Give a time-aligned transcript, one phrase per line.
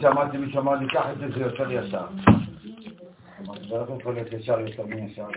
[0.00, 2.06] שמעתי מישהו אמר לי, קח את זה, זה יותר ישר.
[3.40, 5.28] אמרתי, זה לא יכול להיות ישר יותר מישר.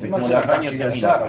[0.00, 1.26] זה כמו לבן יותר ישר.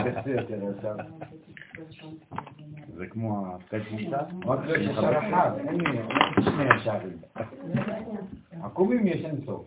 [2.95, 4.17] זה כמו הפקד מוסר?
[4.45, 5.99] רק לא ישר אחד, אין לי
[6.43, 7.17] שני ישרים.
[8.63, 9.65] עקומים יש אין סוף.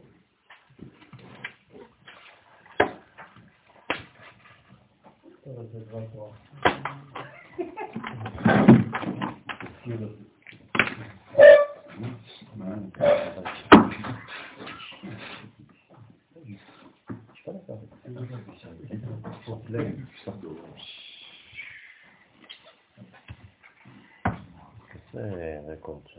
[25.13, 26.19] זה רקורד ש...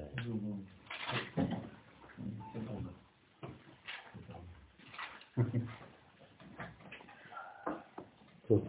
[8.48, 8.68] טוב.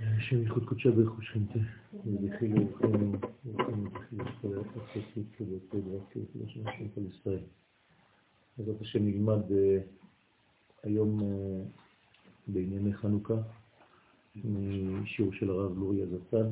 [0.00, 1.58] השם ייחוד קודשה ברכו שכנתה,
[2.06, 3.12] ובחילו וחיינו,
[3.44, 7.42] וחיינו בחילו כל הסוסית ובכל דבר כאילו של השם כל ישראל.
[8.58, 9.78] בעזרת השם נלמד אה,
[10.82, 11.64] היום אה,
[12.46, 13.34] בענייני חנוכה,
[14.44, 16.46] משיעור של הרב לורי הזצ"ל.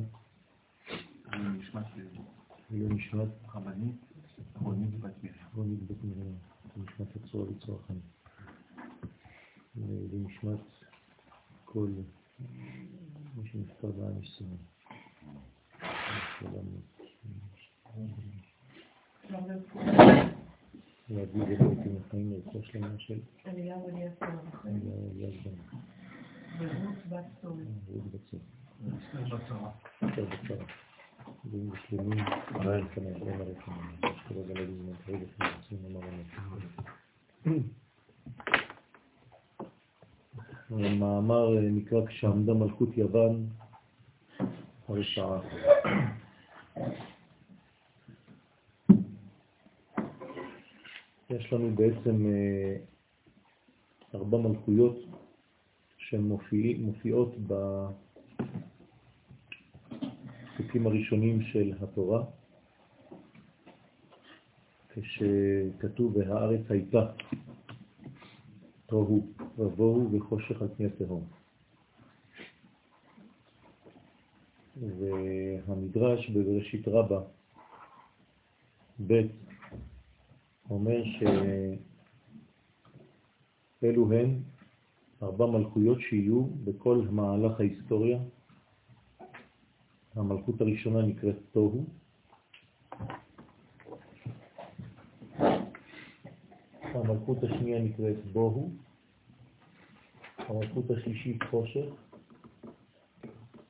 [2.71, 3.95] לעילוי נשמת רבנית,
[4.61, 5.35] רונית בת מרים.
[5.55, 6.35] רונית בת מרים,
[6.77, 8.01] נשמת הצורה לצורך חיים.
[9.75, 10.59] לעילוי נשמת
[11.65, 11.87] כל
[13.35, 14.57] מי שנפטר בעם ישראל.
[21.09, 24.25] להביא לבית עם החיים לרכוש שלמה של אליהו אליעזר,
[24.65, 25.49] אליעזר.
[26.59, 27.57] ורות בת צור.
[27.87, 28.39] רות בצור.
[29.95, 30.65] אסתר בצרה.
[31.45, 33.95] דין ושלמים, אמן כנראה בן הרחמים.
[34.01, 36.09] אשכרה בלד זמן כרגע שנמצאים אמר
[40.71, 43.45] המאמר נקרא כשעמדה מלכות יוון
[44.87, 45.39] הרשעה.
[51.49, 52.75] יש לנו בעצם אה,
[54.15, 54.95] ארבע מלכויות
[55.97, 57.35] שמופיעות
[60.57, 62.23] בפסוקים הראשונים של התורה,
[64.89, 67.11] כשכתוב והארץ הייתה
[68.85, 69.27] תוהו
[69.57, 71.27] ובוהו וחושך על פני התהום.
[74.77, 77.21] והמדרש בבראשית רבה,
[79.07, 79.48] ב'
[80.69, 81.03] אומר
[83.79, 84.39] שאלו הן
[85.23, 88.19] ארבע מלכויות שיהיו בכל מהלך ההיסטוריה.
[90.15, 91.85] המלכות הראשונה נקראת תוהו,
[96.81, 98.71] המלכות השנייה נקראת בוהו,
[100.37, 101.85] המלכות השלישית חושך,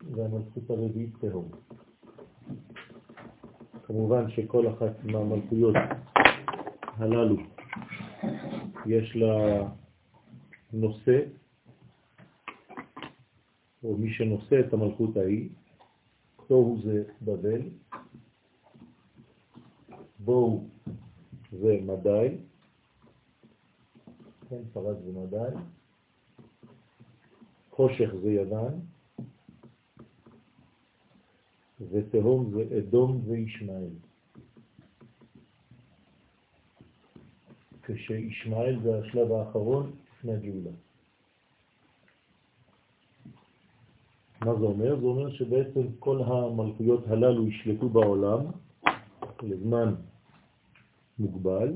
[0.01, 1.49] והמלכות הרביעית תהום.
[3.83, 5.75] כמובן שכל אחת מהמלכויות
[6.99, 7.35] הללו
[8.85, 9.67] יש לה
[10.73, 11.19] נושא,
[13.83, 15.49] או מי שנושא את המלכות ההיא,
[16.47, 17.61] תוהו זה בבל,
[20.19, 20.63] בואו
[21.51, 22.37] זה מדי,
[24.49, 25.59] כן, פרס זה מדי,
[27.69, 28.79] חושך זה יוון,
[31.91, 34.08] ותהום זה אדום וישמעאל.
[37.95, 40.71] כשישמעאל זה השלב האחרון לפני הגאולה.
[44.41, 44.99] מה זה אומר?
[44.99, 48.45] זה אומר שבעצם כל המלכויות הללו ישלטו בעולם
[49.43, 49.95] לזמן
[51.19, 51.73] מוגבל,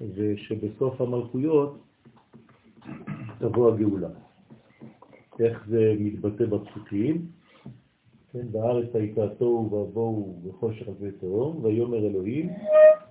[0.00, 1.82] ושבסוף המלכויות
[3.38, 4.08] תבוא הגאולה.
[5.40, 7.26] איך זה מתבטא בפסוקים?
[8.32, 12.50] כן, בארץ הייתה תוהו ובוהו וחושך ותהום, ויאמר אלוהים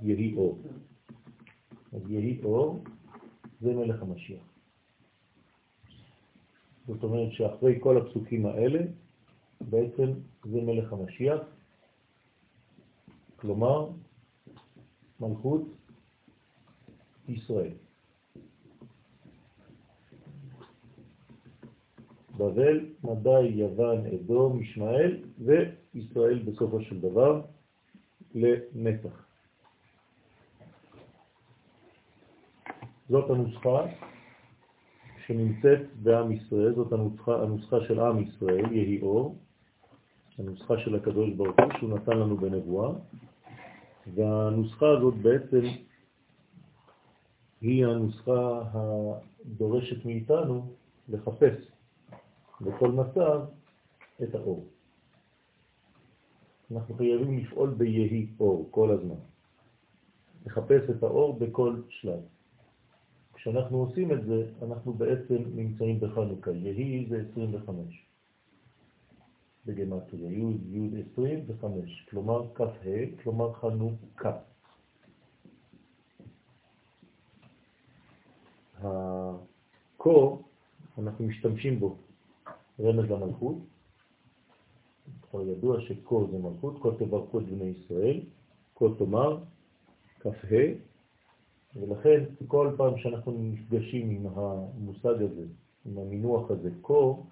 [0.01, 0.59] יהי אור.
[1.94, 2.84] אז יהי אור
[3.62, 4.44] זה מלך המשיח.
[6.88, 8.79] זאת אומרת שאחרי כל הפסוקים האלה,
[9.62, 10.12] בעצם
[10.44, 11.41] זה מלך המשיח,
[13.35, 13.90] כלומר
[15.20, 15.61] מלכות
[17.29, 17.73] ישראל.
[22.38, 27.41] בבל, מדי, יוון, אדום, ישמעאל וישראל בסופו של דבר
[28.35, 29.30] לנצח.
[33.09, 33.86] זאת הנוסחה
[35.26, 39.36] שנמצאת בעם ישראל, זאת הנוסחה, הנוסחה של עם ישראל, יהי אור,
[40.38, 42.92] הנוסחה של הקדוש ברוך הוא שהוא נתן לנו בנבואה,
[44.16, 45.62] והנוסחה הזאת בעצם
[47.62, 50.74] היא הנוסחה הדורשת מאיתנו
[51.09, 51.53] לחפש
[52.62, 53.42] בכל מצב
[54.24, 54.66] את האור.
[56.72, 59.16] אנחנו חייבים לפעול ביהי אור כל הזמן.
[60.46, 62.20] לחפש את האור בכל שלב.
[63.41, 66.52] כשאנחנו עושים את זה, אנחנו בעצם נמצאים בחנוכה.
[66.52, 68.05] יהי זה 25.
[69.66, 72.64] בגמטריה, י' י' 25, כלומר כ"ה,
[73.23, 74.38] כלומר חנוכה.
[78.76, 80.43] הקור,
[80.97, 81.97] אנחנו משתמשים בו,
[82.79, 83.58] רמז למלכות.
[85.22, 88.22] כבר ידוע שקור זה מלכות, כל תברכו את בני ישראל,
[88.73, 89.38] כל תאמר,
[90.20, 90.91] כ"ה,
[91.76, 95.46] ולכן כל פעם שאנחנו נפגשים עם המושג הזה,
[95.85, 97.26] עם המינוח הזה, קור,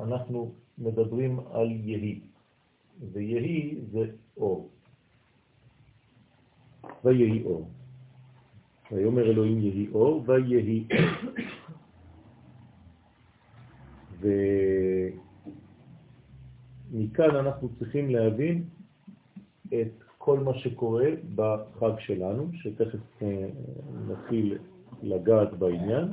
[0.00, 2.20] אנחנו מדברים על יהי,
[3.12, 4.04] ויהי זה
[4.36, 4.68] אור.
[7.04, 7.68] ויהי אור.
[8.92, 11.00] ויאמר אלוהים יהי אור, ויהי אור.
[16.92, 18.64] ומכאן אנחנו צריכים להבין
[19.68, 23.46] את כל מה שקורה בחג שלנו, שתכף אה,
[24.08, 24.58] נתחיל
[25.02, 26.12] לגעת בעניין.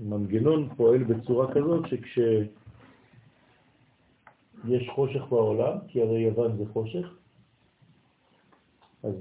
[0.00, 2.38] המנגנון פועל בצורה כזאת שכשיש
[4.94, 7.06] חושך בעולם, כי הרי יוון זה חושך,
[9.02, 9.14] אז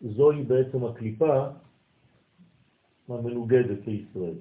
[0.00, 1.46] זוהי בעצם הקליפה
[3.08, 4.34] המנוגדת לישראל.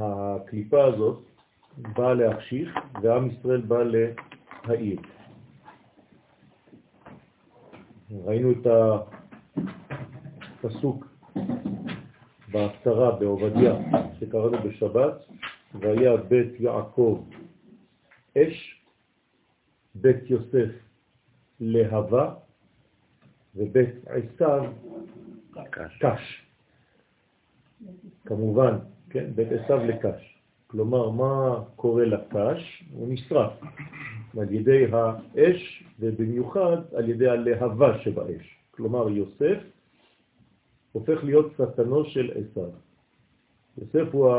[0.00, 1.18] הקליפה הזאת
[1.78, 5.00] באה להחשיך ועם ישראל בא להעיר.
[8.24, 8.66] ראינו את
[10.64, 11.06] הפסוק
[12.52, 13.74] בהפטרה בעובדיה
[14.20, 15.14] שקראנו בשבת,
[15.74, 17.24] והיה בית יעקב
[18.38, 18.84] אש,
[19.94, 20.70] בית יוסף
[21.60, 22.34] להבה
[23.54, 24.64] ובית עשיו
[26.00, 26.46] קש.
[28.26, 28.78] כמובן,
[29.10, 30.38] כן, בית עשיו לקש.
[30.66, 32.84] כלומר, מה קורה לקש?
[32.92, 33.52] הוא נשרף
[34.38, 38.56] על ידי האש ובמיוחד על ידי הלהבה שבאש.
[38.70, 39.58] כלומר, יוסף
[40.92, 42.70] הופך להיות שטנו של עשיו.
[43.78, 44.34] יוסף הוא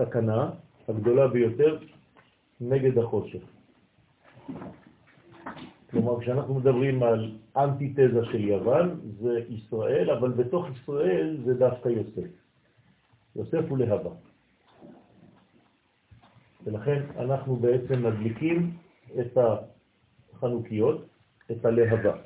[0.00, 0.50] הסכנה
[0.88, 1.78] הגדולה ביותר
[2.60, 3.42] נגד החושך.
[5.90, 12.39] כלומר, כשאנחנו מדברים על אנטיתזה של יוון, זה ישראל, אבל בתוך ישראל זה דווקא יוסף.
[13.36, 14.10] יוסף הוא להבה.
[16.64, 18.76] ולכן אנחנו בעצם מדליקים
[19.20, 19.38] את
[20.32, 21.06] החנוכיות,
[21.50, 22.16] את הלהבה,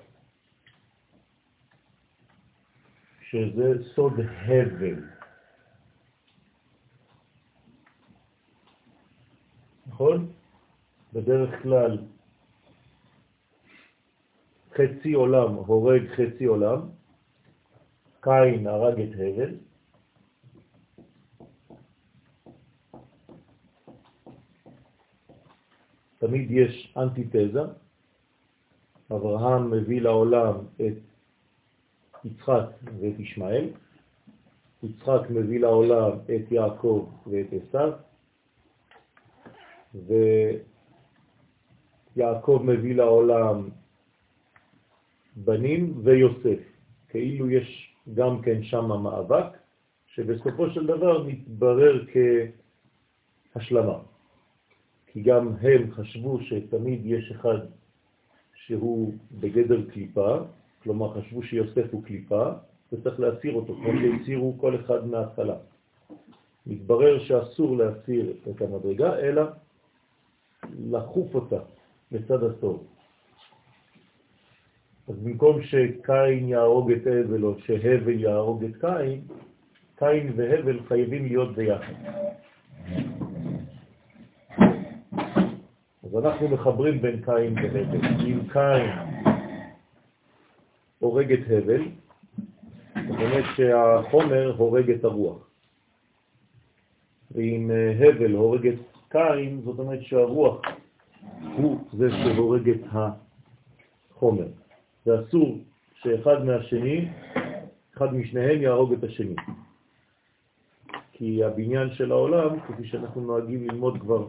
[3.30, 5.04] שזה סוד הבל.
[9.86, 10.32] נכון?
[11.12, 11.98] בדרך כלל
[14.74, 16.80] חצי עולם הורג חצי עולם,
[18.20, 19.54] קין הרג את הבל,
[26.26, 27.60] תמיד יש אנטיתזה.
[29.12, 30.96] אברהם מביא לעולם את
[32.24, 32.66] יצחק
[33.00, 33.68] ואת ישמעאל,
[34.82, 37.92] יצחק מביא לעולם את יעקב ואת עשיו,
[42.16, 43.68] ויעקב מביא לעולם
[45.36, 46.60] בנים ויוסף.
[47.08, 49.46] כאילו יש גם כן שם מאבק,
[50.06, 52.04] שבסופו של דבר מתברר
[53.54, 54.13] כהשלמה.
[55.14, 57.58] כי גם הם חשבו שתמיד יש אחד
[58.54, 60.38] שהוא בגדר קליפה,
[60.82, 62.50] כלומר חשבו שיוסף הוא קליפה,
[62.92, 65.56] וצריך להסיר אותו, כמו שהסירו כל אחד מההתחלה.
[66.66, 69.42] מתברר שאסור להסיר את המדרגה, אלא
[70.90, 71.60] לחוף אותה
[72.12, 72.82] מצד הסוף.
[75.08, 79.20] אז במקום שקין יהרוג את הבל או שהבל יהרוג את קין,
[79.96, 81.94] קין והבל חייבים להיות ביחד.
[86.16, 87.96] אז אנחנו מחברים בין קין והבל.
[88.26, 88.90] אם קין
[90.98, 91.82] הורג את הבל,
[92.94, 95.48] זאת אומרת שהחומר הורג את הרוח.
[97.30, 98.78] ואם הבל הורג את
[99.08, 100.60] קין, זאת אומרת שהרוח
[101.56, 104.46] הוא זה שהורג את החומר.
[105.06, 105.58] ואסור
[105.94, 107.08] שאחד מהשני,
[107.96, 109.34] אחד משניהם יהרוג את השני.
[111.16, 114.28] כי הבניין של העולם, כפי שאנחנו נוהגים ללמוד כבר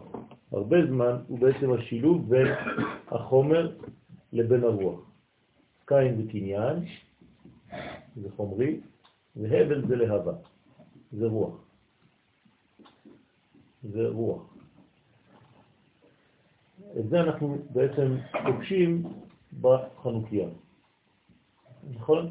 [0.52, 2.46] הרבה זמן, הוא בעצם השילוב בין
[3.08, 3.76] החומר
[4.32, 5.00] לבין הרוח.
[5.86, 6.84] קין זה קניין,
[8.16, 8.80] זה חומרי,
[9.36, 10.32] והבל זה להבה,
[11.12, 11.64] זה רוח.
[13.82, 14.54] זה רוח.
[17.00, 18.16] את זה אנחנו בעצם
[18.46, 19.02] פוגשים
[19.60, 20.48] בחנוכיה.
[21.90, 22.30] נכון?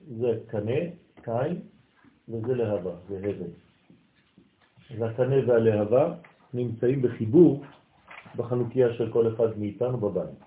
[0.00, 0.80] זה קנה,
[1.22, 1.60] קין,
[2.28, 3.50] וזה להבה, זה הבל.
[4.98, 6.14] והקנה והלהבה
[6.54, 7.64] נמצאים בחיבור
[8.36, 10.38] בחנוכיה של כל אחד מאיתנו בבית.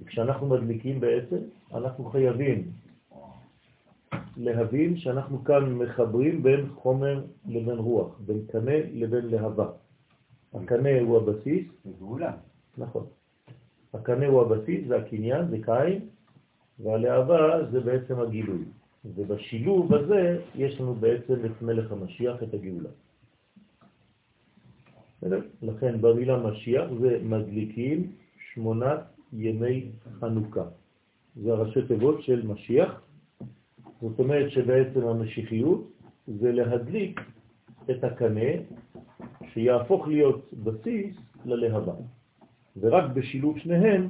[0.00, 1.38] וכשאנחנו מדליקים בעצם,
[1.74, 2.70] אנחנו חייבים
[4.36, 9.70] להבין שאנחנו כאן מחברים בין חומר לבין רוח, בין קנה לבין להבה.
[10.54, 11.66] הקנה הוא הבסיס.
[11.84, 12.32] זה גאולה.
[12.78, 13.06] נכון.
[13.94, 16.08] הקנה הוא הבסיס, זה הקניין, זה קין,
[16.80, 18.64] והלהבה זה בעצם הגילוי.
[19.04, 22.90] ובשילוב הזה יש לנו בעצם את מלך המשיח, את הגאולה.
[25.62, 28.12] לכן במילה משיח זה מדליקים
[28.52, 29.00] שמונת
[29.32, 29.90] ימי
[30.20, 30.64] חנוכה.
[31.36, 33.00] זה הראשי תיבות של משיח.
[34.00, 35.90] זאת אומרת שבעצם המשיחיות
[36.26, 37.20] זה להדליק
[37.90, 38.50] את הקנה
[39.52, 41.94] שיהפוך להיות בסיס ללהבה.
[42.80, 44.08] ורק בשילוב שניהם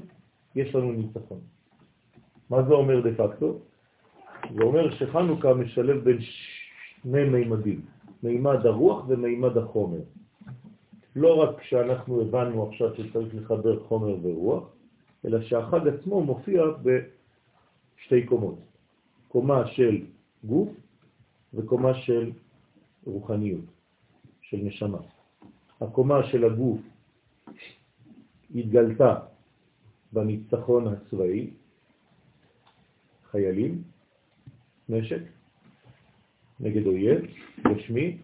[0.54, 1.40] יש לנו ניצחון.
[2.50, 3.58] מה זה אומר דה פקטו?
[4.50, 7.80] זה אומר שחנוכה משלב בין שני מימדים,
[8.22, 10.00] מימד הרוח ומימד החומר.
[11.16, 14.64] לא רק שאנחנו הבנו עכשיו שצריך לחבר חומר ורוח,
[15.24, 18.58] אלא שהחג עצמו מופיע בשתי קומות.
[19.28, 20.04] קומה של
[20.44, 20.68] גוף
[21.54, 22.32] וקומה של
[23.04, 23.64] רוחניות,
[24.42, 24.98] של נשמה.
[25.80, 26.80] הקומה של הגוף
[28.54, 29.14] התגלתה
[30.12, 31.50] בניצחון הצבאי,
[33.30, 33.82] חיילים,
[34.88, 35.20] נשק,
[36.60, 37.20] נגד אויב,
[37.68, 38.16] גשמי,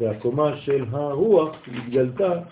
[0.00, 2.42] והקומה של הרוח התגלתה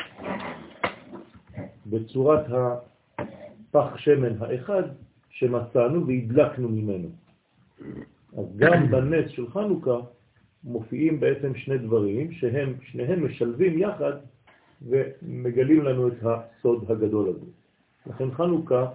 [1.86, 4.82] בצורת הפח שמן האחד
[5.30, 7.08] שמצאנו והדלקנו ממנו.
[8.38, 10.00] אז גם בנס של חנוכה
[10.64, 14.12] מופיעים בעצם שני דברים שהם שניהם משלבים יחד
[14.82, 17.46] ומגלים לנו את הסוד הגדול הזה.
[18.06, 18.86] לכן חנוכה,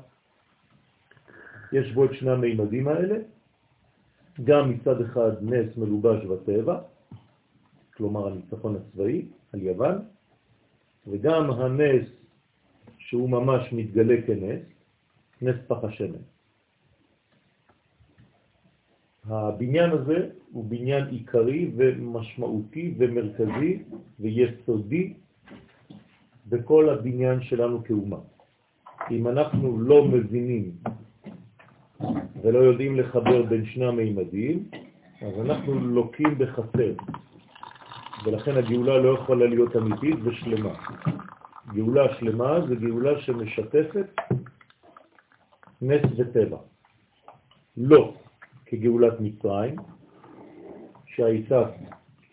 [1.71, 3.15] יש בו את שני המימדים האלה,
[4.43, 6.79] גם מצד אחד נס מלובש בטבע,
[7.93, 9.98] כלומר הניצחון הצבאי על יוון,
[11.07, 12.07] וגם הנס
[12.98, 14.62] שהוא ממש מתגלה כנס,
[15.41, 16.21] נס פח השמן.
[19.25, 23.83] הבניין הזה הוא בניין עיקרי ומשמעותי ומרכזי
[24.19, 25.13] ויסודי
[26.48, 28.17] בכל הבניין שלנו כאומה.
[29.12, 30.71] אם אנחנו לא מבינים
[32.43, 34.69] ולא יודעים לחבר בין שני המימדים,
[35.21, 36.93] אז אנחנו לוקים בחסר.
[38.25, 40.74] ולכן הגאולה לא יכולה להיות אמיתית ושלמה.
[41.74, 44.05] גאולה שלמה זה גאולה שמשתפת
[45.81, 46.57] נס וטבע.
[47.77, 48.13] לא
[48.65, 49.75] כגאולת מצרים,
[51.05, 51.63] שהייתה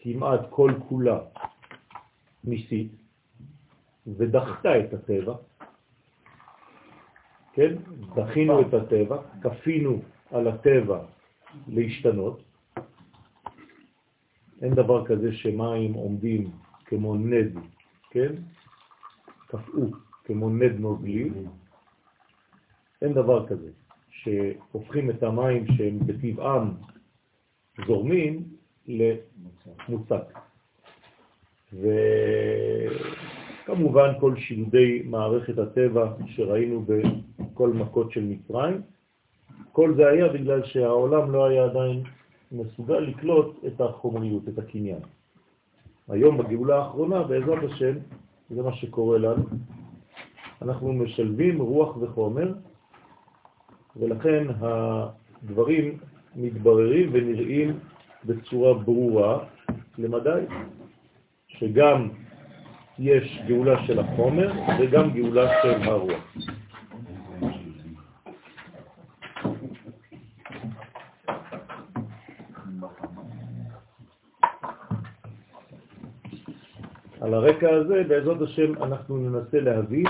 [0.02, 1.18] כמעט כל כולה
[2.44, 2.92] ניסית,
[4.06, 5.34] ודחתה את הטבע,
[7.58, 7.74] כן?
[8.14, 10.00] דחינו את הטבע, כפינו
[10.30, 11.00] על הטבע
[11.68, 12.42] להשתנות.
[14.62, 16.50] אין דבר כזה שמים עומדים
[16.84, 17.52] כמו נד,
[18.10, 18.32] כן?
[19.46, 19.86] קפאו
[20.24, 21.30] כמו נד נוזלי.
[23.02, 23.70] אין דבר כזה,
[24.10, 26.70] שהופכים את המים שהם בטבעם
[27.86, 28.44] זורמים
[28.86, 30.38] למוצק.
[33.64, 36.84] וכמובן כל שילודי מערכת הטבע שראינו
[37.58, 38.82] בכל מכות של מצרים,
[39.72, 42.02] כל זה היה בגלל שהעולם לא היה עדיין
[42.52, 44.98] מסוגל לקלוט את החומריות, את הקניין.
[46.08, 47.94] היום בגאולה האחרונה, בעזרת השם,
[48.50, 49.44] זה מה שקורה לנו.
[50.62, 52.52] אנחנו משלבים רוח וחומר,
[53.96, 55.98] ולכן הדברים
[56.36, 57.78] מתבררים ונראים
[58.24, 59.38] בצורה ברורה
[59.98, 60.42] למדי,
[61.48, 62.08] שגם
[62.98, 66.36] יש גאולה של החומר וגם גאולה של הרוח.
[77.28, 80.06] על הרקע הזה, בעזרת השם, אנחנו ננסה להבין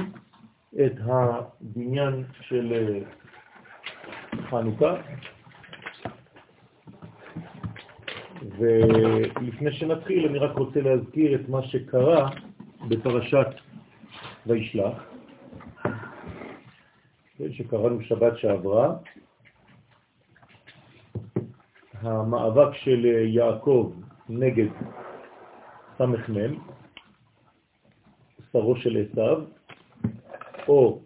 [0.74, 3.00] את הבניין של אה,
[4.50, 4.94] חנוכה.
[8.58, 12.30] ולפני שנתחיל, אני רק רוצה להזכיר את מה שקרה
[12.88, 13.46] בפרשת
[14.46, 14.94] וישלח,
[17.38, 18.96] כן, שקראנו שבת שעברה.
[21.94, 23.92] המאבק של יעקב
[24.28, 24.68] נגד
[25.98, 26.77] סמ"ם,
[28.52, 29.42] שרו של עשיו,
[30.68, 31.00] או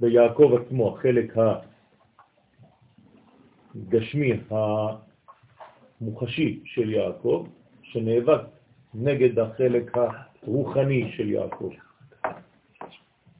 [0.00, 1.36] ביעקב עצמו, החלק
[3.76, 4.32] הגשמי,
[6.00, 7.46] המוחשי של יעקב,
[7.82, 8.40] שנאבק
[8.94, 9.92] נגד החלק
[10.42, 11.70] הרוחני של יעקב.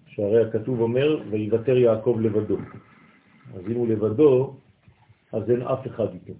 [0.07, 2.57] שהרי הכתוב אומר, ויוותר יעקב לבדו.
[3.55, 4.57] אז אם הוא לבדו,
[5.33, 6.33] אז אין אף אחד איתו.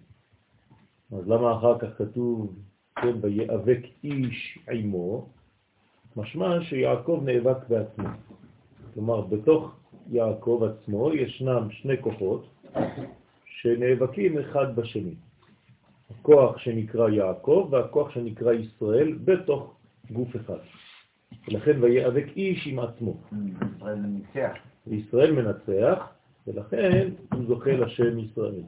[1.13, 2.57] אז למה אחר כך כתוב,
[2.97, 5.29] כן, ויאבק איש עמו,
[6.19, 8.09] משמע שיעקב נאבק בעצמו.
[8.95, 9.77] כלומר, בתוך
[10.11, 12.47] יעקב עצמו ישנם שני כוחות
[13.45, 15.15] שנאבקים אחד בשני.
[16.11, 19.75] הכוח שנקרא יעקב והכוח שנקרא ישראל בתוך
[20.11, 20.59] גוף אחד.
[21.49, 23.17] ולכן ויאבק איש עם עצמו.
[23.77, 24.57] ישראל ניצח.
[24.87, 26.09] וישראל מנצח,
[26.47, 28.63] ולכן הוא זוכה לשם ישראל.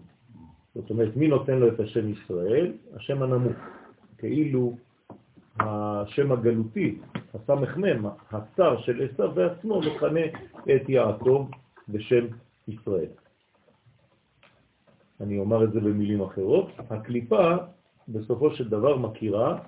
[0.75, 2.73] זאת אומרת, מי נותן לו את השם ישראל?
[2.97, 3.57] השם הנמוך.
[4.19, 4.77] כאילו
[5.61, 6.99] השם הגלותי,
[7.35, 10.21] הסמ"ם, הצר של עשיו בעצמו, מכנה
[10.77, 11.49] את יעקב
[11.89, 12.27] בשם
[12.69, 13.11] ישראל.
[15.21, 16.69] אני אומר את זה במילים אחרות.
[16.91, 17.57] הקליפה
[18.09, 19.59] בסופו של דבר מכירה,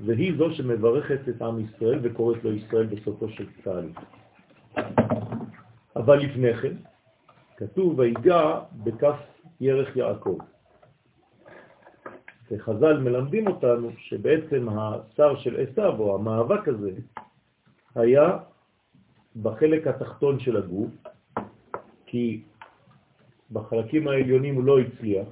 [0.00, 3.98] והיא זו שמברכת את עם ישראל וקוראת לו ישראל בסופו של תהליך.
[5.96, 6.76] אבל לפני כן,
[7.56, 9.16] כתוב ויגע בכף
[9.60, 10.38] ירך יעקב.
[12.52, 16.90] וחז"ל מלמדים אותנו שבעצם השר של עשיו, או המאבק הזה,
[17.94, 18.38] היה
[19.42, 20.90] בחלק התחתון של הגוף,
[22.06, 22.42] כי
[23.52, 25.28] בחלקים העליונים הוא לא הצליח,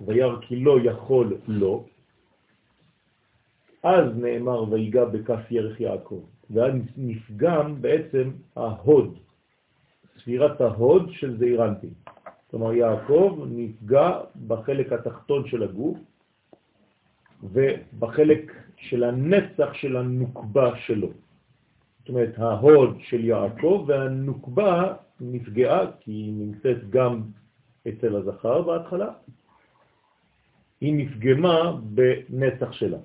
[0.00, 1.84] וירא כי לא יכול לא,
[3.82, 9.18] אז נאמר ויגע בכף ירך יעקב, ואז נפגם בעצם ההוד,
[10.18, 11.90] ספירת ההוד של זעירנטי.
[12.50, 15.98] כלומר יעקב נפגע בחלק התחתון של הגוף,
[17.42, 21.08] ובחלק של הנצח של הנוקבה שלו.
[21.98, 27.22] זאת אומרת, ההוד של יעקב והנוקבה נפגעה, כי היא נמצאת גם
[27.88, 29.10] אצל הזכר בהתחלה,
[30.80, 32.98] היא נפגמה בנצח שלה.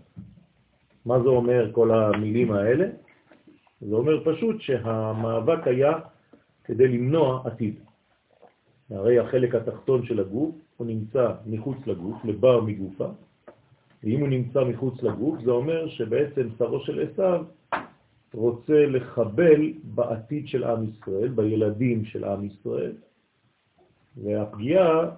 [1.06, 2.88] מה זה אומר כל המילים האלה?
[3.82, 5.92] זה אומר פשוט שהמאבק היה
[6.64, 7.80] כדי למנוע עתיד.
[8.90, 13.08] הרי החלק התחתון של הגוף הוא נמצא מחוץ לגוף, לבר מגופה,
[14.04, 17.46] ואם הוא נמצא מחוץ לגוף, זה אומר שבעצם שרו של עשיו
[18.34, 22.94] רוצה לחבל בעתיד של עם ישראל, בילדים של עם ישראל,
[24.24, 25.10] והפגיעה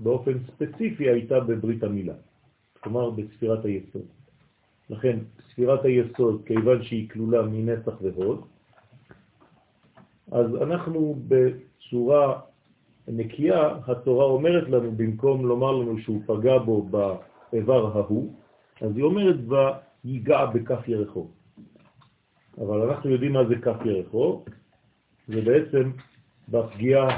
[0.00, 2.14] באופן ספציפי הייתה בברית המילה,
[2.80, 4.06] כלומר בספירת היסוד.
[4.90, 5.18] לכן
[5.50, 8.40] ספירת היסוד, כיוון שהיא כלולה מנצח והוד,
[10.32, 12.40] אז אנחנו בצורה
[13.08, 16.82] נקייה, התורה אומרת לנו, במקום לומר לנו שהוא פגע בו
[17.52, 18.34] באיבר ההוא,
[18.80, 19.36] אז היא אומרת
[20.04, 21.28] ויגע בכף ירחו.
[22.58, 24.44] אבל אנחנו יודעים מה זה כף ירחו,
[25.28, 25.90] זה בעצם
[26.48, 27.08] בפגיעה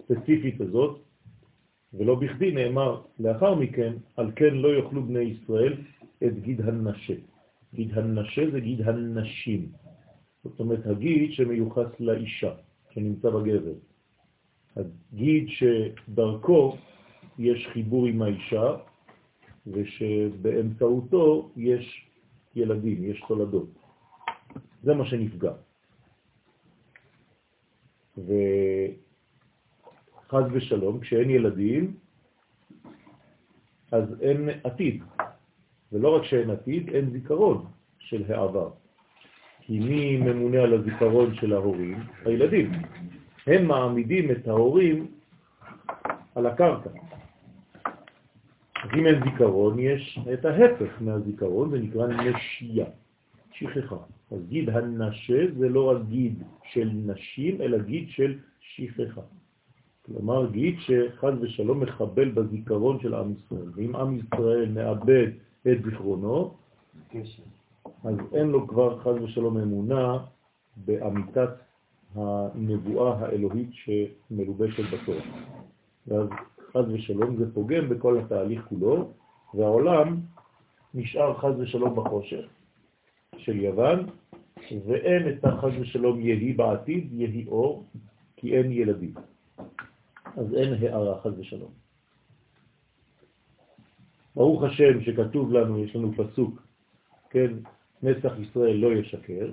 [0.00, 1.00] הספציפית הזאת,
[1.94, 5.74] ולא בכדי נאמר לאחר מכן, על כן לא יאכלו בני ישראל
[6.26, 7.14] את גיד הנשה.
[7.74, 9.68] גיד הנשה זה גיד הנשים.
[10.44, 12.52] זאת אומרת, הגיד שמיוחס לאישה,
[12.90, 13.74] שנמצא בגבר.
[14.76, 16.76] הגיד שדרכו
[17.38, 18.76] יש חיבור עם האישה,
[19.66, 22.06] ושבאמצעותו יש
[22.54, 23.68] ילדים, יש תולדות.
[24.82, 25.52] זה מה שנפגע.
[28.18, 28.34] וחז
[30.52, 31.96] ושלום, כשאין ילדים,
[33.92, 35.02] אז אין עתיד.
[35.92, 37.66] ולא רק שאין עתיד, אין זיכרון
[37.98, 38.70] של העבר.
[39.60, 41.98] כי מי ממונה על הזיכרון של ההורים?
[42.24, 42.72] הילדים.
[43.46, 45.06] הם מעמידים את ההורים
[46.34, 46.90] על הקרקע.
[48.94, 52.86] אין זיכרון, יש את ההפך מהזיכרון, זה נקרא נשייה,
[53.52, 53.96] שכחה.
[54.30, 59.20] אז גיד הנשה זה לא רק גיד של נשים, אלא גיד של שכחה.
[60.06, 63.68] כלומר, גיד שחז ושלום מחבל בזיכרון של עם ישראל.
[63.74, 65.26] ואם עם ישראל מאבד
[65.68, 66.54] את זיכרונו,
[68.04, 70.18] אז אין לו כבר חז ושלום אמונה
[70.76, 71.50] באמיתת
[72.14, 75.22] הנבואה האלוהית שמלובשת בתורה.
[76.06, 76.28] ואז
[76.76, 79.12] חז ושלום זה פוגם בכל התהליך כולו,
[79.54, 80.20] והעולם
[80.94, 82.44] נשאר חז ושלום בחושך
[83.36, 84.06] של יוון,
[84.86, 87.84] ואין את החז ושלום יהי בעתיד, יהי אור,
[88.36, 89.14] כי אין ילדים.
[90.36, 91.70] אז אין הערה חז ושלום.
[94.34, 96.62] ברוך השם שכתוב לנו, יש לנו פסוק,
[97.30, 97.52] כן,
[98.02, 99.52] נצח ישראל לא ישקר,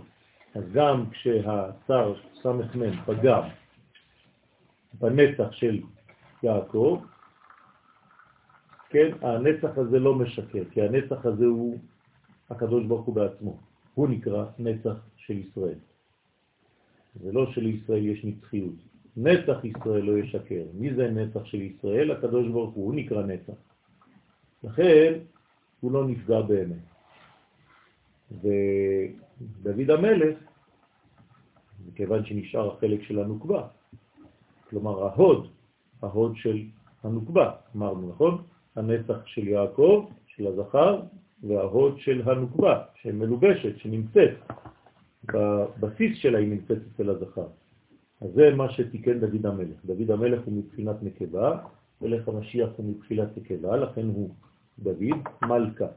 [0.56, 3.42] אז גם כשהשר סמ"ם פגם
[4.94, 5.82] בנצח של
[6.44, 7.02] יעקב,
[8.94, 11.78] כן, הנצח הזה לא משקר, כי הנצח הזה הוא
[12.50, 13.60] הקדוש ברוך הוא בעצמו.
[13.94, 15.80] הוא נקרא נצח של ישראל.
[17.24, 18.74] זה לא שלישראל יש נצחיות.
[19.18, 20.64] נצח ישראל לא ישקר.
[20.74, 22.12] מי זה נצח של ישראל?
[22.12, 23.54] הקדוש ברוך הוא, הוא נקרא נצח.
[24.64, 25.14] לכן
[25.80, 26.86] הוא לא נפגע באמת.
[28.42, 30.38] ודוד המלך,
[31.88, 33.68] מכיוון שנשאר החלק של הנוקבה,
[34.70, 35.48] כלומר ההוד,
[36.02, 36.58] ההוד של
[37.04, 38.44] הנוקבה, אמרנו, נכון?
[38.76, 41.02] הנצח של יעקב, של הזכר,
[41.44, 44.32] וההוד של הנוקבה, שמלובשת, שנמצאת,
[45.34, 47.48] בבסיס שלה היא נמצאת אצל הזכר.
[48.22, 49.86] אז זה מה שתיקן דוד המלך.
[49.86, 51.58] דוד המלך הוא מבחינת נקבה,
[52.02, 54.30] מלך המשיח הוא מבחינת נקבה, לכן הוא
[54.80, 55.88] דוד, מלכה,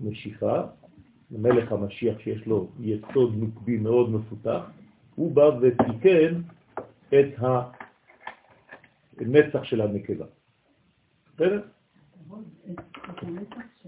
[0.00, 0.66] משיכה,
[1.30, 4.70] מלך המשיח שיש לו יסוד נוקבי מאוד מפותח,
[5.14, 6.40] הוא בא ותיקן
[7.08, 7.34] את
[9.18, 10.24] הנצח של הנקבה.
[11.34, 11.62] בסדר?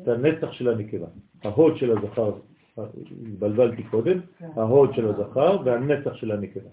[0.02, 1.06] את הנצח של הנקבה.
[1.42, 2.32] ההוד של הזכר,
[3.26, 6.70] התבלבלתי קודם, ההוד של הזכר והנצח של הנקבה.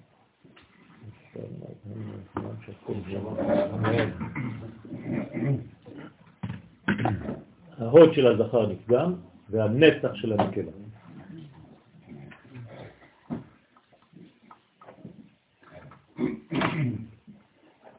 [7.78, 9.14] ההוד של הזכר נפגם
[9.50, 10.72] והנצח של הנקבה.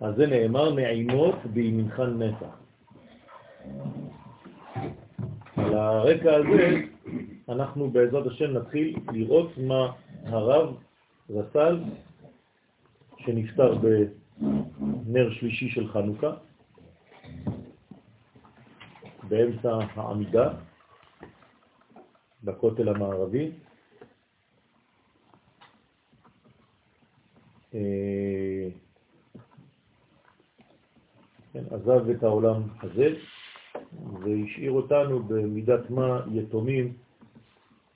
[0.00, 2.67] אז זה נאמר נעימות בימינך נצח.
[5.56, 6.80] על הרקע הזה
[7.48, 9.92] אנחנו בעזרת השם נתחיל לראות מה
[10.24, 10.76] הרב
[11.30, 11.80] רס"ל,
[13.18, 16.32] שנפטר בנר שלישי של חנוכה,
[19.28, 20.52] באמצע העמידה,
[22.44, 23.50] בכותל המערבי.
[27.74, 28.68] אה,
[31.52, 33.08] כן, עזב את העולם הזה
[34.20, 36.92] והשאיר אותנו במידת מה יתומים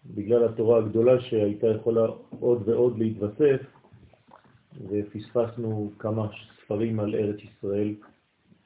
[0.06, 2.06] בגלל התורה הגדולה שהייתה יכולה
[2.40, 3.60] עוד ועוד להתווסף
[4.88, 6.28] ופספסנו כמה
[6.64, 7.94] ספרים על ארץ ישראל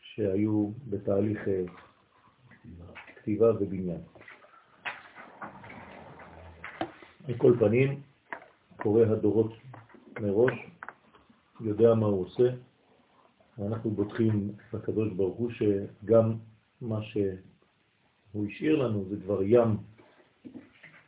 [0.01, 1.65] שהיו בתהליך אה,
[3.17, 4.01] כתיבה ובניין.
[7.29, 8.01] על כל פנים,
[8.77, 9.53] קורא הדורות
[10.21, 10.55] מראש,
[11.61, 12.49] יודע מה הוא עושה,
[13.59, 16.33] ואנחנו בוטחים בקדוש ברוך הוא שגם
[16.81, 19.77] מה שהוא השאיר לנו זה כבר ים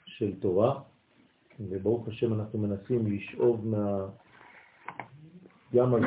[0.06, 0.80] של תורה,
[1.60, 4.24] וברוך השם אנחנו מנסים לשאוב מהים
[5.94, 6.06] הזה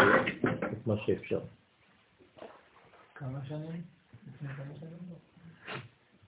[0.72, 1.42] את מה שאפשר.
[3.16, 3.82] כמה שנים?
[4.28, 5.00] לפני כמה שנים?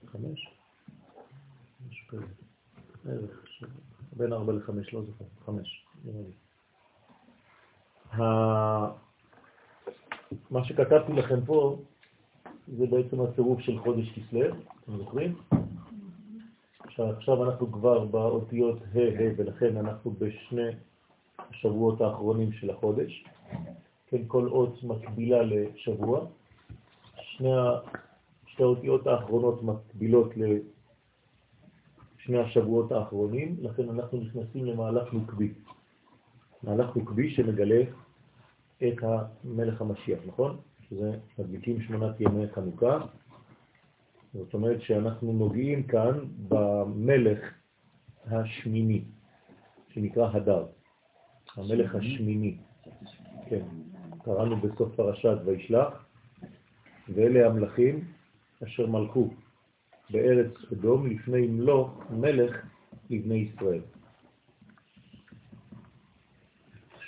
[0.06, 0.48] חמש?
[1.88, 2.24] משהו כזה.
[3.08, 3.46] ערך,
[4.12, 6.32] בין ארבע לחמש, לא זוכר, חמש, נראה לי.
[10.50, 11.82] מה שכתבתי לכם פה
[12.68, 14.40] זה בעצם הצירוף של חודש כסלו,
[14.84, 15.34] אתם זוכרים?
[16.98, 20.68] עכשיו אנחנו כבר באותיות ה' ה' ולכן אנחנו בשני
[21.38, 23.24] השבועות האחרונים של החודש.
[24.06, 26.26] כן, כל אות מקבילה לשבוע.
[27.16, 27.50] שני,
[28.46, 35.52] שתי האותיות האחרונות מקבילות לשני השבועות האחרונים, לכן אנחנו נכנסים למהלך נוקבי.
[36.62, 37.82] מהלך נוקבי שמגלה
[38.82, 40.56] את המלך המשיח, נכון?
[40.88, 42.98] שזה מדליקים שמונת ימי חנוכה.
[44.34, 46.18] זאת אומרת שאנחנו נוגעים כאן
[46.48, 47.54] במלך
[48.26, 49.04] השמיני,
[49.88, 50.66] שנקרא הדר,
[51.56, 52.56] המלך השמיני.
[53.48, 53.64] כן,
[54.24, 56.06] קראנו בסוף פרשת וישלח,
[57.08, 58.04] ואלה המלכים
[58.64, 59.28] אשר מלכו
[60.10, 62.66] בארץ אדום לפני מלוך מלך
[63.10, 63.80] לבני ישראל.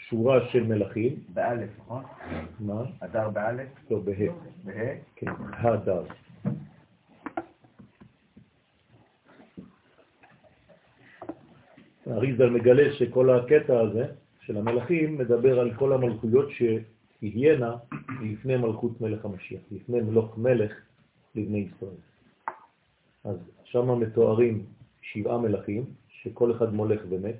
[0.09, 1.16] שורה של מלכים.
[1.35, 2.05] באלף, נכון?
[2.61, 2.83] מה?
[3.01, 3.69] הדר באלף?
[3.90, 4.33] לא, בה'.
[4.64, 4.95] בה'?
[5.16, 6.03] כן, הדר.
[12.11, 14.07] אריזל מגלה שכל הקטע הזה
[14.40, 17.77] של המלכים מדבר על כל המלכויות שתהיינה
[18.23, 20.73] לפני מלכות מלך המשיח, לפני מלוך מלך
[21.35, 22.01] לבני ישראל.
[23.25, 24.64] אז שם מתוארים
[25.03, 27.37] שבעה מלכים, שכל אחד מולך ומת,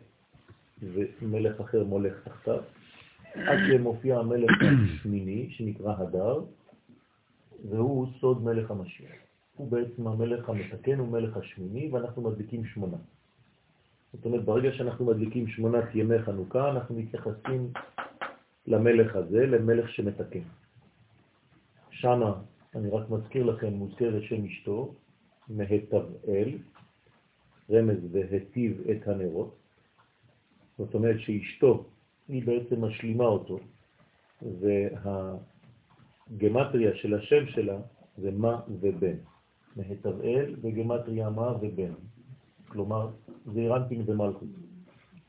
[0.83, 2.61] ומלך אחר מולך תחתיו,
[3.35, 6.45] עד שמופיע המלך השמיני, שנקרא הדר,
[7.69, 9.11] והוא סוד מלך המשיח.
[9.57, 12.97] הוא בעצם המלך המתקן, הוא מלך השמיני, ואנחנו מדליקים שמונה.
[14.13, 17.73] זאת אומרת, ברגע שאנחנו מדליקים שמונת ימי חנוכה, אנחנו מתייחסים
[18.67, 20.43] למלך הזה, למלך שמתקן.
[21.91, 22.41] שמה,
[22.75, 24.95] אני רק מזכיר לכם, מוזכר שם אשתו,
[25.49, 26.59] מהתבאל,
[27.71, 29.66] רמז והטיב את הנרות.
[30.79, 31.85] זאת אומרת שאשתו
[32.29, 33.59] היא בעצם משלימה אותו,
[36.31, 37.79] והגמטריה של השם שלה
[38.19, 39.17] זה מה ובן.
[39.77, 41.93] מהתבאל וגמטריה מה ובן.
[42.69, 43.11] כלומר,
[43.53, 44.49] זה אירנטין ומלכות.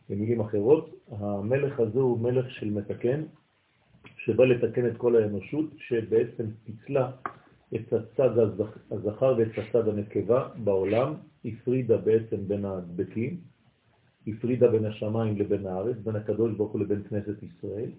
[0.09, 3.23] במילים אחרות, המלך הזה הוא מלך של מתקן,
[4.17, 7.11] שבא לתקן את כל האנושות, שבעצם פיצלה
[7.75, 8.37] את הצד
[8.91, 11.13] הזכר ואת הצד הנקבה בעולם,
[11.45, 13.37] הפרידה בעצם בין הדבקים,
[14.27, 17.89] הפרידה בין השמיים לבין הארץ, בין הקדוש ברוך הוא לבין כנסת ישראל,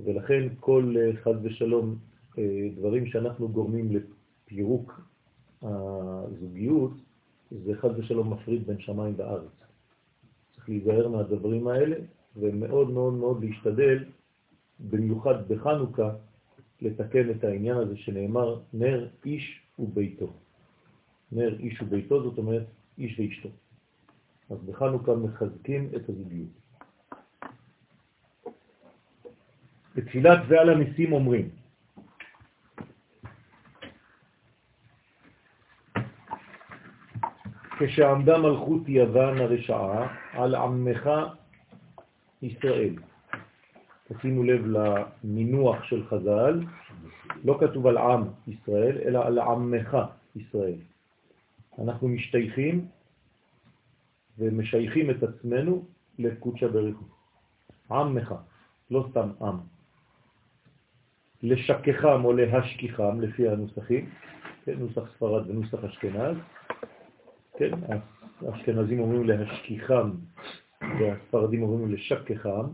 [0.00, 1.96] ולכן כל חד ושלום
[2.38, 5.00] אה, דברים שאנחנו גורמים לפירוק
[5.62, 6.92] הזוגיות,
[7.50, 9.50] זה חד ושלום מפריד בין שמיים וארץ.
[10.54, 11.96] צריך להיזהר מהדברים האלה,
[12.36, 14.04] ומאוד מאוד מאוד להשתדל,
[14.80, 16.14] במיוחד בחנוכה,
[16.82, 20.32] לתקן את העניין הזה שנאמר נר איש וביתו.
[21.32, 22.66] נר איש וביתו, זאת אומרת
[22.98, 23.48] איש ואשתו.
[24.50, 26.48] אז בחנוכה מחזקים את הזוגיות.
[29.94, 31.48] בתפילת ועל הניסים אומרים,
[37.78, 41.10] כשעמדה מלכות יוון הרשעה על עמך
[42.42, 42.94] ישראל.
[44.08, 46.60] תשימו לב למינוח של חז"ל,
[47.44, 49.96] לא כתוב על עם ישראל, אלא על עמך
[50.36, 50.78] ישראל.
[51.78, 52.86] אנחנו משתייכים
[54.38, 55.84] ומשייכים את עצמנו
[56.18, 57.04] לקודשא בריחו.
[57.90, 58.34] עמך,
[58.90, 59.56] לא סתם עם.
[61.42, 64.10] לשכחם או להשכיחם, לפי הנוסחים,
[64.64, 66.36] כן, נוסח ספרד ונוסח אשכנז,
[67.58, 67.70] כן,
[68.40, 70.10] האשכנזים אומרים להשכיחם
[70.80, 72.66] והספרדים אומרים לשכחם,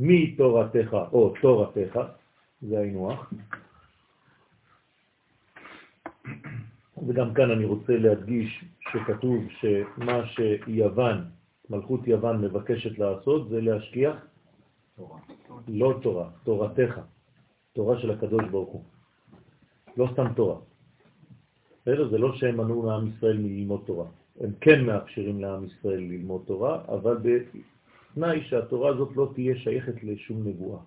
[0.00, 2.00] מתורתך או תורתך,
[2.62, 3.32] זה היינו הך.
[7.06, 11.24] וגם כאן אני רוצה להדגיש שכתוב שמה שיוון,
[11.70, 14.16] מלכות יוון מבקשת לעשות זה להשכיח
[14.96, 15.18] תורה.
[15.68, 17.00] לא תורה, תורתך,
[17.72, 18.82] תורה של הקדוש ברוך הוא.
[19.96, 20.56] לא סתם תורה.
[21.82, 22.08] בסדר?
[22.08, 24.06] זה לא שהם מנעו מעם ישראל ללמוד תורה.
[24.40, 30.48] הם כן מאפשרים לעם ישראל ללמוד תורה, אבל בתנאי שהתורה הזאת לא תהיה שייכת לשום
[30.48, 30.80] נבואה,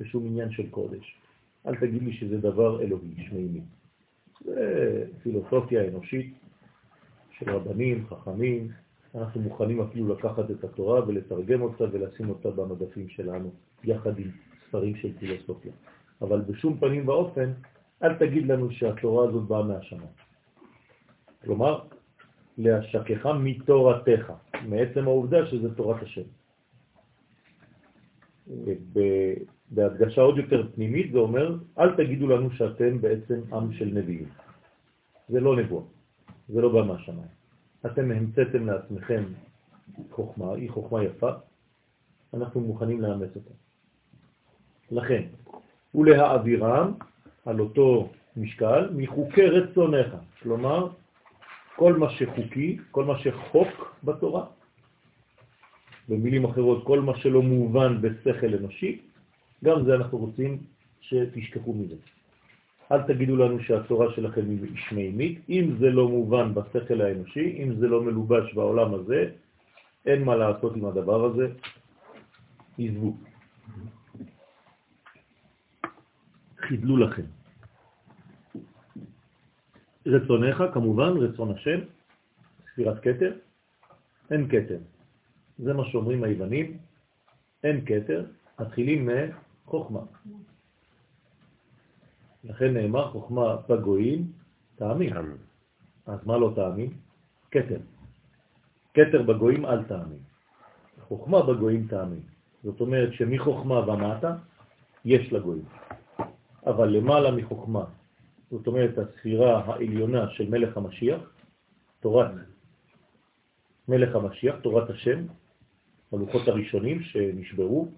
[0.00, 1.16] לשום עניין של קודש.
[1.66, 3.60] אל תגיד לי שזה דבר אלוהי, שמימי.
[4.44, 6.34] זה פילוסופיה אנושית
[7.30, 8.68] של רבנים, חכמים.
[9.14, 13.50] אנחנו מוכנים אפילו לקחת את התורה ולתרגם אותה ולשים אותה במדפים שלנו,
[13.84, 14.30] יחד עם
[14.68, 15.72] ספרים של פילוסופיה.
[16.20, 17.52] אבל בשום פנים ואופן,
[18.02, 20.12] אל תגיד לנו שהתורה הזאת באה מהשמיים.
[21.44, 21.80] כלומר,
[22.58, 24.32] להשכך מתורתך,
[24.68, 26.22] מעצם העובדה שזה תורת השם.
[29.70, 34.28] בהדגשה עוד יותר פנימית זה אומר, אל תגידו לנו שאתם בעצם עם של נביאים.
[35.28, 35.84] זה לא נבואה,
[36.48, 37.28] זה לא בא מהשמיים.
[37.86, 39.24] אתם המצאתם לעצמכם
[40.10, 41.30] חוכמה, היא חוכמה יפה,
[42.34, 43.54] אנחנו מוכנים לאמץ אותה.
[44.90, 45.22] לכן,
[45.94, 46.92] ולהעבירם
[47.46, 50.88] על אותו משקל מחוקי רצונך, כלומר
[51.76, 54.44] כל מה שחוקי, כל מה שחוק בתורה,
[56.08, 59.07] במילים אחרות, כל מה שלא מובן בשכל אנושי,
[59.64, 60.58] גם זה אנחנו רוצים
[61.00, 61.94] שתשכחו מזה.
[62.92, 67.86] אל תגידו לנו שהתורה שלכם היא שמימית, אם זה לא מובן בשכל האנושי, אם זה
[67.88, 69.30] לא מלובש בעולם הזה,
[70.06, 71.46] אין מה לעשות עם הדבר הזה,
[72.78, 73.16] עזבו.
[76.58, 77.22] חידלו לכם.
[80.06, 81.80] רצונך, כמובן, רצון השם,
[82.72, 83.32] ספירת קטר,
[84.30, 84.78] אין קטר.
[85.58, 86.78] זה מה שאומרים היוונים,
[87.64, 88.24] אין קטר,
[88.60, 89.10] מתחילים
[89.68, 90.00] מחוכמה.
[92.44, 94.32] לכן נאמר חוכמה בגויים,
[94.76, 95.12] תאמין.
[96.06, 96.90] אז מה לא תאמין?
[97.50, 97.80] קטר.
[98.92, 100.22] קטר בגויים אל תאמין.
[101.00, 102.22] חוכמה בגויים תאמין.
[102.64, 104.36] זאת אומרת שמחוכמה ומטה
[105.04, 105.64] יש לגויים.
[106.66, 107.84] אבל למעלה מחוכמה
[108.50, 111.20] זאת אומרת הספירה העליונה של מלך המשיח,
[112.00, 112.30] תורת
[113.88, 115.26] מלך המשיח, תורת השם,
[116.12, 117.88] הלוחות הראשונים שנשברו,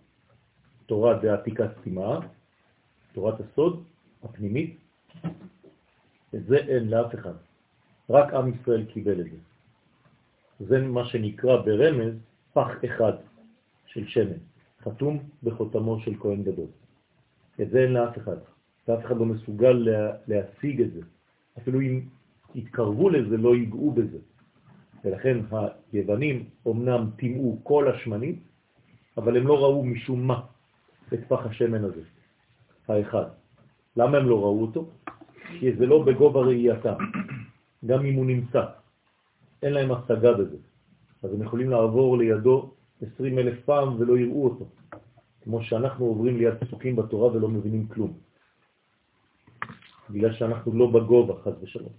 [0.90, 2.18] תורת העתיקה סתימה,
[3.12, 3.85] תורת הסוד
[4.22, 4.76] הפנימית,
[6.35, 7.35] את זה אין לאף אחד.
[8.11, 9.37] רק עם ישראל קיבל את זה.
[10.61, 12.14] זה מה שנקרא ברמז
[12.53, 13.12] פח אחד
[13.87, 14.42] של שמן,
[14.83, 16.66] חתום בחותמו של כהן גדול.
[17.61, 18.37] את זה אין לאף אחד.
[18.88, 21.00] ואף אחד לא מסוגל לה, להשיג את זה.
[21.59, 22.00] אפילו אם
[22.55, 24.18] יתקרבו לזה, לא ייגעו בזה.
[25.05, 25.38] ולכן
[25.92, 28.38] היוונים אומנם טימאו כל השמנים,
[29.16, 30.49] אבל הם לא ראו משום מה
[31.14, 32.03] את פח השמן הזה,
[32.88, 33.25] האחד.
[33.96, 34.90] למה הם לא ראו אותו?
[35.59, 36.94] כי זה לא בגובה ראייתם,
[37.87, 38.64] גם אם הוא נמצא.
[39.62, 40.57] אין להם השגה בזה.
[41.23, 42.70] אז הם יכולים לעבור לידו
[43.14, 44.64] 20 אלף פעם ולא יראו אותו.
[45.44, 48.12] כמו שאנחנו עוברים ליד פסוקים בתורה ולא מבינים כלום.
[50.11, 51.92] בגלל שאנחנו לא בגובה, חד ושלום.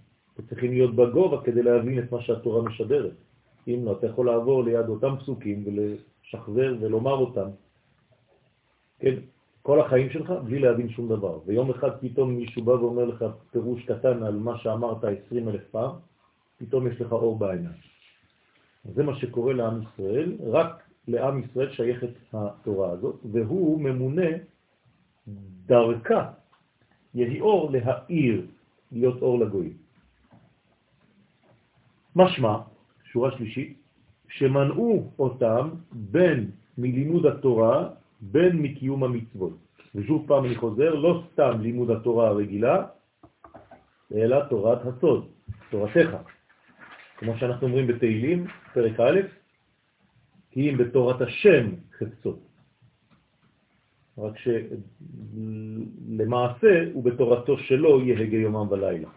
[0.48, 3.12] צריכים להיות בגובה כדי להבין את מה שהתורה משדרת.
[3.68, 7.48] אם לא, אתה יכול לעבור ליד אותם פסוקים ולשחזר ולומר אותם,
[9.02, 9.14] כן,
[9.62, 11.38] כל החיים שלך בלי להבין שום דבר.
[11.46, 15.90] ויום אחד פתאום מישהו בא ואומר לך פירוש קטן על מה שאמרת 20 אלף פעם,
[16.58, 17.82] פתאום יש לך אור בעיניים.
[18.94, 24.30] זה מה שקורה לעם ישראל, רק לעם ישראל שייכת התורה הזאת, והוא ממונה
[25.66, 26.30] דרכה
[27.14, 28.46] יהי אור להאיר,
[28.92, 29.76] להיות אור לגויים.
[32.16, 32.58] משמע,
[33.04, 33.78] שורה שלישית,
[34.28, 39.56] שמנעו אותם בין מלימוד התורה, בין מקיום המצוות.
[39.94, 42.86] ושוב פעם אני חוזר, לא סתם לימוד התורה הרגילה,
[44.14, 45.28] אלא תורת הסוד,
[45.70, 46.16] תורתך.
[47.16, 49.20] כמו שאנחנו אומרים בתהילים, פרק א',
[50.50, 52.40] כי אם בתורת השם חפצות.
[54.18, 54.32] רק
[56.08, 59.08] שלמעשה הוא בתורתו שלו יהגה יומם ולילה,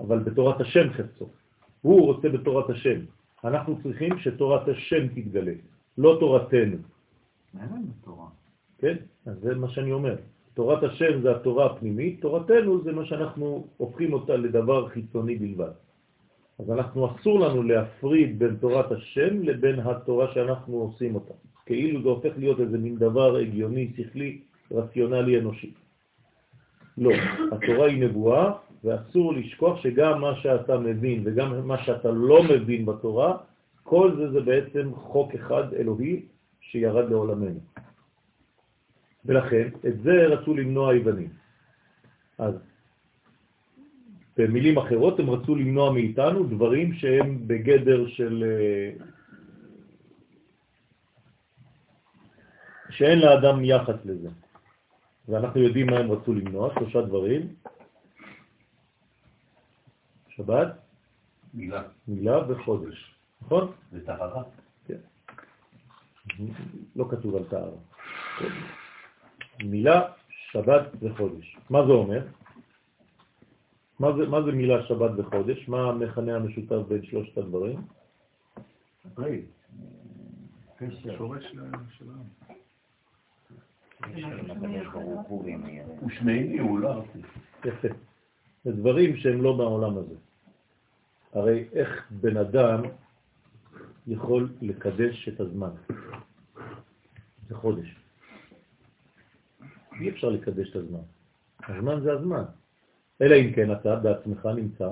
[0.00, 1.28] אבל בתורת השם חפצו.
[1.80, 3.00] הוא רוצה בתורת השם.
[3.44, 5.52] אנחנו צריכים שתורת השם תתגלה,
[5.98, 6.76] לא תורתנו.
[8.78, 8.96] כן?
[9.26, 10.16] אז זה מה שאני אומר.
[10.54, 15.72] תורת השם זה התורה הפנימית, תורתנו זה מה שאנחנו הופכים אותה לדבר חיצוני בלבד.
[16.58, 21.34] אז אנחנו אסור לנו להפריד בין תורת השם לבין התורה שאנחנו עושים אותה.
[21.66, 24.40] כאילו זה הופך להיות איזה מין דבר הגיוני, שכלי,
[24.72, 25.74] רציונלי, אנושי.
[26.98, 27.10] לא,
[27.52, 28.52] התורה היא נבואה,
[28.84, 33.36] ואסור לשכוח שגם מה שאתה מבין וגם מה שאתה לא מבין בתורה,
[33.82, 36.22] כל זה זה בעצם חוק אחד אלוהי
[36.60, 37.60] שירד לעולמנו.
[39.26, 41.28] ולכן, את זה רצו למנוע היוונים.
[42.38, 42.54] אז
[44.36, 48.44] במילים אחרות, הם רצו למנוע מאיתנו דברים שהם בגדר של...
[48.46, 49.04] אה,
[52.90, 54.28] שאין לאדם יחס לזה.
[55.28, 57.54] ואנחנו יודעים מה הם רצו למנוע, שלושה דברים.
[60.28, 60.68] שבת,
[61.54, 61.82] מילה.
[62.08, 63.72] מילה וחודש, נכון?
[63.92, 64.42] זה טהרה.
[64.86, 65.00] כן.
[66.96, 67.76] לא כתוב על טהרה.
[69.64, 71.56] מילה, שבת וחודש.
[71.70, 72.26] מה זה אומר?
[74.00, 75.68] מה זה, מה זה מילה שבת וחודש?
[75.68, 77.80] מה המכנה המשותף בין שלושת הדברים?
[79.14, 79.44] ברית.
[80.76, 81.16] קשר.
[81.18, 81.44] שורש
[81.98, 82.24] שלנו.
[84.92, 85.44] הוא
[86.00, 87.18] הוא שמימי, הוא לא ארצי.
[87.64, 87.88] יפה.
[88.64, 90.14] זה דברים שהם לא מהעולם הזה.
[91.32, 92.82] הרי איך בן אדם
[94.06, 95.70] יכול לקדש את הזמן?
[97.48, 98.05] זה חודש.
[100.00, 101.00] אי אפשר לקדש את הזמן.
[101.68, 102.44] הזמן זה הזמן.
[103.22, 104.88] אלא אם כן אתה בעצמך נמצא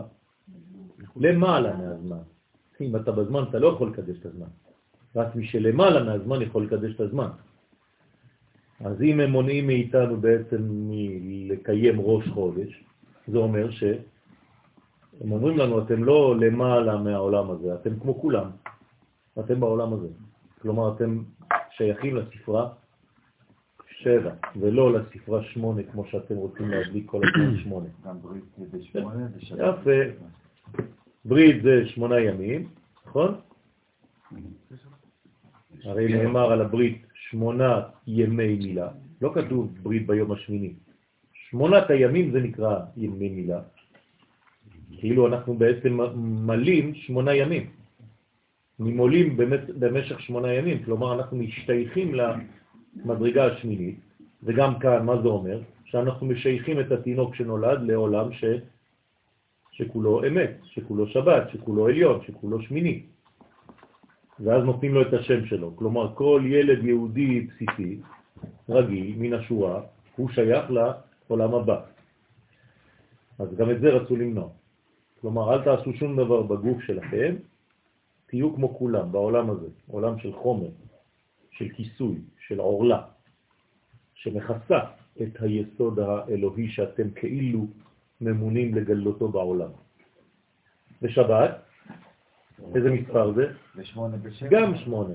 [1.16, 2.22] למעלה מהזמן.
[2.80, 4.46] אם אתה בזמן, אתה לא יכול לקדש את הזמן.
[5.16, 7.28] רק מי שלמעלה מהזמן יכול לקדש את הזמן.
[8.80, 12.84] אז אם הם מונעים מאיתנו בעצם מלקיים ראש חודש,
[13.28, 18.50] זה אומר שהם אומרים לנו, אתם לא למעלה מהעולם הזה, אתם כמו כולם,
[19.40, 20.08] אתם בעולם הזה.
[20.60, 21.22] כלומר, אתם
[21.70, 22.68] שייכים לספרה
[24.04, 27.88] שבע, ולא לספרה שמונה, כמו שאתם רוצים להדליק כל הזמן שמונה.
[28.06, 29.58] גם ברית זה בשמונה ושבת.
[29.58, 30.00] יפה.
[31.24, 32.68] ברית זה שמונה ימים,
[33.06, 33.34] נכון?
[35.84, 38.88] הרי נאמר על הברית שמונה ימי מילה,
[39.22, 40.72] לא כתוב ברית ביום השמיני.
[41.32, 43.60] שמונת הימים זה נקרא ימי מילה.
[44.98, 45.98] כאילו אנחנו בעצם
[46.46, 47.70] מלים שמונה ימים.
[48.78, 49.36] ממולים
[49.78, 52.14] במשך שמונה ימים, כלומר אנחנו משתייכים
[52.96, 53.98] למדרגה השמינית,
[54.42, 55.60] וגם כאן מה זה אומר?
[55.84, 58.44] שאנחנו משייכים את התינוק שנולד לעולם ש...
[59.72, 63.02] שכולו אמת, שכולו שבת, שכולו עליון, שכולו שמיני.
[64.40, 65.76] ואז נותנים לו את השם שלו.
[65.76, 68.00] כלומר, כל ילד יהודי בסיסי,
[68.68, 69.80] רגיל, מן השורה,
[70.16, 71.80] הוא שייך לעולם הבא.
[73.38, 74.48] אז גם את זה רצו למנוע.
[75.20, 77.34] כלומר, אל תעשו שום דבר בגוף שלכם,
[78.26, 80.70] תהיו כמו כולם בעולם הזה, עולם של חומר,
[81.50, 82.16] של כיסוי,
[82.48, 83.02] של עורלה,
[84.14, 84.78] שמכסה
[85.22, 87.66] את היסוד האלוהי שאתם כאילו
[88.20, 89.70] ממונים לגלותו בעולם.
[91.02, 91.50] בשבת,
[92.74, 93.52] איזה מספר זה?
[93.76, 94.16] ושמונה.
[94.50, 95.14] גם שמונה.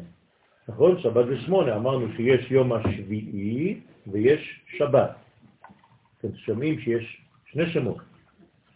[0.67, 0.99] נכון?
[0.99, 1.75] שבת זה שמונה.
[1.75, 5.15] אמרנו שיש יום השביעי ויש שבת.
[6.17, 7.97] אתם שומעים שיש שני שמות.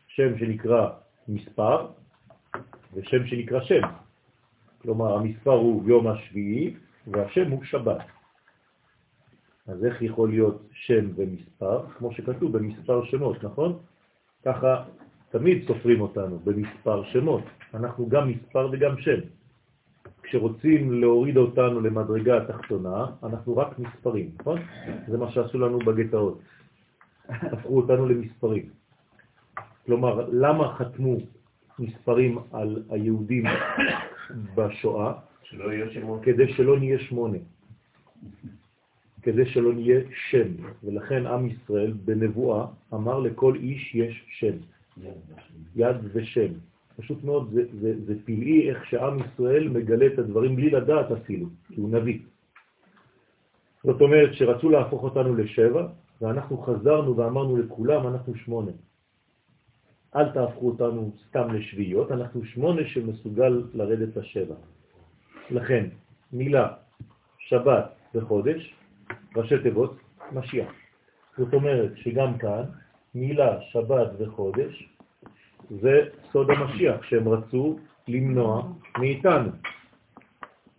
[0.08, 0.89] שם שנקרא
[1.28, 1.88] מספר
[2.94, 3.82] ושם שנקרא שם.
[4.82, 6.74] כלומר, המספר הוא יום השביעי
[7.08, 8.02] והשם הוא שבת.
[9.68, 11.86] אז איך יכול להיות שם ומספר?
[11.97, 13.80] כמו שכתוב במספר שמות, נכון?
[14.45, 14.84] ככה
[15.30, 17.43] תמיד סופרים אותנו במספר שמות.
[17.74, 19.20] אנחנו גם מספר וגם שם.
[20.24, 24.59] כשרוצים להוריד אותנו למדרגה התחתונה, אנחנו רק מספרים, נכון?
[25.07, 26.39] זה מה שעשו לנו בגטאות.
[27.30, 28.70] הפכו אותנו למספרים.
[29.86, 31.18] כלומר, למה חתמו
[31.80, 33.43] מספרים על היהודים
[34.55, 35.14] בשואה?
[35.43, 36.20] שלא יהיה שמות.
[36.24, 37.38] כדי שלא נהיה שמונה.
[39.24, 39.99] כדי שלא נהיה
[40.30, 40.47] שם.
[40.84, 44.55] ולכן עם ישראל בנבואה אמר לכל איש יש שם.
[45.76, 46.53] יד ושם.
[46.97, 51.47] פשוט מאוד, זה, זה, זה פלאי איך שעם ישראל מגלה את הדברים בלי לדעת אפילו,
[51.67, 52.19] כי הוא נביא.
[53.84, 55.88] זאת אומרת שרצו להפוך אותנו לשבע,
[56.21, 58.71] ואנחנו חזרנו ואמרנו לכולם, אנחנו שמונה.
[60.15, 64.55] אל תהפכו אותנו סתם לשביעיות, אנחנו שמונה שמסוגל לרדת לשבע.
[65.51, 65.86] לכן,
[66.34, 66.67] מילה,
[67.38, 68.74] שבת וחודש,
[69.36, 69.97] ראשי תיבות,
[70.34, 70.72] משיח.
[71.38, 72.64] זאת אומרת שגם כאן,
[73.16, 74.89] מילה, שבת וחודש,
[75.82, 76.01] זה
[76.32, 79.49] סוד המשיח שהם רצו למנוע מאיתנו.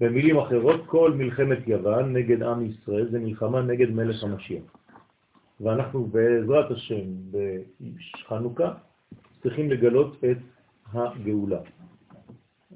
[0.00, 4.62] במילים אחרות, כל מלחמת יוון נגד עם ישראל זה מלחמה נגד מלך המשיח.
[5.60, 8.72] ואנחנו בעזרת השם בחנוכה
[9.42, 10.38] צריכים לגלות את
[10.92, 11.60] הגאולה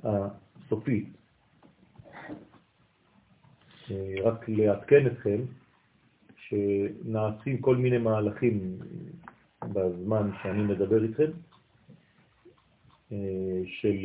[0.04, 1.17] הסופית.
[4.22, 5.40] רק לעדכן אתכם
[6.36, 8.78] שנעשים כל מיני מהלכים
[9.64, 11.30] בזמן שאני מדבר איתכם,
[13.66, 13.98] של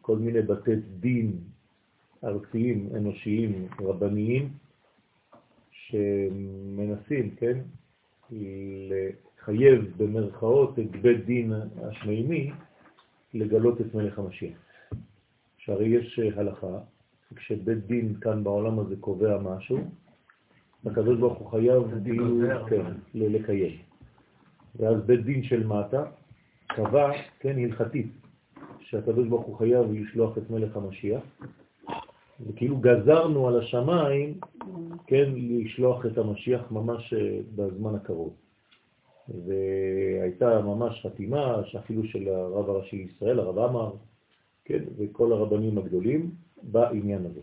[0.00, 1.32] כל מיני בתי דין
[2.24, 4.48] ארציים, אנושיים, רבניים,
[5.70, 7.58] שמנסים, כן,
[8.30, 12.50] לחייב במרכאות את בית דין השמימי
[13.34, 14.58] לגלות את מלך המשיח.
[15.58, 16.78] שהרי יש הלכה,
[17.34, 19.78] כשבית דין כאן בעולם הזה קובע משהו,
[20.86, 21.82] הקדוש ברוך הוא חייב
[22.68, 23.78] כן, לקיים.
[24.76, 26.04] ואז בית דין של מטה
[26.66, 27.10] קבע,
[27.40, 28.06] כן, הלכתית,
[28.80, 31.22] שהקדוש ברוך הוא חייב לשלוח את מלך המשיח,
[32.46, 34.40] וכאילו גזרנו על השמיים,
[35.06, 38.34] כן, לשלוח את המשיח ממש אה, בזמן הקרוב.
[39.28, 43.92] והייתה ממש חתימה, אפילו של הרב הראשי לישראל, הרב אמר,
[44.64, 46.30] כן, וכל הרבנים הגדולים
[46.62, 47.40] בעניין הזה.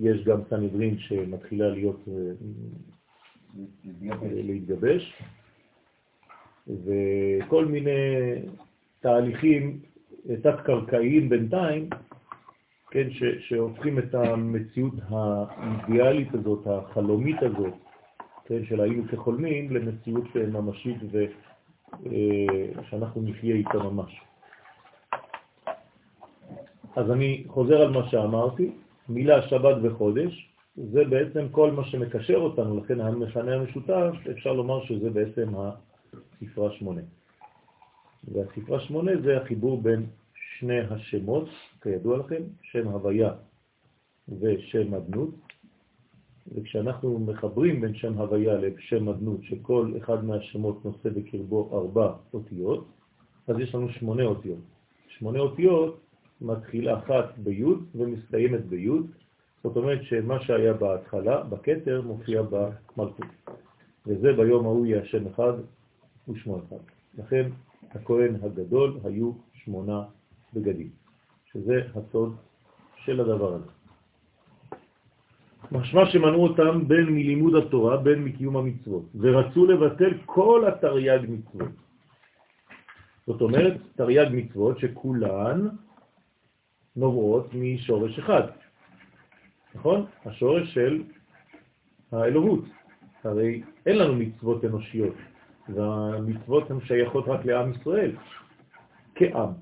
[0.00, 2.32] יש גם סנהדרין שמתחילה להיות, אה,
[4.22, 5.22] להתגבש,
[6.68, 7.90] וכל מיני
[9.00, 9.80] תהליכים
[10.42, 11.88] תת-קרקעיים בינתיים,
[12.90, 17.74] כן, ש, שהופכים את המציאות האידיאלית הזאת, החלומית הזאת,
[18.44, 20.96] כן, של היינו כחולמים, למציאות ממשית
[22.02, 24.20] ושאנחנו אה, נחיה איתה ממש.
[26.98, 28.70] אז אני חוזר על מה שאמרתי,
[29.08, 35.10] מילה שבת וחודש, זה בעצם כל מה שמקשר אותנו, לכן המכנה המשותף, אפשר לומר שזה
[35.10, 37.00] בעצם הספרה שמונה.
[38.24, 40.06] והספרה שמונה זה החיבור בין
[40.58, 41.48] שני השמות,
[41.82, 43.32] כידוע לכם, שם הוויה
[44.40, 45.34] ושם אדנות,
[46.54, 52.86] וכשאנחנו מחברים בין שם הוויה לשם אדנות, שכל אחד מהשמות נושא בקרבו ארבע אותיות,
[53.48, 54.64] אז יש לנו שמונה אותיות.
[55.08, 56.07] שמונה אותיות
[56.40, 57.64] מתחילה אחת בי'
[57.94, 58.90] ומסתיימת בי',
[59.64, 63.26] זאת אומרת שמה שהיה בהתחלה, בכתר, מופיע במלכות.
[64.06, 65.52] וזה ביום ההוא יהיה השם אחד
[66.28, 66.82] ושמו אחד.
[67.18, 67.50] לכן
[67.90, 70.02] הכהן הגדול היו שמונה
[70.54, 70.88] בגדים,
[71.52, 72.36] שזה הסוד
[72.96, 73.70] של הדבר הזה.
[75.72, 81.72] משמע שמנעו אותם בין מלימוד התורה, בין מקיום המצוות, ורצו לבטל כל התרי"ג מצוות.
[83.26, 85.68] זאת אומרת, תרי"ג מצוות שכולן
[86.98, 88.42] נובעות משורש אחד,
[89.74, 90.06] נכון?
[90.24, 91.02] השורש של
[92.12, 92.64] האלוהות.
[93.24, 95.14] הרי אין לנו מצוות אנושיות,
[95.68, 98.16] והמצוות הן שייכות רק לעם ישראל,
[99.14, 99.52] כעם.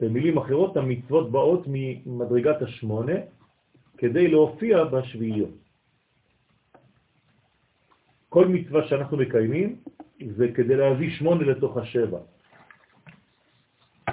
[0.00, 3.12] במילים אחרות, המצוות באות ממדרגת השמונה,
[3.98, 5.56] כדי להופיע בשביעיות.
[8.28, 9.76] כל מצווה שאנחנו מקיימים
[10.36, 12.18] זה כדי להביא שמונה לתוך השבע.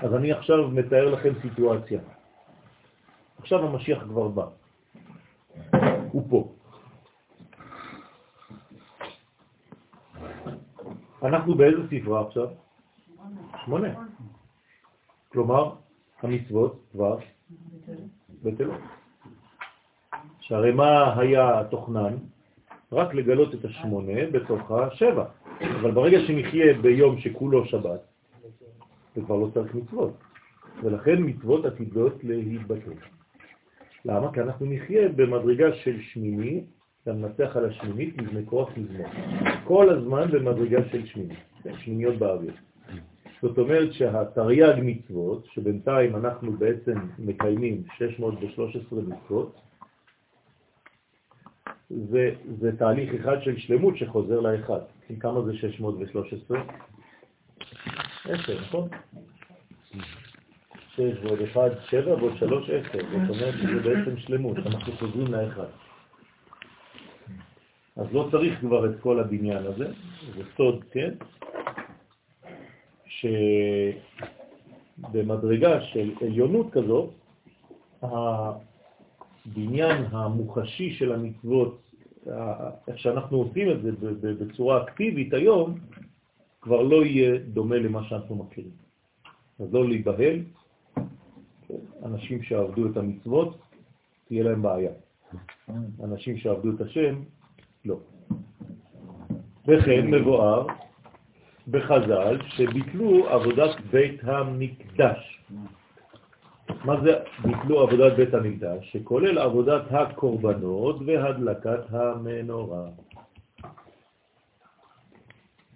[0.01, 1.99] אז אני עכשיו מתאר לכם סיטואציה.
[3.39, 4.45] עכשיו המשיח כבר בא.
[6.11, 6.53] הוא פה.
[11.23, 12.47] אנחנו באיזה ספרה עכשיו?
[13.65, 13.87] שמונה.
[15.31, 15.75] כלומר,
[16.21, 17.17] המצוות כבר
[18.43, 18.81] בטלות.
[20.39, 22.13] שהרי מה היה התוכנן?
[22.91, 25.25] רק לגלות את השמונה בתוך השבע.
[25.61, 28.01] אבל ברגע שנחיה ביום שכולו שבת,
[29.17, 30.13] זה כבר לא צריך מצוות.
[30.83, 32.91] ולכן מצוות עתידות להתבטל.
[34.05, 34.33] למה?
[34.33, 36.63] כי אנחנו נחיה במדרגה של שמיני,
[37.03, 39.07] אתה מנצח על השמינית, מבנה כוח מזמור.
[39.63, 41.39] כל הזמן במדרגה של שמינית,
[41.77, 42.53] שמיניות באוויר.
[43.41, 49.55] זאת אומרת שהתרי"ג מצוות, שבינתיים אנחנו בעצם מקיימים 613 מצוות,
[51.89, 54.79] זה, זה תהליך אחד של שלמות שחוזר לאחד.
[55.19, 56.59] כמה זה 613?
[58.29, 58.87] 10, נכון?
[60.95, 62.81] 6 ועוד 1, 7 ועוד 3, 10.
[62.91, 65.67] זאת אומרת שזה בעצם שלמות, אנחנו חוזרים לאחד.
[67.95, 69.87] אז לא צריך כבר את כל הבניין הזה,
[70.35, 71.13] זה סוד, כן?
[74.97, 77.09] שבמדרגה של עליונות כזאת,
[78.01, 81.83] הבניין המוחשי של המצוות
[82.87, 83.91] איך שאנחנו עושים את זה
[84.33, 85.79] בצורה אקטיבית היום,
[86.67, 88.71] כבר לא יהיה דומה למה שאנחנו מכירים.
[89.59, 90.39] אז לא להיבהל,
[92.03, 93.57] אנשים שעבדו את המצוות,
[94.27, 94.91] תהיה להם בעיה.
[96.03, 97.23] אנשים שעבדו את השם,
[97.85, 97.97] לא.
[99.67, 100.67] וכן מבואר
[101.67, 105.41] בחז"ל שביטלו עבודת בית המקדש.
[106.85, 107.11] מה זה
[107.43, 108.91] ביטלו עבודת בית המקדש?
[108.91, 112.85] שכולל עבודת הקורבנות והדלקת המנורה.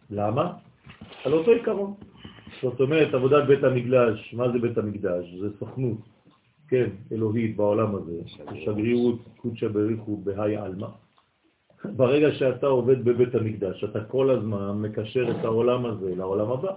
[0.09, 0.70] למה?
[1.25, 1.93] על אותו עיקרון.
[2.61, 5.25] זאת אומרת, עבודת בית המקדש, מה זה בית המקדש?
[5.41, 5.97] זה סוכנות,
[6.67, 8.13] כן, אלוהית בעולם הזה,
[8.65, 10.88] שגרירות קודשא בריחו בהי עלמא.
[11.86, 16.71] ברגע שאתה עובד בבית המקדש, אתה כל הזמן מקשר את העולם הזה לעולם הבא.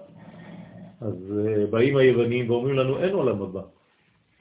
[1.01, 3.61] אז uh, באים היוונים ואומרים לנו, אין עולם הבא.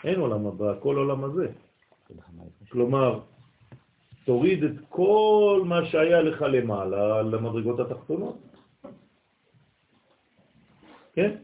[0.03, 1.47] אין עולם הבא, הכל עולם הזה.
[2.69, 3.19] כלומר,
[4.25, 8.52] תוריד את כל מה שהיה לך למעלה למדרגות התחתונות.
[11.13, 11.35] כן?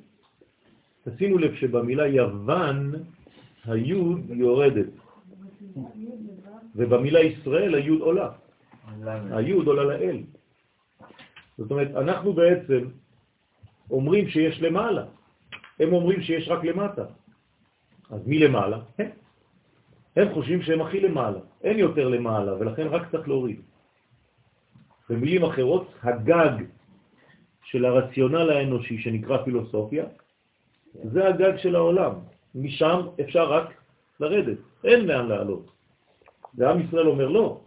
[1.04, 2.92] תשימו לב שבמילה יוון
[3.66, 4.90] היוד יורדת,
[6.76, 8.30] ובמילה ישראל היוד עולה.
[9.32, 10.24] היוד עולה לאל.
[11.58, 12.90] זאת אומרת, אנחנו בעצם
[13.92, 15.06] אומרים שיש למעלה,
[15.80, 17.06] הם אומרים שיש רק למטה.
[18.10, 18.80] אז מי למעלה?
[18.98, 19.10] הם.
[20.16, 23.62] הם חושבים שהם הכי למעלה, אין יותר למעלה, ולכן רק צריך להוריד.
[25.10, 26.66] במילים אחרות, הגג
[27.72, 30.06] של הרציונל האנושי שנקרא פילוסופיה,
[31.04, 32.14] זה הגג של העולם.
[32.56, 33.74] משם אפשר רק
[34.20, 35.72] לרדת, אין לאן לעלות.
[36.58, 37.62] ועם ישראל אומר לא,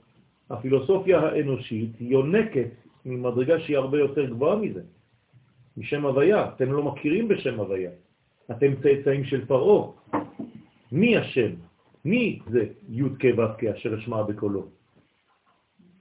[0.50, 2.70] הפילוסופיה האנושית יונקת
[3.04, 4.82] ממדרגה שהיא הרבה יותר גבוהה מזה,
[5.76, 6.48] משם הוויה.
[6.56, 7.90] אתם לא מכירים בשם הוויה.
[8.50, 9.90] אתם צאצאים של פרעה.
[10.92, 11.50] מי השם?
[12.04, 14.66] מי זה י' כ' ו' כ' אשר אשמע בקולו?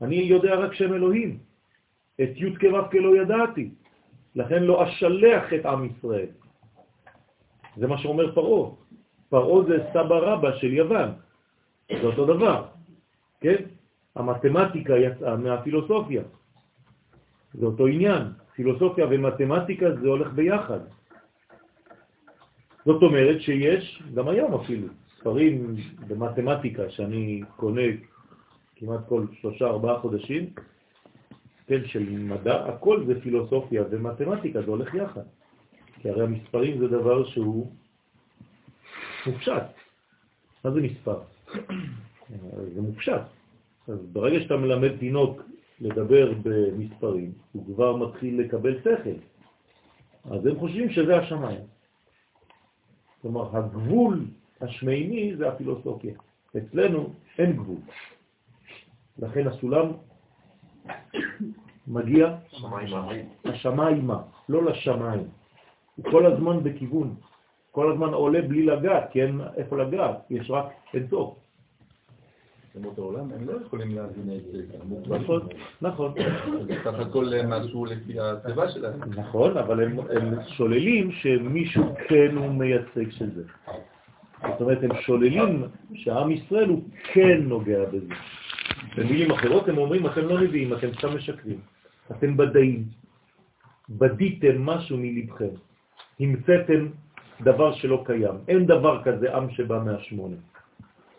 [0.01, 1.37] אני יודע רק שם אלוהים.
[2.21, 3.69] את י' כ' ו' כ' לא ידעתי.
[4.35, 6.29] לכן לא אשלח את עם ישראל.
[7.77, 8.69] זה מה שאומר פרעה.
[9.29, 11.09] פרעה זה סבא רבא של יוון.
[11.91, 12.65] זה אותו דבר,
[13.41, 13.55] כן?
[14.15, 16.23] המתמטיקה יצאה מהפילוסופיה.
[17.53, 18.23] זה אותו עניין.
[18.55, 20.79] פילוסופיה ומתמטיקה זה הולך ביחד.
[22.85, 24.87] זאת אומרת שיש, גם היום אפילו,
[25.19, 25.75] ספרים
[26.07, 27.87] במתמטיקה שאני קונה
[28.75, 30.49] כמעט כל שלושה ארבעה חודשים,
[31.71, 35.21] כן, של מדע, הכל זה פילוסופיה ומתמטיקה, זה הולך יחד.
[36.01, 37.71] כי הרי המספרים זה דבר שהוא
[39.27, 39.63] מופשט.
[40.65, 41.19] מה זה מספר?
[42.75, 43.21] זה מופשט.
[43.87, 45.41] אז ברגע שאתה מלמד תינוק
[45.81, 49.19] לדבר במספרים, הוא כבר מתחיל לקבל שכל.
[50.31, 51.61] אז הם חושבים שזה השמיים.
[53.21, 54.25] כלומר, הגבול
[54.61, 56.13] השמייני זה הפילוסופיה.
[56.57, 57.79] אצלנו אין גבול.
[59.19, 59.91] לכן הסולם
[61.87, 62.35] מגיע
[63.45, 65.27] השמיימה, לא לשמיים.
[65.95, 67.15] הוא כל הזמן בכיוון,
[67.71, 71.35] כל הזמן עולה בלי לגעת, כי אין איפה לגעת, יש רק אין סוף.
[72.73, 74.63] שמות העולם, הם לא יכולים להבין את זה.
[75.07, 75.41] נכון,
[75.81, 76.13] נכון.
[76.67, 78.99] זה סך הכל משהו לפי הצבע שלהם.
[79.17, 83.43] נכון, אבל הם, הם שוללים שמישהו כן הוא מייצג של זה.
[84.41, 85.63] זאת אומרת, הם שוללים
[85.93, 88.13] שהעם ישראל הוא כן נוגע בזה.
[88.97, 91.59] במילים אחרות הם אומרים, אתם לא נביאים, אתם סתם משקרים.
[92.11, 92.83] אתם בדאים.
[93.89, 95.53] בדיתם משהו מלבכם.
[96.19, 96.87] המצאתם
[97.41, 98.35] דבר שלא קיים.
[98.47, 100.35] אין דבר כזה עם שבא מהשמונה.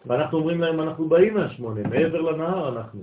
[0.06, 3.02] ואנחנו אומרים להם, אנחנו באים מהשמונה, מעבר לנהר אנחנו.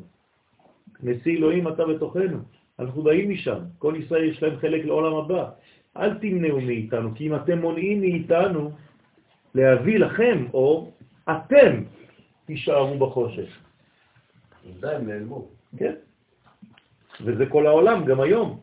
[1.04, 2.40] נשיא אלוהים אתה בתוכנו,
[2.80, 3.60] אנחנו באים משם.
[3.78, 5.50] כל ישראל יש להם חלק לעולם הבא.
[5.98, 8.72] אל תמנעו מאיתנו, כי אם אתם מונעים מאיתנו
[9.56, 10.94] להביא לכם אור,
[11.30, 11.84] אתם
[12.46, 13.69] תישארו בחושך.
[14.80, 15.48] די, הם נעלמו.
[15.78, 15.94] כן.
[17.22, 18.60] וזה כל העולם, גם היום.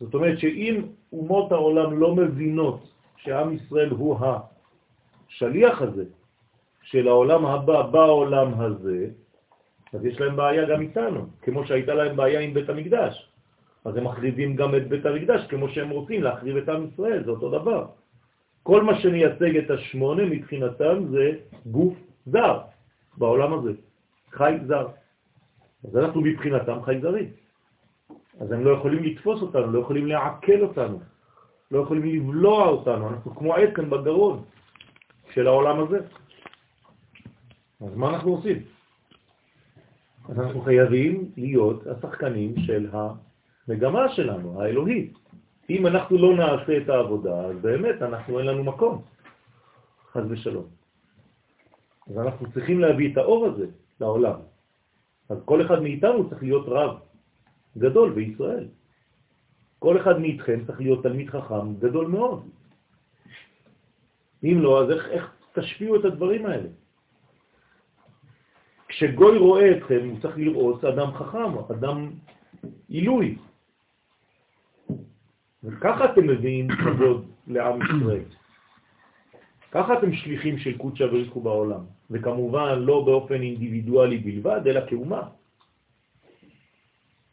[0.00, 6.04] זאת אומרת שאם אומות העולם לא מבינות שעם ישראל הוא השליח הזה,
[6.82, 9.06] של העולם הבא בעולם הזה,
[9.92, 13.30] אז יש להם בעיה גם איתנו, כמו שהייתה להם בעיה עם בית המקדש.
[13.84, 17.30] אז הם מחריבים גם את בית המקדש כמו שהם רוצים להחריב את עם ישראל, זה
[17.30, 17.86] אותו דבר.
[18.62, 21.32] כל מה שמייצג את השמונה מבחינתם זה
[21.66, 21.94] גוף
[22.26, 22.58] זר
[23.16, 23.72] בעולם הזה,
[24.30, 24.86] חי זר.
[25.84, 27.28] אז אנחנו מבחינתם חי זרים.
[28.40, 31.00] אז הם לא יכולים לתפוס אותנו, לא יכולים לעכל אותנו,
[31.70, 34.44] לא יכולים לבלוע אותנו, אנחנו כמו עקן בגרון
[35.32, 35.98] של העולם הזה.
[37.80, 38.62] אז מה אנחנו עושים?
[40.28, 45.18] אז אנחנו חייבים להיות השחקנים של המגמה שלנו, האלוהית.
[45.70, 49.02] אם אנחנו לא נעשה את העבודה, אז באמת אנחנו אין לנו מקום,
[50.12, 50.66] חז ושלום.
[52.10, 53.66] אז אנחנו צריכים להביא את האור הזה
[54.00, 54.49] לעולם.
[55.30, 56.98] אז כל אחד מאיתנו צריך להיות רב
[57.78, 58.68] גדול בישראל.
[59.78, 62.48] כל אחד מאיתכם צריך להיות תלמיד חכם גדול מאוד.
[64.44, 66.68] אם לא, אז איך, איך תשפיעו את הדברים האלה?
[68.88, 72.10] כשגוי רואה אתכם, הוא צריך לראות אדם חכם, אדם
[72.88, 73.38] עילוי.
[75.64, 78.24] וככה אתם מביאים כבוד לעם ישראל.
[79.70, 85.22] ככה אתם שליחים של קודשא בריחו בעולם, וכמובן לא באופן אינדיבידואלי בלבד, אלא כאומה.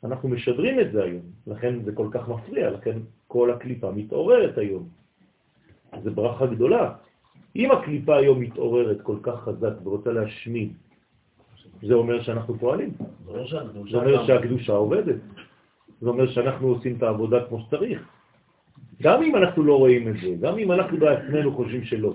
[0.03, 2.97] אנחנו משדרים את זה היום, לכן זה כל כך מפריע, לכן
[3.27, 4.89] כל הקליפה מתעוררת היום.
[6.03, 6.93] זה ברכה גדולה.
[7.55, 10.73] אם הקליפה היום מתעוררת כל כך חזק ורוצה להשמיד,
[11.81, 12.91] זה אומר שאנחנו פועלים.
[13.91, 15.15] זה אומר שהקדושה עובדת.
[16.01, 18.09] זה אומר שאנחנו עושים את העבודה כמו שצריך.
[19.01, 22.13] גם אם אנחנו לא רואים את זה, גם אם אנחנו בעצמנו חושבים שלא.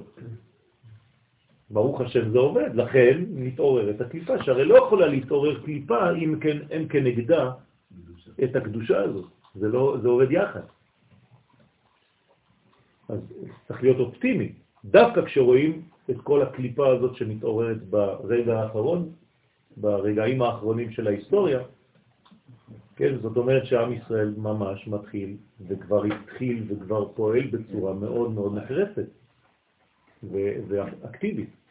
[1.73, 6.89] ברוך השם זה עובד, לכן מתעוררת הקליפה, שהרי לא יכולה להתעורר קליפה אם כן, אין
[6.89, 7.51] כנגדה
[8.45, 9.31] את הקדושה הזאת.
[9.55, 10.61] זה, לא, זה עובד יחד.
[13.09, 13.19] אז
[13.69, 14.53] צריך להיות אופטימי.
[14.85, 19.13] דווקא כשרואים את כל הקליפה הזאת שמתעוררת ברגע האחרון,
[19.77, 21.61] ברגעים האחרונים של ההיסטוריה,
[22.97, 25.37] כן, זאת אומרת שעם ישראל ממש מתחיל
[25.69, 29.09] וכבר התחיל וכבר פועל בצורה מאוד מאוד נחרצת
[30.69, 31.62] ואקטיבית.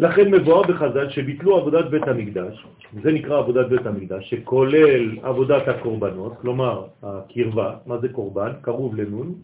[0.00, 2.66] לכן מבואר בחז"ל שביטלו עבודת בית המקדש,
[3.02, 8.52] זה נקרא עבודת בית המקדש, שכולל עבודת הקורבנות, כלומר הקרבה, מה זה קורבן?
[8.62, 9.34] קרוב לנון,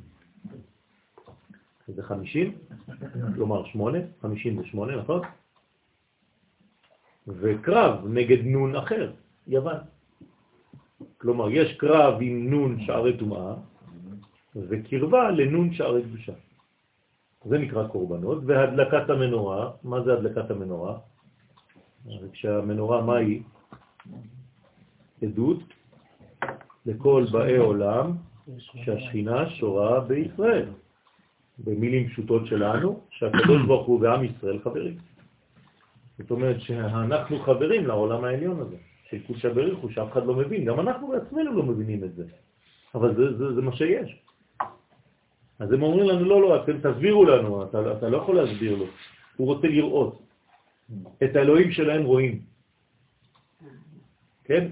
[1.88, 2.52] זה 50,
[3.34, 5.20] כלומר 8, 58, נכון?
[7.28, 9.12] וקרב נגד נון אחר,
[9.46, 9.76] יוון.
[11.18, 13.54] כלומר, יש קרב עם נון שערי טומאה,
[14.56, 16.32] וקרבה לנון שערי קדושה.
[17.48, 20.98] זה נקרא קורבנות, והדלקת המנורה, מה זה הדלקת המנורה?
[22.32, 23.42] כשהמנורה, מה היא?
[25.22, 25.58] עדות
[26.86, 28.12] לכל באי עולם
[28.58, 30.68] שהשכינה שורה בישראל.
[31.58, 34.96] במילים פשוטות שלנו, שהקדוש ברוך הוא ועם ישראל חברים.
[36.18, 38.76] זאת אומרת שאנחנו חברים לעולם העליון הזה,
[39.10, 42.24] של קודשא בריחו, שאף אחד לא מבין, גם אנחנו בעצמנו לא מבינים את זה,
[42.94, 44.25] אבל זה, זה, זה מה שיש.
[45.58, 48.86] אז הם אומרים לנו, לא, לא, אתם תסבירו לנו, אתה, אתה לא יכול להסביר לו,
[49.36, 50.22] הוא רוצה לראות.
[51.24, 52.40] את האלוהים שלהם רואים.
[54.44, 54.68] כן?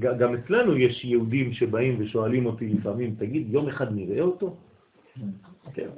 [0.00, 4.56] גם אצלנו יש יהודים שבאים ושואלים אותי לפעמים, תגיד, יום אחד נראה אותו?
[5.74, 5.88] כן.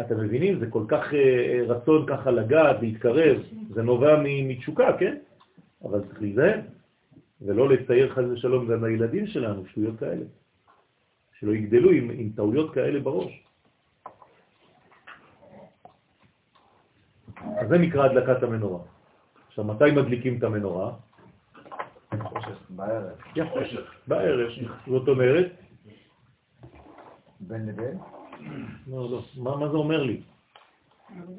[0.00, 0.58] אתם מבינים?
[0.58, 3.42] זה כל כך אה, רצון ככה לגעת, להתקרב,
[3.74, 5.16] זה נובע מתשוקה, כן?
[5.84, 6.60] אבל צריך להיזהר,
[7.42, 10.24] ולא לצייר חז ושלום גם לילדים שלנו, שטויות כאלה.
[11.40, 13.44] שלא יגדלו עם, עם טעויות כאלה בראש.
[17.60, 18.84] אז זה נקרא הדלקת המנורה.
[19.48, 20.92] עכשיו, מתי מדליקים את המנורה?
[22.70, 23.18] בערב.
[23.36, 23.60] יפה,
[24.06, 24.50] בערב.
[24.86, 25.52] זאת אומרת,
[27.40, 27.98] בין לבין?
[28.86, 29.20] לא, לא.
[29.36, 30.22] מה, מה זה אומר לי?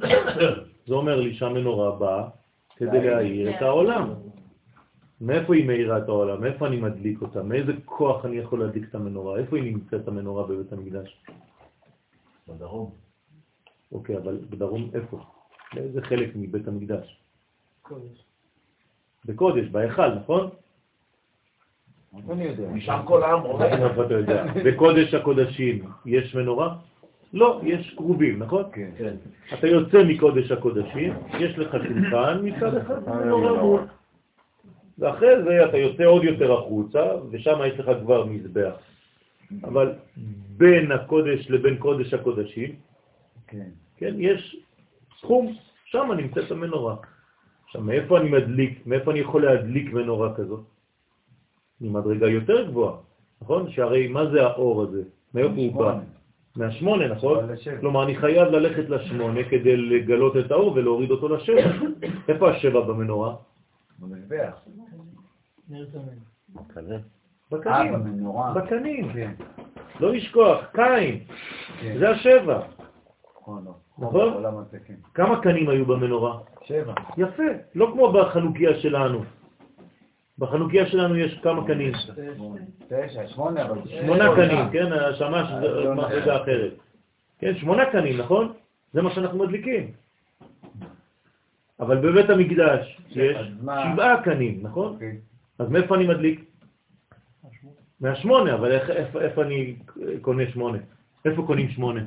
[0.88, 2.30] זה אומר לי שהמנורה באה
[2.76, 4.27] כדי להאיר את העולם.
[5.22, 6.41] מאיפה היא מאירה את העולם?
[6.41, 7.43] מאיפה אני מדליק אותה?
[7.43, 9.39] מאיזה כוח אני יכול להדליק את המנורה?
[9.39, 11.24] איפה היא נמצאת המנורה בבית המקדש?
[12.47, 12.91] בדרום.
[13.91, 15.20] אוקיי, אבל בדרום איפה?
[15.74, 17.18] באיזה חלק מבית המקדש?
[17.82, 18.24] קודש.
[19.26, 20.49] בקודש, בהיכל, נכון?
[22.30, 22.70] אני יודע.
[22.70, 24.05] משם כל העם רואה.
[24.05, 24.45] אתה יודע?
[24.65, 26.76] בקודש הקודשים יש מנורה?
[27.34, 28.63] לא, יש קרובים, נכון?
[28.74, 28.89] כן.
[28.97, 29.15] כן.
[29.53, 33.82] אתה יוצא מקודש הקודשים, יש לך שולחן מצד אחד, מנורה מול.
[35.00, 38.74] ואחרי זה אתה יוצא עוד יותר החוצה, ושם יש לך כבר מזבח.
[39.64, 39.93] אבל
[40.58, 42.76] בין הקודש לבין קודש הקודשים,
[43.48, 43.70] כן.
[43.98, 44.58] כן, יש
[45.20, 46.95] סכום, שם נמצאת המנורה.
[47.66, 50.64] עכשיו, מאיפה אני מדליק, מאיפה אני יכול להדליק מנורה כזאת?
[51.82, 52.98] ממדרגה יותר גבוהה,
[53.41, 53.72] נכון?
[53.72, 55.04] שהרי מה זה האור הזה?
[55.34, 55.91] מאיפה הוא בא?
[55.91, 56.04] שמונה.
[56.56, 57.45] מהשמונה, נכון?
[57.80, 61.62] כלומר, אני חייב ללכת לשמונה כדי לגלות את האור ולהוריד אותו לשבע.
[62.30, 63.36] איפה השבע במנורה?
[64.00, 64.54] במזבח.
[65.74, 65.80] אה,
[67.51, 68.03] בקנים.
[68.55, 69.13] בקנים.
[69.13, 69.32] כן.
[69.99, 71.20] לא לשכוח, קין,
[71.82, 71.97] כן.
[71.99, 72.61] זה השבע.
[73.41, 73.72] נכון, לא.
[73.97, 74.45] נכון?
[74.45, 74.93] הזה, כן.
[75.13, 76.39] כמה קנים היו במנורה?
[76.63, 76.93] שבע.
[77.18, 77.43] יפה,
[77.76, 79.24] לא כמו בחנוכיה שלנו.
[80.38, 81.93] בחנוכיה שלנו יש כמה קנים.
[82.88, 83.78] תשע, שמונה, אבל...
[83.88, 84.93] שמונה קנים, כן?
[84.93, 86.74] השמש זה מדרגה אחרת.
[87.39, 88.53] כן, שמונה קנים, נכון?
[88.93, 89.91] זה מה שאנחנו מדליקים.
[91.80, 94.97] אבל בבית המקדש יש שבעה קנים, נכון?
[95.60, 96.45] אז מאיפה אני מדליק?
[98.01, 99.76] מהשמונה, אבל איך- איפה איפה אני
[100.22, 100.78] קונה שמונה?
[101.26, 102.01] איפה קונים שמונה?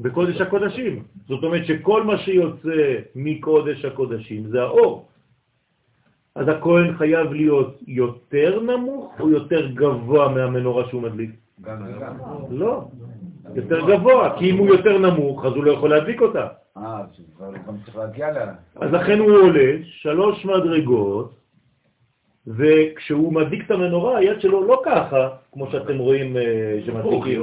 [0.00, 1.02] בקודש הקודשים.
[1.28, 2.78] זאת אומרת שכל מה שיוצא
[3.14, 5.08] מקודש הקודשים זה האור.
[6.34, 11.30] אז הכהן חייב להיות יותר נמוך או יותר גבוה מהמנורה שהוא מדליק?
[12.50, 12.84] לא,
[13.54, 16.46] יותר גבוה, כי אם הוא יותר נמוך אז הוא לא יכול להדליק אותה.
[16.76, 17.04] אה.
[18.76, 21.34] אז לכן הוא עולה שלוש מדרגות,
[22.46, 27.42] וכשהוא מדליק את המנורה, היד שלו לא ככה, כמו שאתם רואים אה, שמדליקים,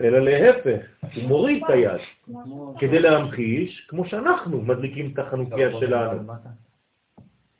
[0.00, 0.80] אלא להפך,
[1.14, 2.00] הוא מוריד את היד,
[2.78, 6.32] כדי להמחיש, כמו שאנחנו מדליקים את החנוכיה שלנו.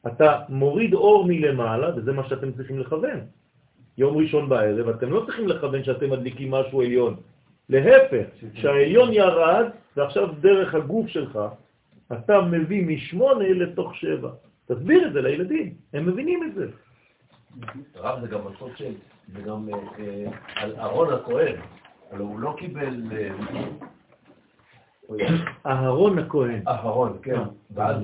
[0.06, 3.20] אתה מוריד אור מלמעלה, וזה מה שאתם צריכים לכוון.
[3.98, 7.16] יום ראשון בערב, אתם לא צריכים לכוון שאתם מדליקים משהו עליון.
[7.68, 9.66] להפך, שהעליון ירד,
[9.96, 11.38] ועכשיו דרך הגוף שלך,
[12.12, 14.30] אתה מביא משמונה לתוך שבע.
[14.66, 16.66] תסביר את זה לילדים, הם מבינים את זה.
[17.96, 18.94] רב זה גם הסוד של,
[19.34, 21.56] זה גם אה, אה, על אהרון הכהן,
[22.10, 23.02] הלוא הוא לא קיבל...
[23.12, 23.30] אה,
[25.66, 26.62] אהרון הכהן.
[26.68, 27.40] אהרון, כן.
[27.70, 27.96] ואז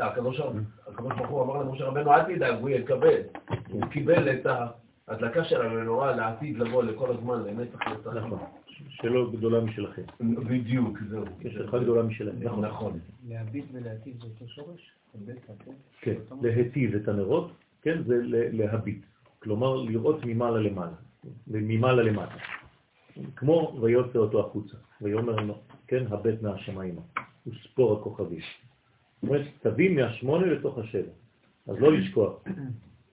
[0.00, 0.40] הקדוש
[0.86, 3.20] הקדוש ברוך הוא אמר למשה רבנו, אל תדאג, הוא יקבל.
[3.70, 4.46] הוא קיבל את
[5.08, 8.12] ההדלקה של המנורה לעתיד לבוא לכל הזמן, לנצח נצח.
[8.88, 10.02] שלא גדולה משלכם.
[10.20, 11.24] בדיוק, זהו.
[11.52, 12.42] שלך גדולה משלהם.
[12.42, 12.64] נכון.
[12.64, 12.98] נכון.
[13.28, 14.92] להביט ולהטיב זה אותו שורש?
[16.00, 18.14] כן, להטיב את הנרות, כן, זה
[18.52, 19.04] להביט.
[19.38, 20.96] כלומר, לראות ממעלה למעלה,
[21.46, 22.34] ממעלה למטה.
[23.36, 25.54] כמו ויוצא אותו החוצה, ויאמר
[25.86, 26.96] כן, הבט מהשמיים,
[27.46, 28.40] וספור הכוכבים.
[28.40, 31.12] זאת אומרת, תביא מהשמונה לתוך השבע,
[31.66, 32.44] אז לא לשכוח.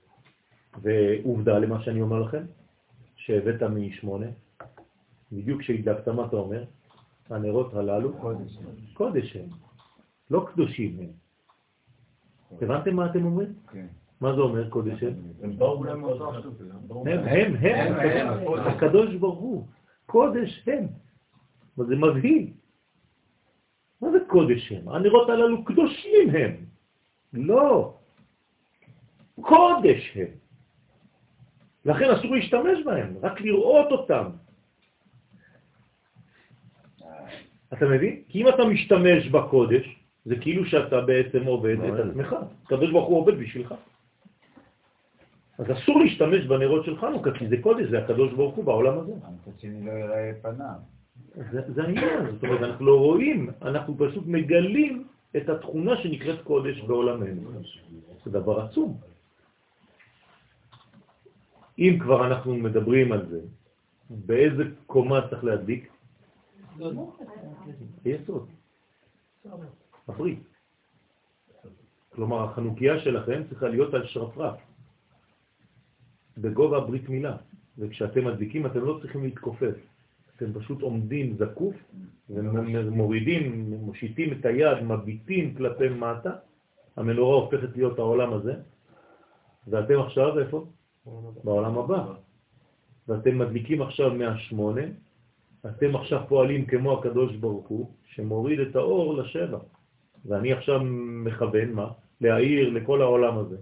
[0.81, 2.43] ועובדה למה שאני אומר לכם,
[3.15, 4.27] שהבאת משמונה,
[5.33, 6.63] בדיוק כשהדלקת, מה אתה אומר?
[7.29, 8.57] הנרות הללו קודש.
[8.93, 9.45] קודש הם,
[10.31, 11.09] לא קדושים הם.
[12.61, 13.53] הבנתם מה אתם אומרים?
[13.71, 13.85] כן.
[14.21, 15.13] מה זה אומר קודש הם?
[15.43, 15.83] הם באו
[17.07, 17.93] הם, הם,
[18.67, 19.67] הקדוש- ברוך הוא,
[20.05, 20.87] קודש הם.
[21.77, 22.51] אבל זה מבהיל.
[24.01, 24.89] מה זה קודש הם?
[24.89, 26.55] הנרות הללו קדושים הם.
[27.33, 27.93] לא.
[29.41, 30.27] קודש הם.
[31.85, 34.29] לכן אסור להשתמש בהם, רק לראות אותם.
[37.73, 38.21] אתה מבין?
[38.29, 39.85] כי אם אתה משתמש בקודש,
[40.25, 42.35] זה כאילו שאתה בעצם עובד את עצמך.
[42.65, 43.73] הקדוש ברוך הוא עובד בשבילך.
[45.57, 49.11] אז אסור להשתמש בנרות של חנוכה, כי זה קודש, זה הקדוש ברוך הוא בעולם הזה.
[49.23, 50.79] המצד שני לא יראה פניו.
[51.51, 55.03] זה, זה העניין, זאת אומרת, אנחנו לא רואים, אנחנו פשוט מגלים
[55.37, 57.41] את התכונה שנקראת קודש בעולמנו.
[58.25, 58.97] זה דבר עצום.
[61.79, 63.39] אם כבר אנחנו מדברים על זה,
[64.09, 65.92] באיזה קומה צריך להדליק?
[68.03, 68.47] ביסוד,
[70.07, 70.39] מפריד.
[72.09, 74.59] כלומר, החנוכיה שלכם צריכה להיות על שרפרף,
[76.37, 77.37] בגובה ברית מילה,
[77.77, 79.75] וכשאתם מדליקים אתם לא צריכים להתכופף,
[80.35, 81.75] אתם פשוט עומדים זקוף
[82.29, 86.31] ומורידים, מושיטים את היד, מביטים כלפי מטה,
[86.95, 88.53] המנורה הופכת להיות העולם הזה,
[89.67, 90.65] ואתם עכשיו איפה?
[91.43, 92.13] בעולם הבא.
[93.07, 94.81] ואתם מדליקים עכשיו מהשמונה,
[95.65, 99.57] אתם עכשיו פועלים כמו הקדוש ברוך הוא, שמוריד את האור לשבע.
[100.25, 100.79] ואני עכשיו
[101.25, 101.87] מכוון מה?
[102.21, 103.57] להעיר לכל העולם הזה,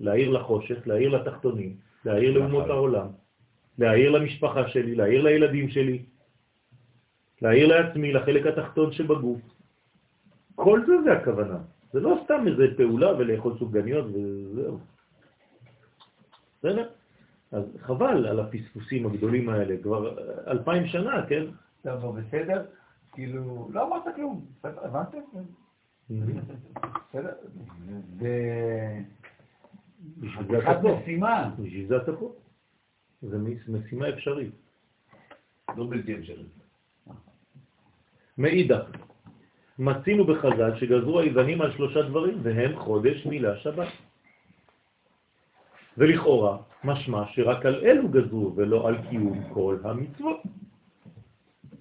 [0.00, 3.06] להעיר לחושך, להעיר לתחתונים, להעיר לאומות העולם,
[3.78, 6.02] להעיר למשפחה שלי, להעיר לילדים שלי,
[7.42, 9.40] להעיר לעצמי, לחלק התחתון שבגוף.
[10.54, 11.58] כל זה זה הכוונה.
[11.92, 14.78] זה לא סתם איזה פעולה ולאכול סופגניות וזהו.
[16.58, 16.88] בסדר?
[17.52, 20.16] אז חבל על הפספוסים הגדולים האלה, כבר
[20.50, 21.44] אלפיים שנה, כן?
[21.82, 22.66] טוב, בסדר?
[23.12, 24.46] כאילו, לא אמרת כלום.
[24.64, 25.18] הבנתם?
[27.10, 27.32] בסדר?
[30.18, 31.00] בשביל זה אתה פה.
[31.58, 32.32] בשביל זה אתה פה.
[33.22, 34.54] זו מש- משימה אפשרית.
[35.76, 36.44] לא בלתי אפשרי.
[38.38, 38.84] מאידך,
[39.78, 43.88] מצינו בחז"ל שגזרו היוונים על שלושה דברים, והם חודש, מילה, שבת.
[45.98, 50.40] ולכאורה, משמע שרק על אלו גזרו ולא על קיום כל המצוות.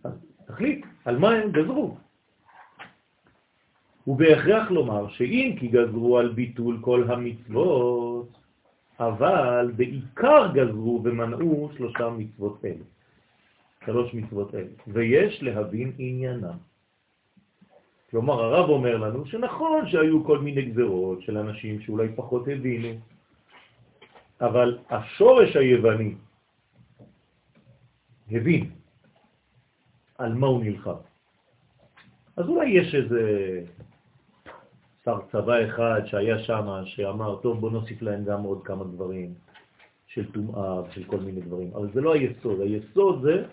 [0.04, 0.14] אז
[0.46, 1.98] תחליט, על מה הם גזרו?
[4.08, 8.32] ובהכרח לומר שאם כי גזרו על ביטול כל המצוות,
[9.00, 12.86] אבל בעיקר גזרו ומנעו שלושה מצוות אלה.
[13.86, 16.58] שלוש מצוות אלה, ויש להבין עניינם.
[18.12, 22.90] כלומר, הרב אומר לנו שנכון שהיו כל מיני גזרות של אנשים שאולי פחות הבינו,
[24.42, 26.16] אבל השורש היווני
[28.32, 28.70] הבין
[30.18, 31.00] על מה הוא נלחם.
[32.38, 33.22] אז אולי יש איזה
[35.06, 39.34] שר צבא אחד שהיה שם, שאמר, טוב, בוא נוסיף להם גם עוד כמה דברים
[40.08, 42.62] של טומאה ושל כל מיני דברים, אבל זה לא היסוד.
[42.62, 43.46] היסוד זה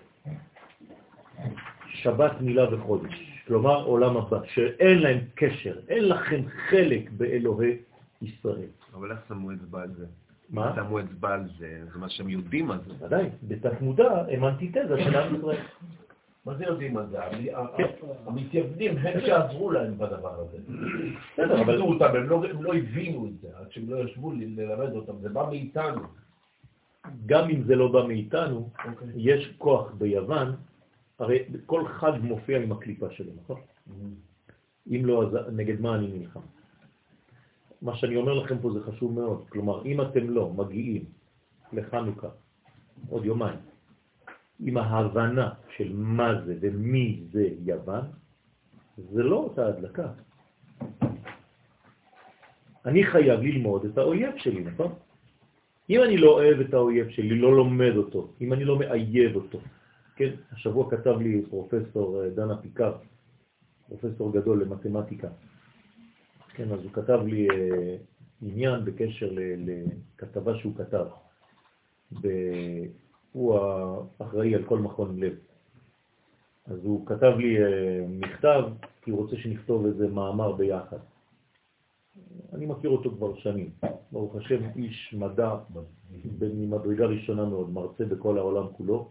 [1.88, 7.76] שבת, מילה וחודש, כלומר עולם הבא, שאין להם קשר, אין לכם חלק באלוהי
[8.22, 8.68] ישראל.
[8.94, 10.06] אבל איך שמו אצבע על זה?
[10.50, 10.72] מה?
[10.76, 13.06] שמו אצבע על זה, זה מה שהם יודעים על זה.
[13.06, 15.56] ודאי, בתת מודע הם אנטיתזה של עם ישראל.
[16.46, 17.18] מה זה יודעים על זה?
[17.76, 17.86] כן.
[18.26, 20.58] המתייוונים הם שעזרו להם בדבר הזה.
[21.32, 24.92] בסדר, אבל אותם, הם לא- הם לא הבינו את זה, עד שהם לא ישבו ללמד
[24.92, 26.00] אותם, זה בא מאיתנו.
[27.26, 29.08] גם אם זה לא בא מאיתנו, אוקיי.
[29.16, 30.56] יש כוח ביוון,
[31.18, 33.60] הרי כל חג מופיע עם הקליפה שלו, נכון?
[34.90, 36.40] אם לא, אז נגד מה אני נלחם?
[37.82, 39.44] מה שאני אומר לכם פה זה חשוב מאוד.
[39.48, 41.04] כלומר, אם אתם לא מגיעים
[41.72, 42.28] לחנוכה
[43.08, 43.58] עוד יומיים,
[44.60, 48.04] עם ההבנה של מה זה ומי זה יוון,
[49.12, 50.08] זה לא אותה הדלקה.
[52.86, 54.92] אני חייב ללמוד את האויב שלי, נכון?
[55.90, 59.58] אם אני לא אוהב את האויב שלי, לא לומד אותו, אם אני לא מאייב אותו,
[60.16, 60.30] כן?
[60.52, 62.92] השבוע כתב לי פרופסור אה, דנה פיקר,
[63.88, 65.28] פרופסור גדול למתמטיקה,
[66.56, 67.96] כן, אז הוא כתב לי אה,
[68.42, 71.06] עניין בקשר לכתבה שהוא כתב.
[73.32, 73.58] הוא
[74.20, 75.34] האחראי על כל מכון לב.
[76.66, 78.62] אז הוא כתב לי אה, מכתב,
[79.02, 80.98] כי הוא רוצה שנכתוב איזה מאמר ביחד.
[82.52, 83.70] אני מכיר אותו כבר שנים.
[84.12, 85.56] ברוך השם, איש מדע
[86.40, 89.10] ממדרגה ראשונה מאוד, מרצה בכל העולם כולו,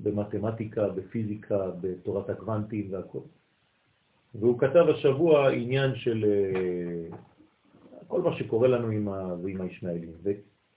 [0.00, 3.20] במתמטיקה, בפיזיקה, בתורת הקוונטים והכל.
[4.34, 7.16] והוא כתב השבוע עניין של אה,
[8.08, 9.34] כל מה שקורה לנו עם, ה...
[9.42, 10.12] ועם הישמעאלים.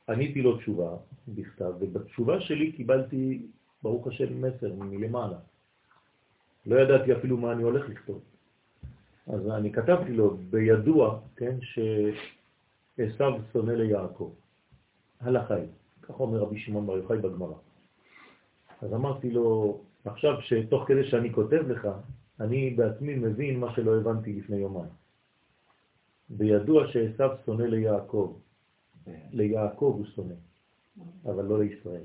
[0.07, 0.97] ועניתי לו תשובה
[1.27, 3.45] בכתב, ובתשובה שלי קיבלתי,
[3.83, 5.37] ברוך השם, מסר מלמעלה.
[6.65, 8.21] לא ידעתי אפילו מה אני הולך לכתוב.
[9.27, 14.31] אז אני כתבתי לו בידוע, כן, שעשו שונא ליעקב.
[15.21, 15.55] הלכה
[16.01, 17.55] כך אומר רבי שמעון בר יוחאי בגמרא.
[18.81, 21.87] אז אמרתי לו, עכשיו שתוך כדי שאני כותב לך,
[22.39, 24.91] אני בעצמי מבין מה שלא הבנתי לפני יומיים.
[26.29, 28.33] בידוע שעשו שונא ליעקב.
[29.31, 30.33] ליעקב הוא שונא,
[31.25, 32.03] אבל לא לישראל.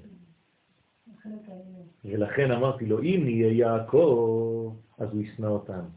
[2.04, 5.88] ולכן אמרתי לו, אם נהיה יעקב, אז הוא ישנא אותנו.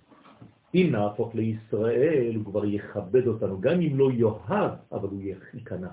[0.75, 5.21] אם נהפוך לישראל, הוא כבר יכבד אותנו, גם אם לא יאהב, אבל הוא
[5.53, 5.89] ייכנע.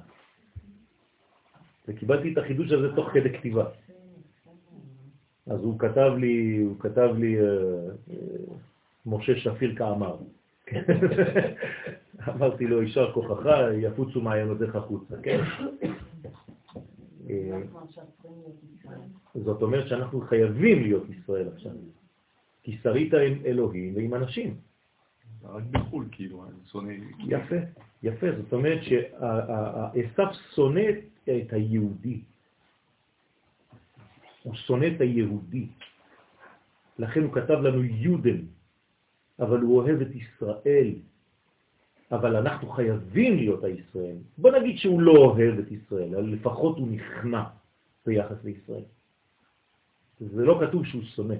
[1.89, 3.65] וקיבלתי את החידוש הזה תוך כדי כתיבה.
[5.51, 7.45] אז הוא כתב לי, הוא כתב לי, אה,
[8.11, 8.17] אה,
[9.07, 10.17] משה שפיר כאמר.
[12.29, 13.47] אמרתי לו, יישר כוחך,
[13.83, 15.41] יפוצו מעיינותיך חוצה, כן?
[17.31, 17.61] אה,
[19.35, 21.73] זאת אומרת שאנחנו חייבים להיות ישראל עכשיו.
[22.63, 24.55] כי שרית עם אלוהים ועם אנשים.
[25.45, 26.93] רק בחו"ל, כאילו, אני שונא...
[27.27, 27.57] יפה,
[28.03, 28.27] יפה.
[28.43, 30.91] זאת אומרת שעשף שונא
[31.25, 32.21] את היהודי.
[34.49, 35.67] הוא שונא את היהודי.
[36.99, 38.41] לכן הוא כתב לנו יודן,
[39.41, 40.95] אבל הוא אוהב את ישראל.
[42.13, 44.17] אבל אנחנו חייבים להיות הישראל.
[44.39, 47.45] בוא נגיד שהוא לא אוהב את ישראל, אבל לפחות הוא נכנע
[48.07, 48.85] ביחס לישראל.
[50.21, 51.35] זה לא כתוב שהוא שונא.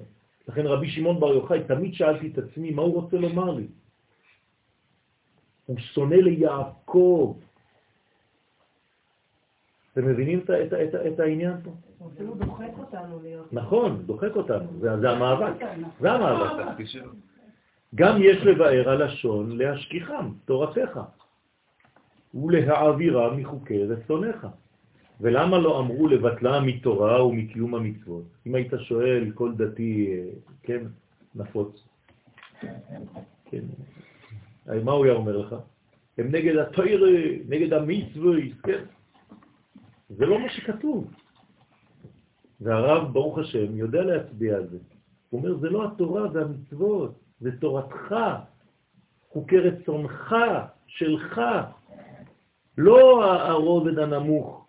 [0.47, 3.67] לכן רבי שמעון בר יוחאי, תמיד שאלתי את עצמי, מה הוא רוצה לומר לי?
[5.65, 7.37] הוא שונא ליעקב.
[9.93, 11.71] אתם מבינים את, את, את, את העניין פה?
[12.15, 13.53] אפילו דוחק אותנו להיות...
[13.53, 15.53] נכון, דוחק אותנו, זה, זה המאבק,
[16.01, 16.77] זה המאבק.
[17.95, 20.99] גם יש לבאר הלשון להשכיחם, תורתך,
[22.33, 24.47] ולהעבירה מחוקי רצונך.
[25.21, 28.23] ולמה לא אמרו לבטלה מתורה ומקיום המצוות?
[28.47, 30.21] אם היית שואל כל דתי,
[30.63, 30.83] כן,
[31.35, 31.83] נפוץ,
[33.45, 33.63] כן,
[34.83, 35.55] מה הוא היה אומר לך?
[36.17, 37.09] הם נגד התוירה,
[37.49, 38.83] נגד המצוות, כן.
[40.09, 41.11] זה לא מה שכתוב.
[42.61, 44.77] והרב, ברוך השם, יודע להצביע על זה.
[45.29, 48.15] הוא אומר, זה לא התורה והמצוות, זה תורתך,
[49.29, 50.35] חוקי רצונך,
[50.87, 51.41] שלך,
[52.77, 54.65] לא הרובד הנמוך,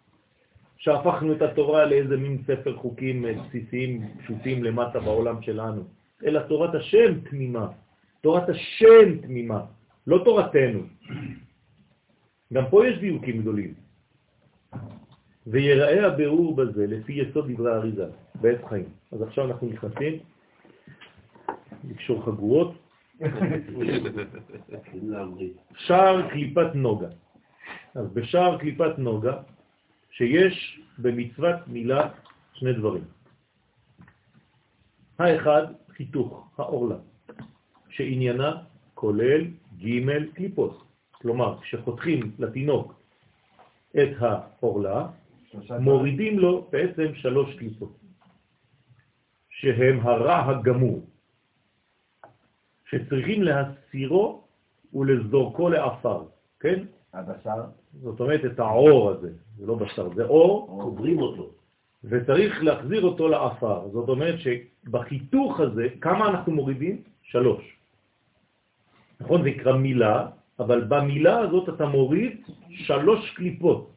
[0.76, 5.82] שהפכנו את התורה לאיזה מין ספר חוקים בסיסיים, פשוטים למטה בעולם שלנו,
[6.24, 7.68] אלא תורת השם תמימה,
[8.20, 9.64] תורת השם תמימה,
[10.06, 10.80] לא תורתנו.
[12.52, 13.74] גם פה יש דיוקים גדולים.
[15.46, 18.88] ויראה הבירור בזה לפי יסוד דברי האריזה, בעת חיים.
[19.12, 20.18] אז עכשיו אנחנו נכנסים
[21.84, 22.74] לקשור חגורות.
[25.76, 27.08] שער קליפת נוגה.
[27.94, 29.42] אז בשער קליפת נוגה,
[30.10, 32.10] שיש במצוות מילה
[32.52, 33.04] שני דברים.
[35.18, 36.96] האחד, חיתוך, האורלה,
[37.90, 38.62] שעניינה
[38.94, 39.44] כולל
[39.78, 40.82] ג' קליפות.
[41.12, 42.94] כלומר, כשחותכים לתינוק
[43.90, 45.06] את האורלה,
[45.80, 47.96] מורידים לו בעצם שלוש קליפות,
[49.50, 51.06] שהם הרע הגמור,
[52.90, 54.44] שצריכים להסירו
[54.94, 56.24] ולזורקו לאפר,
[56.60, 56.84] כן?
[57.14, 57.64] הבשר,
[58.02, 61.50] זאת אומרת את העור הזה, זה לא בשר, זה אור, קוברים אותו.
[62.04, 63.88] וצריך להחזיר אותו לאפר.
[63.92, 67.02] זאת אומרת שבחיתוך הזה, כמה אנחנו מורידים?
[67.22, 67.76] שלוש.
[69.20, 69.42] נכון?
[69.42, 70.26] זה נקרא מילה,
[70.58, 72.40] אבל במילה הזאת אתה מוריד
[72.70, 73.90] שלוש קליפות.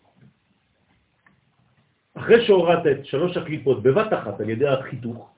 [2.24, 5.30] אחרי שהורדת את שלוש הקליפות בבת אחת על ידי החיתוך,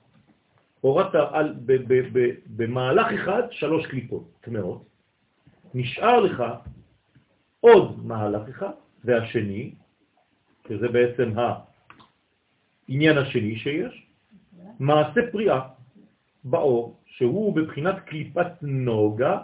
[0.81, 4.85] הורדת על, ב, ב, ב, במהלך אחד שלוש קליפות טמאות,
[5.73, 6.43] נשאר לך
[7.59, 9.71] עוד מהלך אחד, והשני,
[10.67, 11.33] שזה בעצם
[12.89, 14.07] העניין השני שיש,
[14.79, 15.61] מעשה פריאה
[16.43, 19.37] באור, שהוא בבחינת קליפת נוגה,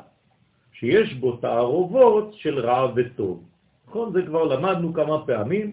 [0.73, 3.43] שיש בו תערובות של רע וטוב.
[3.87, 4.13] נכון?
[4.13, 5.71] זה כבר למדנו כמה פעמים,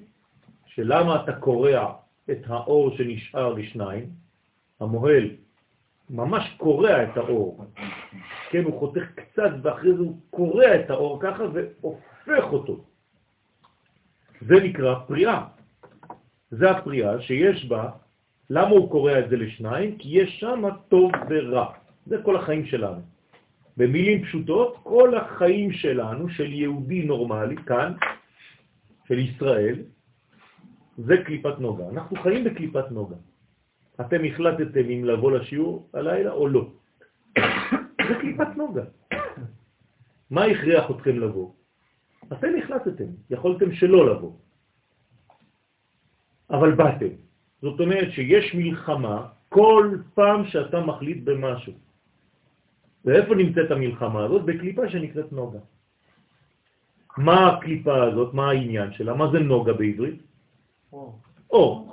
[0.78, 1.94] שלמה אתה קורע
[2.30, 4.06] את האור שנשאר לשניים,
[4.80, 5.30] המוהל
[6.10, 7.64] ממש קורע את האור.
[8.50, 12.84] כן, הוא חותך קצת ואחרי זה הוא קורע את האור ככה והופך אותו.
[14.40, 15.44] זה נקרא פריאה.
[16.50, 17.90] זה הפריאה שיש בה,
[18.50, 19.98] למה הוא קורע את זה לשניים?
[19.98, 21.72] כי יש שם טוב ורע.
[22.06, 23.00] זה כל החיים שלנו.
[23.76, 27.92] במילים פשוטות, כל החיים שלנו, של יהודי נורמלי, כאן,
[29.08, 29.97] של ישראל,
[30.98, 31.88] זה קליפת נוגה.
[31.88, 33.16] אנחנו חיים בקליפת נוגה.
[34.00, 36.70] אתם החלטתם אם לבוא לשיעור הלילה או לא.
[38.08, 38.84] זה קליפת נוגה.
[40.34, 41.52] מה הכריח אתכם לבוא?
[42.32, 44.32] אתם החלטתם, יכולתם שלא לבוא.
[46.50, 47.14] אבל באתם.
[47.62, 51.72] זאת אומרת שיש מלחמה כל פעם שאתה מחליט במשהו.
[53.04, 54.44] ואיפה נמצאת המלחמה הזאת?
[54.44, 55.58] בקליפה שנקראת נוגה.
[57.16, 58.34] מה הקליפה הזאת?
[58.34, 59.14] מה העניין שלה?
[59.14, 60.27] מה זה נוגה בעברית?
[61.50, 61.88] אור.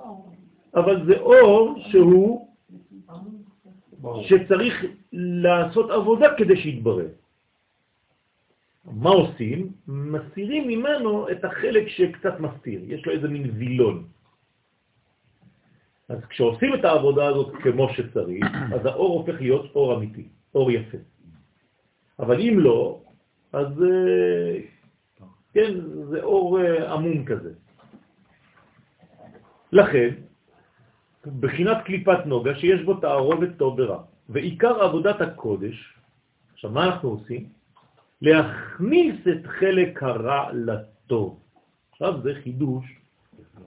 [0.76, 2.48] אבל זה אור שהוא,
[4.22, 7.08] שצריך לעשות עבודה כדי שיתברר.
[8.86, 9.72] מה עושים?
[9.88, 14.04] מסירים ממנו את החלק שקצת מסתיר, יש לו איזה מין וילון.
[16.10, 20.98] אז כשעושים את העבודה הזאת כמו שצריך, אז האור הופך להיות אור אמיתי, אור יפה.
[22.20, 23.02] אבל אם לא,
[23.54, 24.60] אז אה,
[25.54, 25.74] כן,
[26.10, 27.64] זה אור אה, עמום כזה.
[29.72, 30.09] לכן,
[31.39, 34.01] בחינת קליפת נוגה שיש בו תערובת טוב ורע.
[34.30, 35.93] ועיקר עבודת הקודש,
[36.53, 37.45] עכשיו מה אנחנו עושים?
[38.22, 41.39] להכניס את חלק הרע לטוב.
[41.91, 42.86] עכשיו זה חידוש,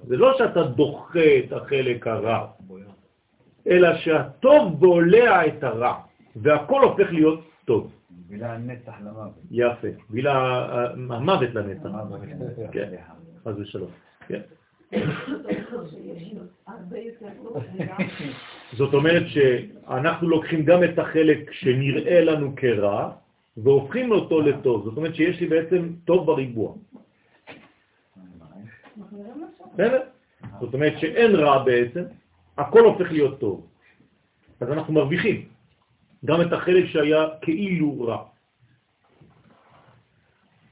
[0.08, 2.46] זה לא שאתה דוחה את החלק הרע,
[3.66, 5.94] אלא שהטוב בולע את הרע,
[6.36, 7.92] והכל הופך להיות טוב.
[8.10, 9.32] בילה הנצח למוות.
[9.50, 10.34] יפה, בילה
[11.10, 11.88] המוות לנצח.
[12.72, 12.94] כן,
[13.44, 13.90] חס ושלום.
[18.72, 23.10] זאת אומרת שאנחנו לוקחים גם את החלק שנראה לנו כרע
[23.56, 24.84] והופכים אותו לטוב.
[24.84, 26.74] זאת אומרת שיש לי בעצם טוב בריבוע.
[30.60, 32.02] זאת אומרת שאין רע בעצם,
[32.58, 33.66] הכל הופך להיות טוב.
[34.60, 35.48] אז אנחנו מרוויחים
[36.24, 38.24] גם את החלק שהיה כאילו רע.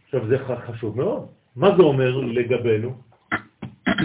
[0.05, 1.27] עכשיו זה חשוב מאוד.
[1.57, 3.06] מה זה אומר לגבינו?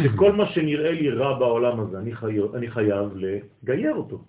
[0.03, 4.23] שכל מה שנראה לי רע בעולם הזה, אני חייב, אני חייב לגייר אותו.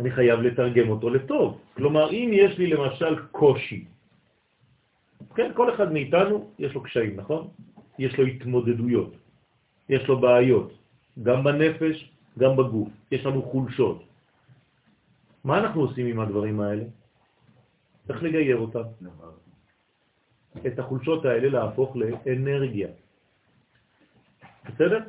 [0.00, 1.60] אני חייב לתרגם אותו לטוב.
[1.76, 3.84] כלומר, אם יש לי למשל קושי,
[5.34, 7.48] כן, כל אחד מאיתנו יש לו קשיים, נכון?
[7.98, 9.12] יש לו התמודדויות,
[9.88, 10.72] יש לו בעיות,
[11.22, 11.96] גם בנפש,
[12.38, 14.04] גם בגוף, יש לנו חולשות.
[15.44, 16.84] מה אנחנו עושים עם הדברים האלה?
[18.06, 18.82] צריך לגייר אותם.
[20.66, 22.88] את החולשות האלה להפוך לאנרגיה.
[24.64, 25.00] בסדר?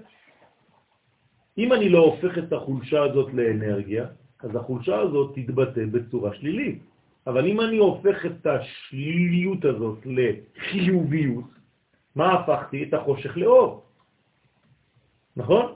[1.58, 4.06] אם אני לא הופך את החולשה הזאת לאנרגיה,
[4.40, 6.80] אז החולשה הזאת תתבטא בצורה שלילית.
[7.28, 11.46] אבל אם אני הופך את השליליות הזאת לחיוביות,
[12.16, 12.84] מה הפכתי?
[12.84, 13.86] את החושך לאור.
[15.38, 15.74] נכון?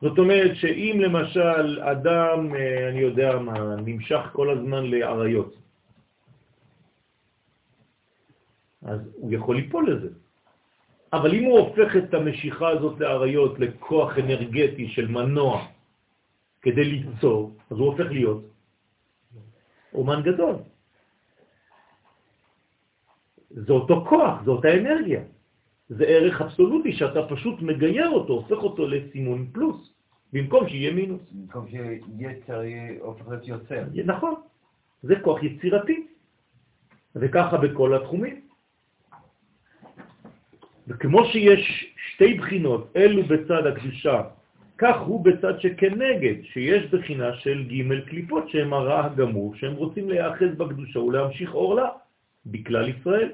[0.00, 5.54] זאת אומרת שאם למשל אדם, אה, אני יודע מה, נמשך כל הזמן לעריות,
[8.82, 10.21] אז הוא יכול ליפול לזה.
[11.12, 15.66] אבל אם הוא הופך את המשיכה הזאת לעריות לכוח אנרגטי של מנוע
[16.62, 18.42] כדי ליצור, אז הוא הופך להיות
[19.94, 20.56] אומן גדול.
[23.50, 25.22] זה אותו כוח, זה אותה אנרגיה.
[25.88, 29.92] זה ערך אבסולוטי שאתה פשוט מגייר אותו, הופך אותו לסימון פלוס,
[30.32, 31.22] במקום שיהיה מינוס.
[31.32, 33.84] במקום שיצר יהיה הופך להיות יוצר.
[34.04, 34.34] נכון,
[35.02, 36.06] זה כוח יצירתי,
[37.16, 38.51] וככה בכל התחומים.
[40.92, 44.22] וכמו שיש שתי בחינות, אלו בצד הקדושה,
[44.78, 50.56] כך הוא בצד שכנגד, שיש בחינה של ג' קליפות שהם הרע הגמור, שהם רוצים להיאחז
[50.56, 51.88] בקדושה ולהמשיך אורלה
[52.46, 53.28] בכלל ישראל,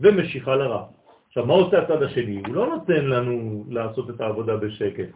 [0.00, 0.84] ומשיכה לרע.
[1.28, 2.40] עכשיו, מה עושה הצד השני?
[2.46, 5.08] הוא לא נותן לנו לעשות את העבודה בשקט.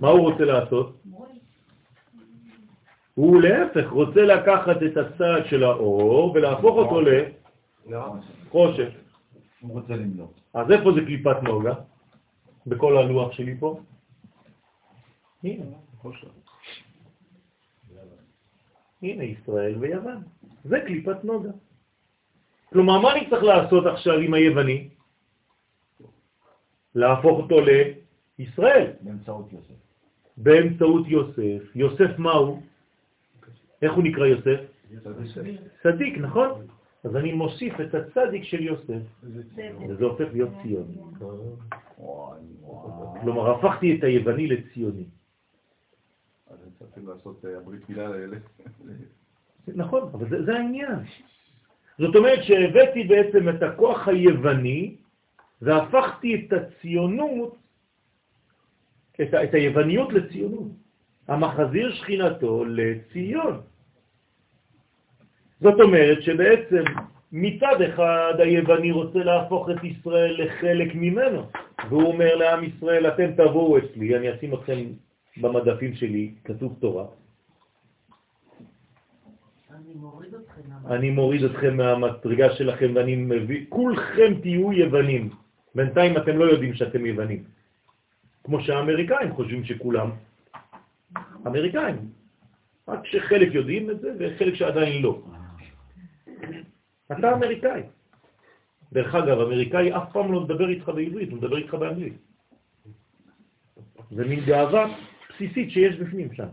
[0.00, 0.96] מה הוא רוצה לעשות?
[3.14, 7.00] הוא להפך רוצה לקחת את הצד של האור ולהפוך אותו
[7.86, 9.05] לחושך.
[9.68, 10.40] הוא רוצה למנות.
[10.54, 11.74] אז איפה זה קליפת נוגה?
[12.66, 13.80] בכל הלוח שלי פה?
[15.44, 15.64] הנה,
[19.02, 20.22] הנה ישראל ויוון.
[20.64, 21.50] זה קליפת נוגה.
[22.72, 24.88] כלומר, מה אני צריך לעשות עכשיו עם היווני?
[26.94, 27.56] להפוך אותו
[28.38, 28.92] לישראל.
[29.00, 29.80] באמצעות יוסף.
[30.36, 31.62] באמצעות יוסף.
[31.74, 32.62] יוסף מה הוא?
[33.82, 34.60] איך הוא נקרא יוסף?
[35.82, 36.66] צדיק, נכון?
[37.06, 39.02] אז אני מוסיף את הצדיק של יוסף,
[39.88, 40.96] וזה הופך להיות ציוני.
[43.22, 45.04] כלומר, הפכתי את היווני לציוני.
[46.50, 48.36] אז צריכים לעשות אה, הברית מילה לאלה.
[49.68, 50.98] נכון, אבל זה, זה העניין.
[51.98, 54.96] זאת אומרת שהבאתי בעצם את הכוח היווני
[55.62, 57.56] והפכתי את הציונות,
[59.22, 60.68] את, ה, את היווניות לציונות.
[61.28, 63.60] המחזיר שכינתו לציון.
[65.60, 66.84] זאת אומרת שבעצם
[67.32, 71.42] מצד אחד היווני רוצה להפוך את ישראל לחלק ממנו,
[71.88, 74.78] והוא אומר לעם ישראל, אתם תבואו אצלי, אני אשים אתכם
[75.36, 77.04] במדפים שלי, כתוב תורה,
[79.76, 80.62] אני מוריד אתכם.
[80.90, 85.30] אני מוריד אתכם מהמדרגה שלכם ואני מביא, כולכם תהיו יוונים.
[85.74, 87.44] בינתיים אתם לא יודעים שאתם יוונים.
[88.44, 90.10] כמו שהאמריקאים חושבים שכולם
[91.46, 91.96] אמריקאים.
[92.88, 95.22] רק שחלק יודעים את זה וחלק שעדיין לא.
[97.12, 97.82] אתה אמריקאי.
[98.92, 102.16] דרך אגב, אמריקאי אף פעם לא מדבר איתך בעברית, הוא מדבר איתך באנגלית.
[104.10, 104.86] זה מין גאווה
[105.30, 106.48] בסיסית שיש בפנים שם.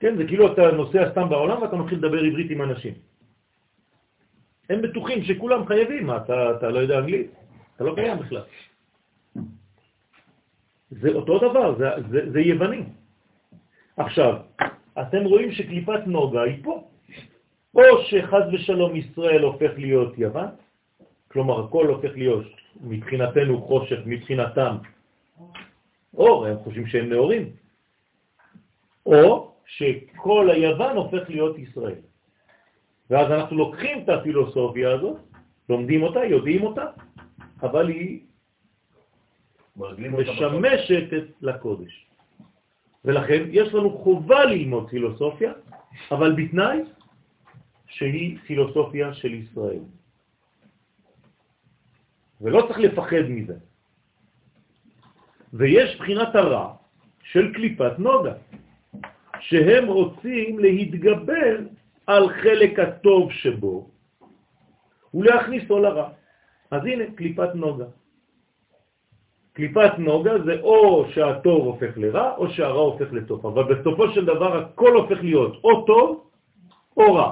[0.00, 2.94] כן, זה כאילו אתה נוסע סתם בעולם ואתה מתחיל לדבר עברית עם אנשים.
[4.70, 7.30] הם בטוחים שכולם חייבים, מה, אתה, אתה לא יודע אנגלית?
[7.76, 8.42] אתה לא קיים בכלל.
[10.90, 12.82] זה אותו דבר, זה, זה, זה יווני.
[13.96, 14.40] עכשיו,
[15.00, 16.88] אתם רואים שקליפת נוגה היא פה.
[17.74, 20.46] או שחז ושלום ישראל הופך להיות יוון,
[21.28, 22.46] כלומר הכל הופך להיות
[22.80, 24.76] מבחינתנו חושך, מבחינתם
[26.14, 27.50] אור, הם חושבים שהם נאורים,
[29.06, 32.00] או שכל היוון הופך להיות ישראל.
[33.10, 35.16] ואז אנחנו לוקחים את הפילוסופיה הזאת,
[35.68, 36.84] לומדים אותה, יודעים אותה,
[37.62, 38.20] אבל היא
[39.76, 42.06] משמשת את- לקודש.
[43.04, 45.52] ולכן יש לנו חובה ללמוד פילוסופיה,
[46.10, 46.78] אבל בתנאי
[47.86, 49.84] שהיא פילוסופיה של ישראל.
[52.40, 53.56] ולא צריך לפחד מזה.
[55.52, 56.74] ויש בחינת הרע
[57.22, 58.34] של קליפת נוגה,
[59.40, 61.56] שהם רוצים להתגבר
[62.06, 63.88] על חלק הטוב שבו
[65.14, 66.08] ולהכניסו לרע.
[66.70, 67.84] אז הנה, קליפת נוגה.
[69.54, 74.56] קליפת נוגה זה או שהטוב הופך לרע או שהרע הופך לטוב, אבל בסופו של דבר
[74.58, 76.30] הכל הופך להיות או טוב
[76.96, 77.30] או רע.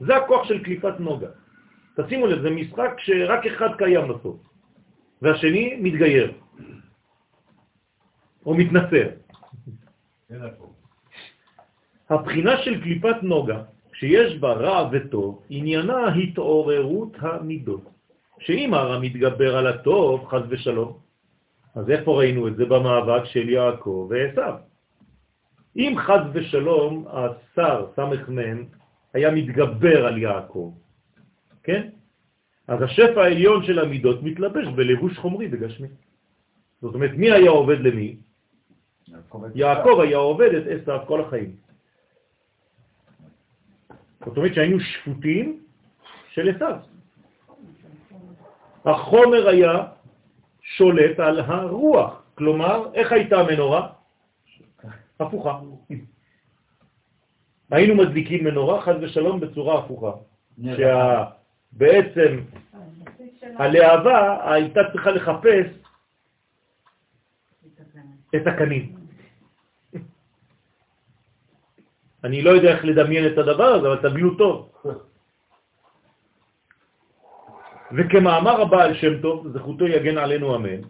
[0.00, 1.28] זה הכוח של קליפת נוגה.
[1.96, 4.36] תשימו לב, זה משחק שרק אחד קיים בסוף,
[5.22, 6.32] והשני מתגייר,
[8.46, 9.08] או מתנצר.
[12.10, 17.91] הבחינה של קליפת נוגה, שיש בה רע וטוב, עניינה התעוררות המידות.
[18.42, 20.98] שאם הרע מתגבר על הטוב, חז ושלום,
[21.74, 24.54] אז איפה ראינו את זה במאבק של יעקב ועשיו?
[25.76, 28.64] אם חז ושלום השר סמ"ם
[29.14, 30.72] היה מתגבר על יעקב,
[31.62, 31.88] כן?
[32.68, 35.88] אז השפע העליון של המידות מתלבש בלבוש חומרי וגשמי.
[36.82, 38.16] זאת אומרת, מי היה עובד למי?
[39.54, 41.56] יעקב היה עובד את עשיו כל החיים.
[44.26, 45.60] זאת אומרת שהיינו שפוטים
[46.32, 46.91] של עשיו.
[48.84, 49.86] החומר היה
[50.62, 53.88] שולט על הרוח, כלומר, איך הייתה המנורה?
[55.20, 55.60] הפוכה.
[57.70, 60.12] היינו מדליקים מנורה חד ושלום בצורה הפוכה.
[60.62, 62.40] שבעצם
[63.42, 65.66] הלהבה הייתה צריכה לחפש
[68.36, 68.96] את הקנים.
[72.24, 74.72] אני לא יודע איך לדמיין את הדבר הזה, אבל תבינו טוב.
[77.96, 80.80] וכמאמר הבעל שם טוב, זכותו יגן עלינו אמן,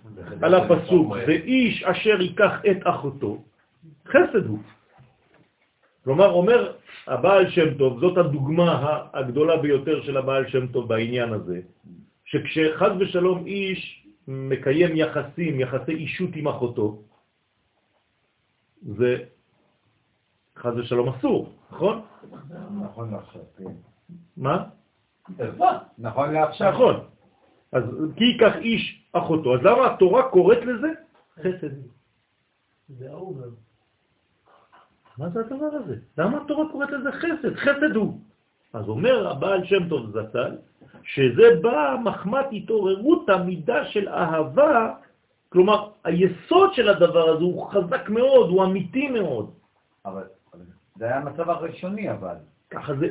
[0.42, 3.42] על הפסוק, ואיש אשר ייקח את אחותו,
[4.06, 4.58] חסד הוא.
[6.04, 6.72] כלומר, אומר
[7.06, 11.60] הבעל שם טוב, זאת הדוגמה הגדולה ביותר של הבעל שם טוב בעניין הזה,
[12.24, 17.02] שכשחז ושלום איש מקיים יחסים, יחסי אישות עם אחותו,
[18.82, 19.16] זה
[20.58, 22.00] חז ושלום אסור, נכון?
[22.82, 23.64] נכון לעכשיו, כן.
[24.36, 24.64] מה?
[25.98, 26.72] נכון לעכשיו.
[26.72, 27.04] נכון.
[27.72, 27.84] אז
[28.16, 30.88] כי ייקח איש אחותו, אז למה התורה קוראת לזה
[31.40, 31.74] חסד?
[32.88, 33.48] זה האובר.
[35.18, 35.96] מה זה הדבר הזה?
[36.18, 37.54] למה התורה קוראת לזה חסד?
[37.56, 38.20] חסד הוא.
[38.72, 40.56] אז אומר הבעל שם טוב זצ"ל,
[41.02, 44.94] שזה בא מחמת התעוררות המידה של אהבה,
[45.48, 49.50] כלומר היסוד של הדבר הזה הוא חזק מאוד, הוא אמיתי מאוד.
[50.06, 50.24] אבל
[50.54, 50.62] אבל
[50.96, 52.36] זה היה המצב הראשוני אבל.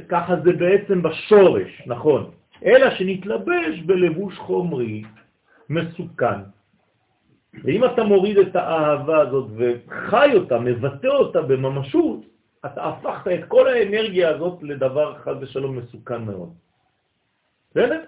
[0.10, 2.32] ככה זה, בעצם בשורש, נכון.
[2.66, 5.04] אלא שנתלבש בלבוש חומרי
[5.70, 6.40] מסוכן.
[7.64, 12.20] ואם אתה מוריד את האהבה הזאת וחי אותה, מבטא אותה בממשות,
[12.66, 16.54] אתה הפכת את כל האנרגיה הזאת לדבר חד ושלום מסוכן מאוד.
[17.72, 18.02] בסדר?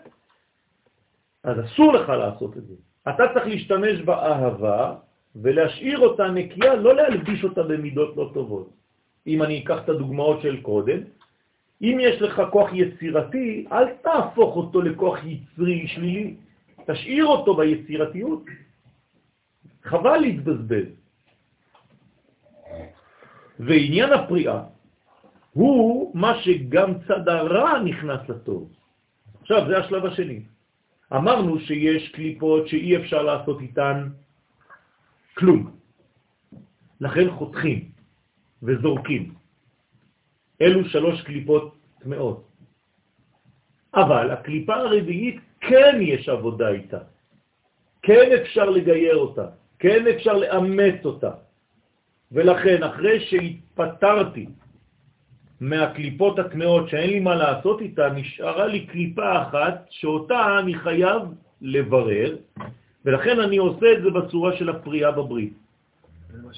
[1.44, 2.76] אז אסור לך לעשות את זה.
[3.10, 4.96] אתה צריך להשתמש באהבה
[5.36, 8.70] ולהשאיר אותה נקייה, לא להלביש אותה במידות לא טובות.
[9.28, 11.00] אם אני אקח את הדוגמאות של קודם,
[11.84, 16.36] אם יש לך כוח יצירתי, אל תהפוך אותו לכוח יצרי שלילי,
[16.88, 18.44] תשאיר אותו ביצירתיות.
[19.84, 20.88] חבל להתבזבז.
[23.60, 24.64] ועניין הפריאה
[25.54, 28.72] הוא מה שגם צד הרע נכנס לטוב.
[29.42, 30.40] עכשיו, זה השלב השני.
[31.14, 34.10] אמרנו שיש קליפות שאי אפשר לעשות איתן
[35.38, 35.72] כלום.
[37.02, 37.92] לכן חותכים
[38.64, 39.43] וזורקים.
[40.62, 42.44] אלו שלוש קליפות טמאות.
[43.96, 47.00] אבל הקליפה הרביעית כן יש עבודה איתה.
[48.02, 49.48] כן אפשר לגייר אותה,
[49.80, 51.32] כן אפשר לאמץ אותה.
[52.32, 54.46] ולכן, אחרי שהתפטרתי
[55.62, 61.22] מהקליפות הטמאות שאין לי מה לעשות איתה, נשארה לי קליפה אחת שאותה אני חייב
[61.62, 62.38] לברר,
[63.06, 65.54] ולכן אני עושה את זה בצורה של הפריאה בברית.
[66.44, 66.54] מה?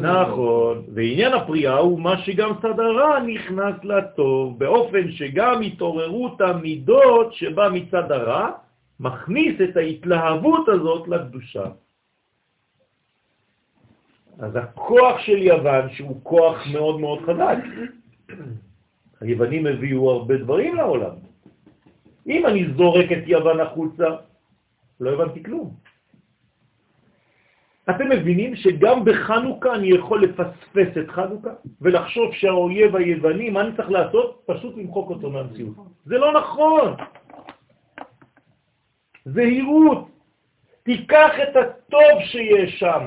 [0.00, 8.12] נכון, ועניין הפריאה הוא מה שגם הרע נכנס לטוב, באופן שגם התעוררות המידות שבא מצד
[8.12, 8.50] הרע,
[9.00, 11.64] מכניס את ההתלהבות הזאת לקדושה.
[14.38, 17.58] אז הכוח של יוון, שהוא כוח מאוד מאוד חזק,
[19.20, 21.14] היוונים הביאו הרבה דברים לעולם.
[22.26, 24.06] אם אני זורק את יוון החוצה,
[25.00, 25.81] לא הבנתי כלום.
[27.90, 31.50] אתם מבינים שגם בחנוכה אני יכול לפספס את חנוכה
[31.80, 34.42] ולחשוב שהאויב היווני, מה אני צריך לעשות?
[34.46, 35.74] פשוט למחוק אותו מהמציאות.
[36.04, 36.94] זה לא נכון.
[39.24, 40.08] זהירות.
[40.82, 43.06] תיקח את הטוב שיש שם,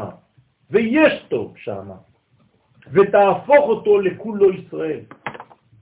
[0.71, 1.89] ויש טוב שם,
[2.91, 4.99] ותהפוך אותו לכולו ישראל.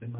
[0.00, 0.18] זה מה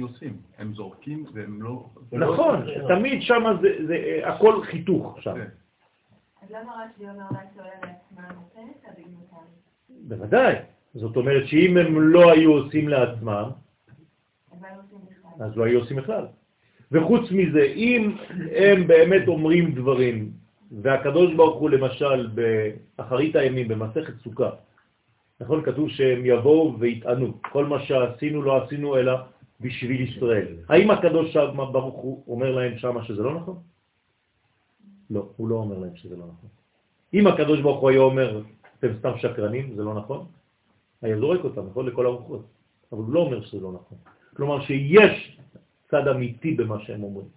[0.00, 1.86] עושים, הם זורקים והם לא...
[2.12, 5.34] נכון, תמיד שם זה, זה הכל חיתוך שם.
[6.46, 9.46] אז למה רש"י אומר לה לעצמה נותנת לה בגנותם?
[9.88, 10.54] בוודאי.
[10.94, 13.50] זאת אומרת שאם הם לא היו עושים לעצמם,
[14.60, 15.46] בכלל?
[15.46, 16.26] אז לא היו עושים בכלל.
[16.92, 18.16] וחוץ מזה, אם
[18.56, 20.30] הם באמת אומרים דברים,
[20.82, 24.50] והקדוש ברוך הוא למשל באחרית הימים במסכת סוכה,
[25.40, 29.12] נכון, כתוב שהם יבואו ויטענו, כל מה שעשינו לא עשינו אלא
[29.60, 30.46] בשביל ישראל.
[30.68, 31.36] האם הקדוש
[31.72, 33.58] ברוך הוא אומר להם שמה שזה לא נכון?
[35.10, 36.50] לא, הוא לא אומר להם שזה לא נכון.
[37.14, 38.42] אם הקדוש ברוך הוא היה אומר,
[38.78, 40.26] אתם סתם שקרנים, זה לא נכון,
[41.02, 42.44] היה זורק אותם, נכון, לכל הרוחות.
[42.92, 43.98] אבל הוא לא אומר שזה לא נכון.
[44.36, 45.38] כלומר שיש
[45.90, 47.28] צד אמיתי במה שהם אומרים.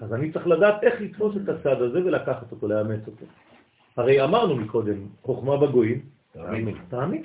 [0.00, 3.26] אז אני צריך לדעת איך לתפוס את הצד הזה ולקחת אותו, לאמץ אותו.
[3.96, 6.00] הרי אמרנו מקודם, חוכמה בגויים,
[6.32, 6.76] תאמין.
[6.88, 7.22] תאמין.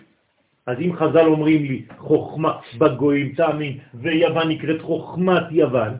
[0.65, 5.93] אז אם חז"ל אומרים לי חוכמה בגויים, תאמין, ויוון נקראת חוכמת יוון,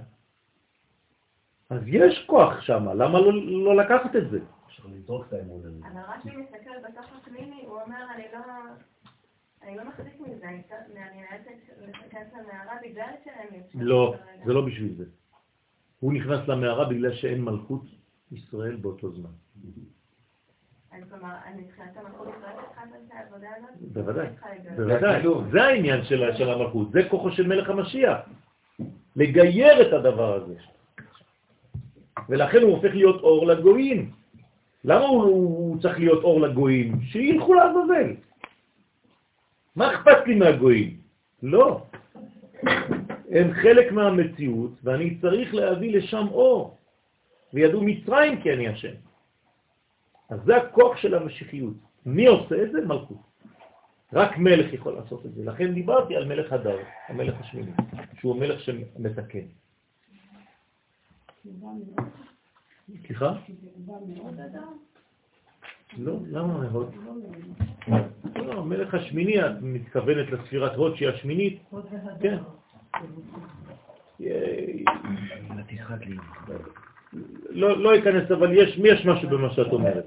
[1.76, 4.40] אז יש כוח שם, למה לא, לא לקחת את זה?
[4.68, 5.88] אפשר לזרוק את האמון הזה.
[5.92, 8.40] אבל רש"י מסתכל בתוך הפנימי, הוא אומר, אני לא...
[9.64, 10.62] אני לא מחזיק מזה, אני
[10.94, 11.50] נאלצת
[11.82, 14.46] להיכנס למערה בגלל שהם יושבים לא, כרגע.
[14.46, 15.04] זה לא בשביל זה.
[16.00, 17.82] הוא נכנס למערה בגלל שאין מלכות
[18.32, 19.30] ישראל באותו זמן.
[21.10, 23.94] כלומר, אני מבחינת המלכות ישראל צריכה את העבודה הזאת?
[23.94, 24.28] בוודאי.
[24.76, 25.24] בוודאי.
[25.52, 28.18] זה העניין של המלכות, זה כוחו של מלך המשיח.
[29.16, 30.56] לגייר את הדבר הזה.
[32.30, 34.12] ולכן הוא הופך להיות אור לגויים.
[34.84, 37.02] למה הוא, הוא צריך להיות אור לגויים?
[37.02, 38.14] שילכו לעזאזל.
[39.76, 40.98] מה אכפת לי מהגויים?
[41.44, 41.82] לא.
[43.32, 46.78] הם חלק מהמציאות, ואני צריך להביא לשם אור.
[47.54, 48.96] וידעו מצרים כי אני השם.
[50.30, 51.74] אז זה הכוח של המשיחיות.
[52.06, 52.82] מי עושה את זה?
[52.86, 53.18] מלכות.
[54.14, 55.46] רק מלך יכול לעשות את זה.
[55.46, 56.78] לכן דיברתי על מלך הדר,
[57.08, 57.72] המלך השמיני,
[58.20, 59.46] שהוא מלך שמתקן.
[63.08, 63.34] סליחה?
[65.98, 66.92] לא, למה מאוד?
[68.36, 71.60] לא, המלך השמיני, את מתכוונת לספירת הוד שהיא השמינית?
[72.22, 72.38] כן.
[77.50, 80.06] לא, לא אכנס, אבל יש, יש משהו במה שאת אומרת.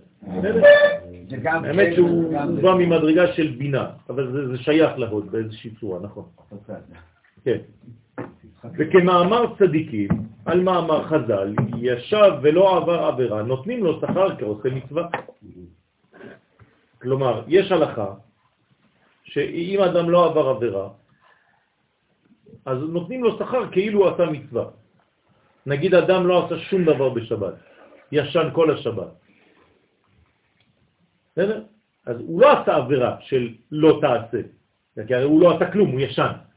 [1.64, 6.24] האמת שהוא גם- בא ממדרגה של בינה, אבל זה, זה שייך להוד באיזושהי צורה, נכון.
[7.44, 7.58] כן.
[8.64, 10.08] וכמאמר צדיקים,
[10.46, 15.08] על מאמר חז"ל, ישב ולא עבר עבירה, נותנים לו שכר כעושה מצווה.
[17.02, 18.14] כלומר, יש הלכה
[19.24, 20.88] שאם אדם לא עבר עבירה,
[22.64, 24.64] אז נותנים לו שכר כאילו עשה מצווה.
[25.66, 27.54] נגיד אדם לא עשה שום דבר בשבת,
[28.12, 29.12] ישן כל השבת.
[31.32, 31.62] בסדר?
[32.06, 34.40] אז הוא לא עשה עבירה של לא תעשה,
[35.06, 36.47] כי הרי הוא לא עשה כלום, הוא ישן.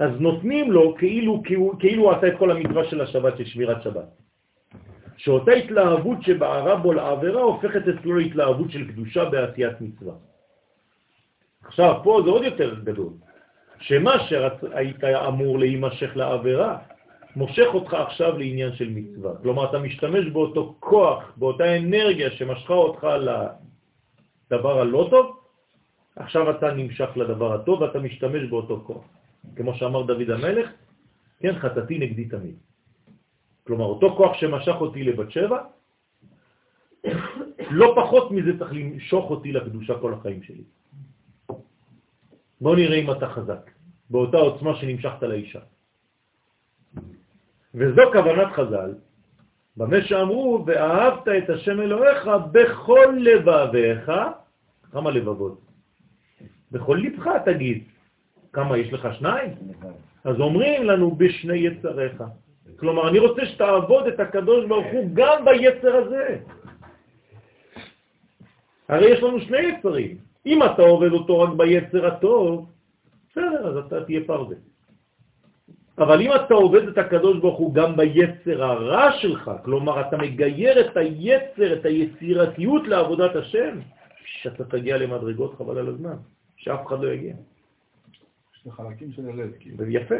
[0.00, 3.82] אז נותנים לו כאילו, כאילו, כאילו הוא עשה את כל המצווה של השבת, של שמירת
[3.82, 4.08] שבת.
[5.16, 10.14] שאותה התלהבות שבערה בו לעבירה הופכת אצלו להתלהבות של קדושה בעשיית מצווה.
[11.64, 13.12] עכשיו, פה זה עוד יותר גדול.
[13.80, 16.78] שמה שהיית אמור להימשך לעבירה,
[17.36, 19.32] מושך אותך עכשיו לעניין של מצווה.
[19.42, 23.06] כלומר, אתה משתמש באותו כוח, באותה אנרגיה שמשכה אותך
[24.50, 25.36] לדבר הלא טוב,
[26.16, 29.19] עכשיו אתה נמשך לדבר הטוב ואתה משתמש באותו כוח.
[29.56, 30.70] כמו שאמר דוד המלך,
[31.40, 32.56] כן, חטאתי נגדי תמיד.
[33.66, 35.58] כלומר, אותו כוח שמשך אותי לבת שבע,
[37.70, 40.64] לא פחות מזה צריך למשוך אותי לקדושה כל החיים שלי.
[42.60, 43.70] בוא נראה אם אתה חזק,
[44.10, 45.60] באותה עוצמה שנמשכת לאישה.
[47.74, 48.94] וזו כוונת חז"ל,
[49.76, 54.10] במה שאמרו, ואהבת את השם אלוהיך בכל לבביך,
[54.92, 55.60] כמה לבבות?
[56.72, 57.84] בכל לבך תגיד.
[58.52, 59.50] כמה יש לך שניים?
[60.24, 62.22] אז אומרים לנו בשני יצריך.
[62.76, 66.38] כלומר, אני רוצה שתעבוד את הקדוש ברוך הוא גם ביצר הזה.
[68.88, 70.16] הרי יש לנו שני יצרים.
[70.46, 72.70] אם אתה עובד אותו רק ביצר הטוב,
[73.30, 74.56] בסדר, אז אתה תהיה פרווה.
[75.98, 80.80] אבל אם אתה עובד את הקדוש ברוך הוא גם ביצר הרע שלך, כלומר אתה מגייר
[80.80, 83.78] את היצר, את היצירתיות לעבודת השם,
[84.24, 86.16] שאתה תגיע למדרגות חבל על הזמן,
[86.56, 87.34] שאף אחד לא יגיע.
[88.66, 89.76] לך חלקים של הלב, כאילו.
[89.76, 90.14] זה יפה.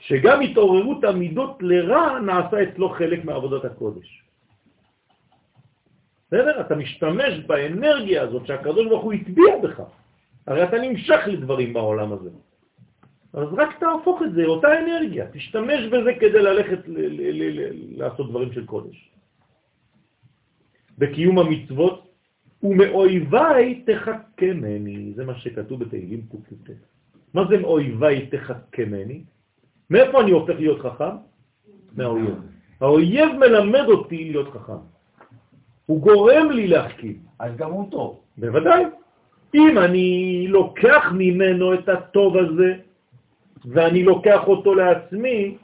[0.00, 4.22] שגם התעוררות המידות לרע נעשה אצלו חלק מעבודת הקודש.
[6.26, 6.60] בסדר?
[6.60, 9.82] אתה משתמש באנרגיה הזאת שהקדוש ברוך הוא הטביע בך.
[10.46, 12.30] הרי אתה נמשך לדברים בעולם הזה.
[13.32, 16.78] אז רק תהפוך את זה, אותה אנרגיה, תשתמש בזה כדי ללכת
[17.96, 19.10] לעשות דברים של קודש.
[20.98, 22.12] בקיום המצוות,
[22.62, 26.70] ומאויביי תחכמני, זה מה שכתוב בתהילים ק"ט.
[27.34, 29.24] מה זה מאויביי תחכמני?
[29.90, 31.14] מאיפה אני הופך להיות חכם?
[31.96, 32.34] מהאויב.
[32.80, 34.82] האויב מלמד אותי להיות חכם.
[35.86, 37.18] הוא גורם לי להחכים.
[37.38, 38.20] אז גם הוא טוב.
[38.36, 38.84] בוודאי.
[39.54, 42.74] אם אני לוקח ממנו את הטוב הזה,
[43.64, 45.56] ואני לוקח אותו לעצמי,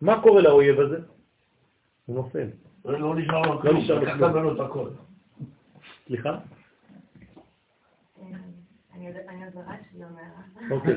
[0.00, 0.98] מה קורה לאויב הזה?
[2.06, 2.46] הוא נופל.
[2.84, 4.32] לא נשאר לו לא כלום, נשאר לו לקחת כלום.
[4.32, 4.88] ממנו את הכל.
[6.06, 6.38] סליחה?
[9.08, 10.70] אני עוד זרה שלי אומרת.
[10.70, 10.94] אוקיי.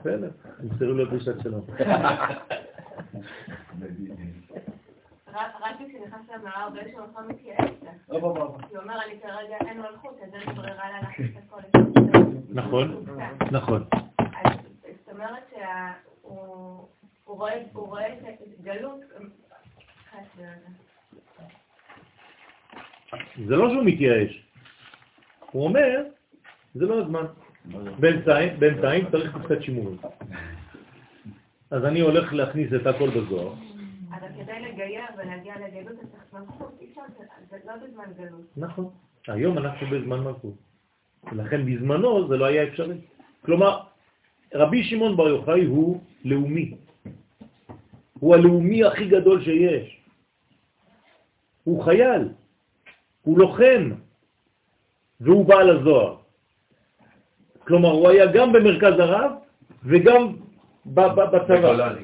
[0.00, 1.66] בסדר, תמסרו לו דרישת שלום.
[5.34, 7.72] רק כשנכנס למערה באיזשהו מקום התייעץ.
[8.08, 8.56] לא, לא, לא.
[8.68, 11.60] כי הוא אומר, אני כרגע אין מלכות, אז אין לי ברירה לה להכניס את הכל.
[12.50, 13.04] נכון,
[13.50, 13.84] נכון.
[14.84, 16.88] זאת אומרת שהוא
[17.24, 17.38] הוא
[17.86, 18.18] רואה את
[18.62, 19.00] גלות.
[23.46, 24.48] זה לא שהוא מתייאש.
[25.50, 26.04] הוא אומר,
[26.74, 27.24] זה לא הזמן.
[28.00, 29.96] בינתיים, בינתיים צריך קצת שימורים.
[31.70, 33.52] אז אני הולך להכניס את הכל בזוהר.
[34.10, 36.78] אבל כדי לגייר ולהגיע לגלות, אז צריך מלכות.
[36.80, 38.40] אי אפשר, זה- זה לא בזמן גלות.
[38.56, 38.88] נכון.
[39.28, 40.54] היום אנחנו בזמן מלכות.
[41.32, 42.96] ולכן בזמנו זה לא היה אפשרי.
[43.44, 43.80] כלומר,
[44.54, 46.74] רבי שמעון בר יוחאי הוא לאומי.
[48.20, 50.00] הוא הלאומי הכי גדול שיש.
[51.64, 52.28] הוא חייל,
[53.22, 53.90] הוא לוחם,
[55.20, 56.16] והוא בעל הזוהר.
[57.66, 59.30] כלומר, הוא היה גם במרכז הרב
[59.84, 60.36] וגם
[60.86, 61.94] בצבא.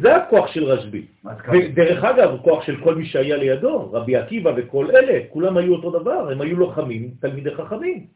[0.00, 1.06] זה הכוח של רשב"י.
[1.52, 5.90] ודרך אגב, כוח של כל מי שהיה לידו, רבי עקיבא וכל אלה, כולם היו אותו
[5.90, 8.06] דבר, הם היו לוחמים, תלמידי חכמים.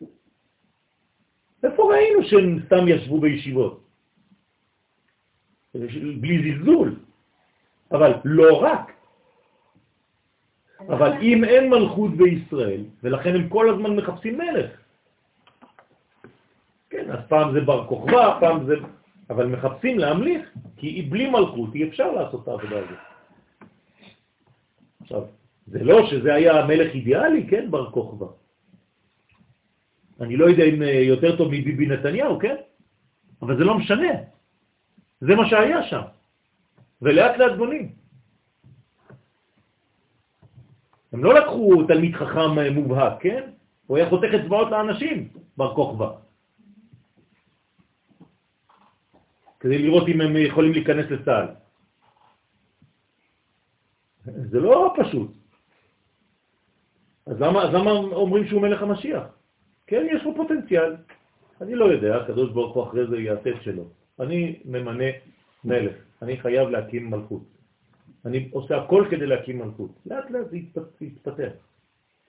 [1.64, 3.84] איפה ראינו שהם סתם ישבו בישיבות?
[6.20, 6.96] בלי זלזול.
[7.92, 8.99] אבל לא רק.
[10.88, 14.70] אבל אם אין מלכות בישראל, ולכן הם כל הזמן מחפשים מלך.
[16.90, 18.74] כן, אז פעם זה בר כוכבא, פעם זה...
[19.30, 20.42] אבל מחפשים להמליך,
[20.76, 22.98] כי בלי מלכות אי אפשר לעשות את העבודה הזאת.
[25.00, 25.22] עכשיו,
[25.66, 28.26] זה לא שזה היה מלך אידיאלי, כן, בר כוכבא.
[30.20, 32.56] אני לא יודע אם אה, יותר טוב מביבי נתניהו, כן?
[33.42, 34.12] אבל זה לא משנה.
[35.20, 36.02] זה מה שהיה שם.
[37.02, 37.99] ולאט לאט בונים.
[41.12, 43.50] הם לא לקחו תלמיד חכם אה, מובהק, כן?
[43.86, 46.10] הוא היה חותך אצבעות לאנשים, בר כוכבא.
[49.60, 51.46] כדי לראות אם הם יכולים להיכנס לצה"ל.
[54.24, 55.30] זה לא פשוט.
[57.26, 59.22] אז למה, אז למה אומרים שהוא מלך המשיח?
[59.86, 60.96] כן, יש לו פוטנציאל.
[61.60, 63.84] אני לא יודע, הקדוש ברוך הוא אחרי זה יעשה את שלו.
[64.20, 65.04] אני ממנה
[65.64, 67.42] מלך, אני חייב להקים מלכות.
[68.24, 69.90] אני עושה הכל כדי להקים מלכות.
[70.06, 70.56] לאט לאט זה
[71.00, 71.52] יתפתח.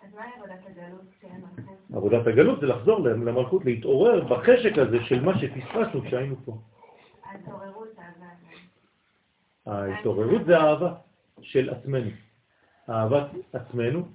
[0.03, 1.77] אז מהי עבודת הגלות כשאין מלכות?
[1.93, 6.57] עבודת הגלות זה לחזור למלכות, להתעורר בחשק הזה של מה שפספסנו כשהיינו פה.
[7.25, 9.85] ההתעוררות, אהבה.
[9.91, 10.93] ההתעוררות זה האהבה
[11.41, 12.09] של עצמנו.
[12.89, 14.07] אהבת עצמנו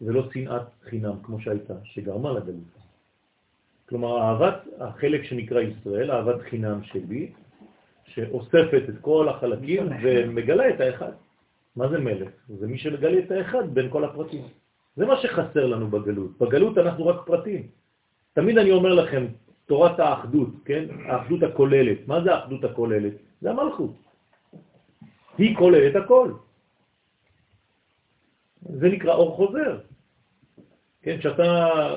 [0.00, 2.74] ולא שנאת חינם כמו שהייתה, שגרמה לגלות.
[3.88, 7.32] כלומר, אהבת החלק שנקרא ישראל, אהבת חינם שלי,
[8.14, 11.12] שאוספת את כל החלקים ומגלה את האחד.
[11.76, 12.30] מה זה מלך?
[12.48, 14.44] זה מי שמגלה את האחד בין כל הפרטים.
[14.96, 16.38] זה מה שחסר לנו בגלות.
[16.38, 17.62] בגלות אנחנו רק פרטים.
[18.32, 19.26] תמיד אני אומר לכם,
[19.66, 20.84] תורת האחדות, כן?
[21.06, 21.98] האחדות הכוללת.
[22.06, 23.12] מה זה האחדות הכוללת?
[23.40, 23.94] זה המלכות.
[25.38, 26.32] היא כוללת הכל.
[28.62, 29.78] זה נקרא אור חוזר.
[31.02, 31.46] כן, כשאתה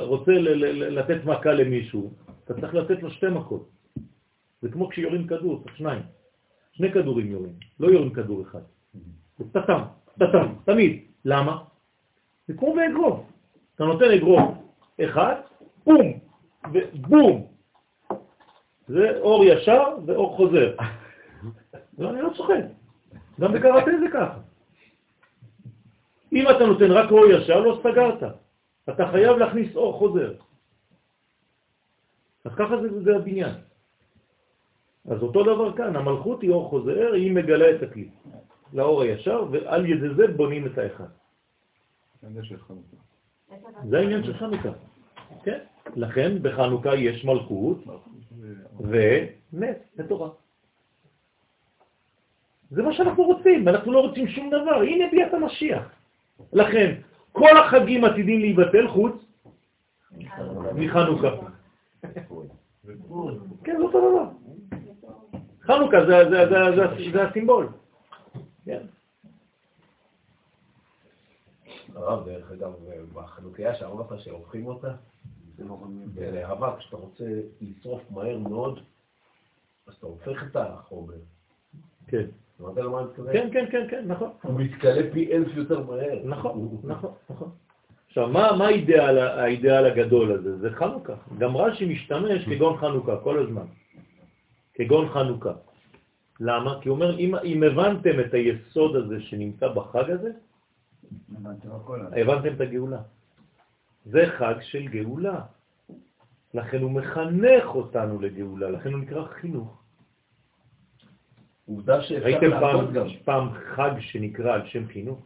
[0.02, 0.31] רוצה
[0.72, 2.11] לתת מכה למישהו,
[2.44, 3.77] אתה צריך לתת לו שתי מכות.
[4.61, 6.01] זה כמו כשיורים כדור, צריך שניים.
[6.71, 8.61] שני כדורים יורים, לא יורים כדור אחד.
[9.38, 9.81] זה טטם,
[10.19, 11.03] טטם, תמיד.
[11.25, 11.63] למה?
[12.47, 13.19] זה כמו באגרוף.
[13.75, 14.57] אתה נותן אגרוף
[15.03, 15.35] אחד,
[15.85, 16.19] בום,
[16.73, 17.47] ובום.
[18.88, 20.75] זה אור ישר ואור חוזר.
[21.99, 22.63] לא, אני לא צוחק.
[23.39, 24.39] גם בקראטה זה ככה.
[26.34, 28.23] אם אתה נותן רק אור ישר, לא סגרת.
[28.89, 30.34] אתה חייב להכניס אור חוזר.
[32.45, 33.55] אז ככה זה, זה הבניין.
[35.07, 38.09] אז אותו דבר כאן, המלכות היא אור חוזר, היא מגלה את הכלי
[38.73, 41.07] לאור הישר, ועל ידי זה בונים את האחד.
[43.89, 44.69] זה העניין של חנוכה.
[45.43, 45.59] כן.
[45.95, 47.77] לכן בחנוכה יש מלכות
[48.79, 50.29] ונס ותורה.
[52.71, 54.81] זה מה שאנחנו רוצים, אנחנו לא רוצים שום דבר.
[54.81, 55.91] הנה ביאת המשיח.
[56.53, 56.95] לכן,
[57.31, 59.13] כל החגים עתידים להיבטל חוץ
[60.75, 61.29] מחנוכה.
[63.63, 64.25] כן, זה אותו דבר.
[65.68, 67.69] חנוכה זה, זה, זה, זה, זה הסימבול.
[68.65, 68.85] כן.
[71.95, 72.73] הרב, דרך אגב,
[73.14, 74.94] בחנוכיה שאמרת שהופכים אותה,
[76.18, 77.23] להבה, כשאתה רוצה
[77.61, 78.80] לשרוף מהר מאוד,
[79.88, 81.14] אז אתה הופך את החומר.
[82.07, 82.26] כן.
[82.61, 83.34] אמרת למה אני מתכוון?
[83.34, 84.30] כן, כן, כן, כן, נכון.
[84.44, 86.19] הוא מתקלה פי אלף יותר מהר.
[86.23, 87.49] נכון, נכון, נכון.
[88.07, 90.57] עכשיו, מה, מה האידאל, האידאל הגדול הזה?
[90.57, 91.14] זה חנוכה.
[91.38, 93.65] גם רש"י משתמש כגון חנוכה כל הזמן.
[94.78, 95.54] כגון חנוכה.
[96.40, 96.82] למה?
[96.82, 100.32] כי הוא אומר, אם, אם הבנתם את היסוד הזה שנמצא בחג הזה,
[102.22, 103.02] הבנתם את הגאולה.
[104.06, 105.41] זה חג של גאולה.
[106.54, 109.82] לכן הוא מחנך אותנו לגאולה, לכן הוא נקרא חינוך.
[111.66, 113.08] עובדה שאפשר ראיתם לעבוד פעם, גם.
[113.26, 115.20] פעם חג שנקרא על שם חינוך?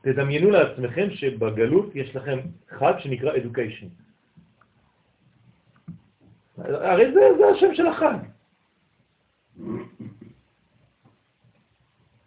[0.00, 2.38] תדמיינו לעצמכם שבגלות יש לכם
[2.68, 4.07] חג שנקרא education.
[6.58, 8.18] הרי זה, זה השם של החג.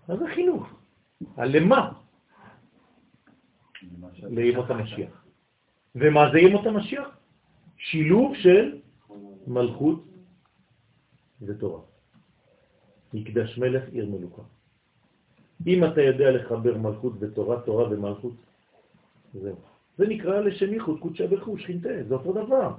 [0.08, 0.70] מה זה חינוך?
[1.38, 1.92] למה?
[4.24, 5.26] לימות המשיח.
[5.96, 7.18] ומה זה ימות המשיח?
[7.78, 8.78] שילוב של
[9.48, 10.04] מלכות
[11.42, 11.82] ותורה.
[13.14, 14.42] מקדש מלך עיר מלוכה.
[15.68, 18.34] אם אתה יודע לחבר מלכות ותורה, תורה ומלכות,
[19.34, 19.56] זהו.
[19.98, 21.26] זה נקרא לשם ייחוד קודשא
[21.58, 22.74] שכינתה, זה אותו דבר.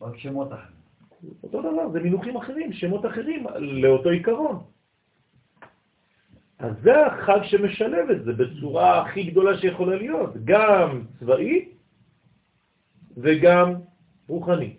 [0.00, 0.80] רק שמות אחרים.
[1.42, 4.62] אותו דבר, זה מינוחים אחרים, שמות אחרים לאותו עיקרון.
[6.58, 11.68] אז זה החג שמשלב את זה בצורה הכי גדולה שיכולה להיות, גם צבאי
[13.16, 13.74] וגם
[14.28, 14.76] רוחני.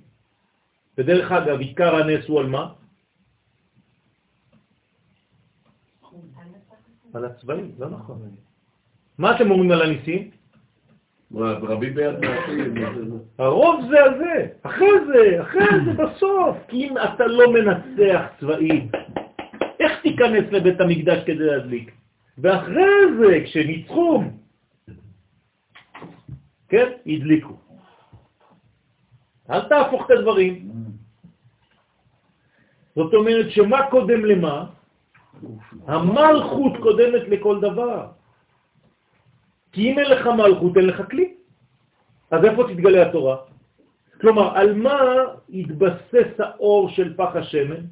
[0.98, 2.74] ודרך אגב, עיקר הנס הוא על מה?
[7.14, 8.36] על הצבאי, לא נכון.
[9.18, 10.32] מה אתם אומרים על הניסים?
[11.36, 12.16] רבים ביד.
[13.40, 16.58] הרוב זה על זה, אחרי זה, אחרי זה בסוף.
[16.68, 18.92] כי אם אתה לא מנצח צבאית,
[19.80, 21.92] איך תיכנס לבית המקדש כדי להדליק?
[22.38, 24.24] ואחרי זה, כשניצחו,
[26.70, 27.56] כן, הדליקו.
[29.52, 30.72] אל תהפוך את הדברים.
[32.96, 34.66] זאת אומרת שמה קודם למה?
[35.88, 38.08] המלכות קודמת לכל דבר.
[39.72, 41.34] כי אם אין לך מלכות, אין לך כלי.
[42.32, 43.38] אז איפה תתגלה התורה?
[44.22, 45.00] כלומר, על מה
[45.50, 47.86] התבסס האור של פח השמן?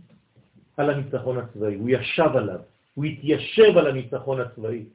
[0.78, 1.76] על הניצחון הצבאי.
[1.76, 2.60] הוא ישב עליו,
[2.94, 4.86] הוא התיישב על הניצחון הצבאי.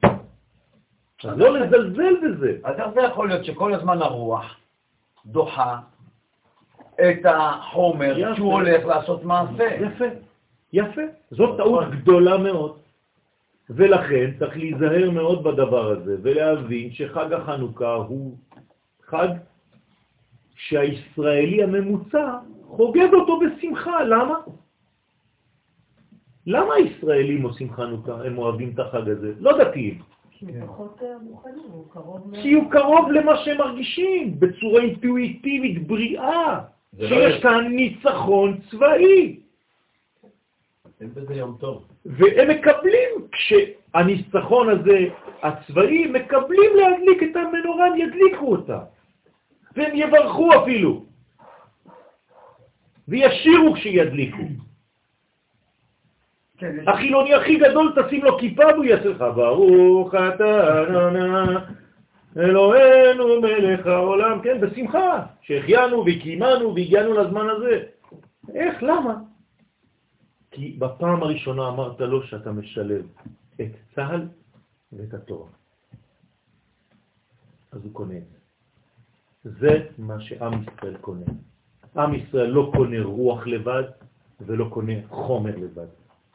[1.23, 2.57] אז לא לזלזל בזה.
[2.63, 4.57] אז איך זה יכול להיות שכל הזמן הרוח
[5.25, 5.79] דוחה
[6.95, 8.35] את החומר יפה.
[8.35, 9.63] שהוא הולך לעשות מעשה?
[9.63, 10.05] יפה,
[10.73, 11.01] יפה.
[11.31, 12.77] זאת טעות גדולה מאוד.
[13.69, 18.37] ולכן צריך להיזהר מאוד בדבר הזה ולהבין שחג החנוכה הוא
[19.03, 19.27] חג
[20.55, 22.37] שהישראלי הממוצע
[22.67, 24.03] חוגג אותו בשמחה.
[24.03, 24.35] למה?
[26.47, 28.25] למה הישראלים עושים חנוכה?
[28.25, 29.33] הם אוהבים את החג הזה?
[29.39, 30.01] לא דתיים.
[32.41, 36.59] כי הוא אה, קרוב למה שהם מרגישים, בצורה אינטואיטיבית, בריאה,
[36.99, 37.43] לא שיש יש.
[37.43, 39.39] כאן ניצחון צבאי.
[40.23, 40.84] אין בזה יום טוב.
[42.05, 44.99] והם מקבלים, כשהניצחון הזה,
[45.41, 48.79] הצבאי, מקבלים להדליק את המנורה, הם ידליקו אותה.
[49.75, 51.05] והם יברכו אפילו.
[53.07, 54.43] וישירו כשידליקו.
[56.57, 60.83] כן, החילוני הכי גדול, תשים לו כיפה והוא יעשה לך, ברוך אתה
[62.37, 67.83] אלוהינו מלך העולם, כן, בשמחה, שהחיינו וקיימנו והגיענו לזמן הזה.
[68.53, 69.15] איך, למה?
[70.55, 73.05] כי בפעם הראשונה אמרת לו שאתה משלב
[73.61, 74.27] את צה"ל
[74.93, 75.49] ואת התורה.
[77.71, 78.37] אז הוא קונה את זה.
[79.59, 81.25] זה מה שעם ישראל קונה.
[81.97, 83.83] עם ישראל לא קונה רוח לבד
[84.41, 85.87] ולא קונה חומר לבד.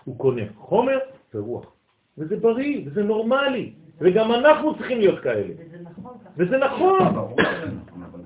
[0.04, 0.98] הוא קונה חומר
[1.34, 1.72] ורוח.
[2.18, 5.54] וזה בריא, וזה נורמלי, וגם אנחנו צריכים להיות כאלה.
[5.56, 6.18] וזה נכון.
[6.36, 7.14] וזה נכון.
[7.14, 7.36] ברור.
[7.96, 8.24] אבל-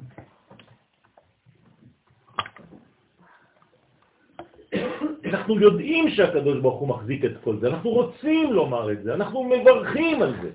[5.34, 9.44] אנחנו יודעים שהקדוש ברוך הוא מחזיק את כל זה, אנחנו רוצים לומר את זה, אנחנו
[9.44, 10.50] מברכים על זה.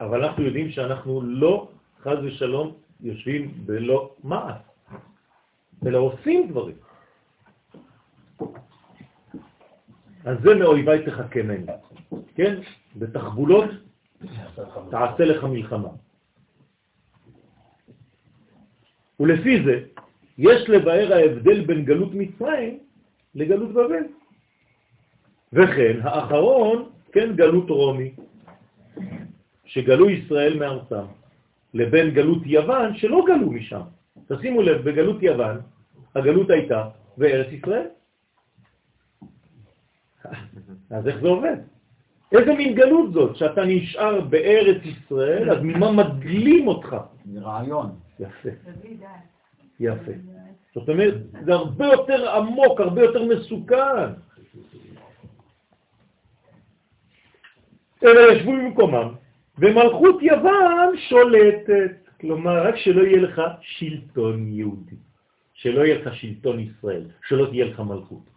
[0.00, 1.68] אבל אנחנו יודעים שאנחנו לא,
[2.02, 4.56] חז ושלום, יושבים בלא מעש,
[5.86, 6.76] אלא עושים דברים.
[10.24, 11.66] אז זה מאויביי תחכמני,
[12.34, 12.60] כן?
[12.96, 13.70] בתחבולות
[14.90, 15.88] תעשה לך מלחמה.
[19.20, 19.74] ולפי זה,
[20.40, 22.78] יש לבאר ההבדל בין גלות מצרים
[23.34, 24.04] לגלות בבל.
[25.52, 28.14] וכן, האחרון, כן, גלות רומי,
[29.64, 31.04] שגלו ישראל מארצם,
[31.74, 33.84] לבין גלות יוון שלא גלו משם.
[34.28, 35.56] תשימו לב, בגלות יוון,
[36.14, 37.86] הגלות הייתה בארץ ישראל.
[40.96, 41.56] אז איך זה עובד?
[42.32, 46.96] איזה מין גלות זאת, שאתה נשאר בארץ ישראל, אז ממה מגלים אותך?
[47.32, 47.90] זה רעיון.
[48.20, 48.50] יפה.
[49.80, 50.12] יפה.
[50.74, 54.12] זאת אומרת, זה הרבה יותר עמוק, הרבה יותר מסוכן.
[58.04, 59.14] אלא ישבו במקומם,
[59.58, 61.92] ומלכות יוון שולטת.
[62.20, 64.96] כלומר, רק שלא יהיה לך שלטון יהודי,
[65.54, 68.30] שלא יהיה לך שלטון ישראל, שלא תהיה לך מלכות.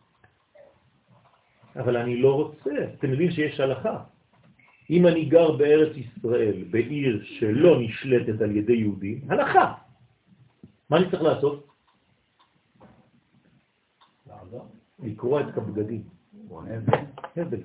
[1.75, 3.97] אבל אני לא רוצה, אתם יודעים שיש הלכה.
[4.89, 9.73] אם אני גר בארץ ישראל, בעיר שלא נשלטת על ידי יהודים, הלכה.
[10.93, 11.67] מה אני צריך לעשות?
[14.99, 16.03] לקרוע את הבגדים.
[17.37, 17.61] הבל,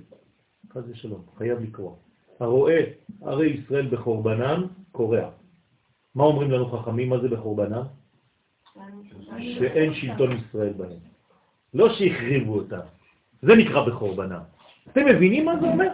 [0.72, 1.94] חס ושלום, חייב לקרוע.
[2.40, 2.80] הרואה
[3.22, 5.30] ערי ישראל בחורבנם, קורע.
[6.14, 7.08] מה אומרים לנו חכמים?
[7.08, 7.82] מה זה בחורבנם?
[9.38, 10.98] שאין שלטון ישראל בהם.
[11.74, 12.80] לא שהחריבו אותם.
[13.42, 14.40] זה נקרא בחורבנם.
[14.88, 15.92] אתם מבינים מה זה אומר?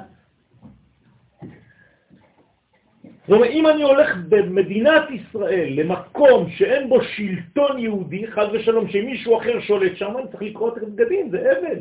[3.28, 9.38] זאת אומרת, אם אני הולך במדינת ישראל למקום שאין בו שלטון יהודי, חד ושלום, שמישהו
[9.38, 11.78] אחר שולט שם, אני צריך לקרוא את הבגדים, זה אבל.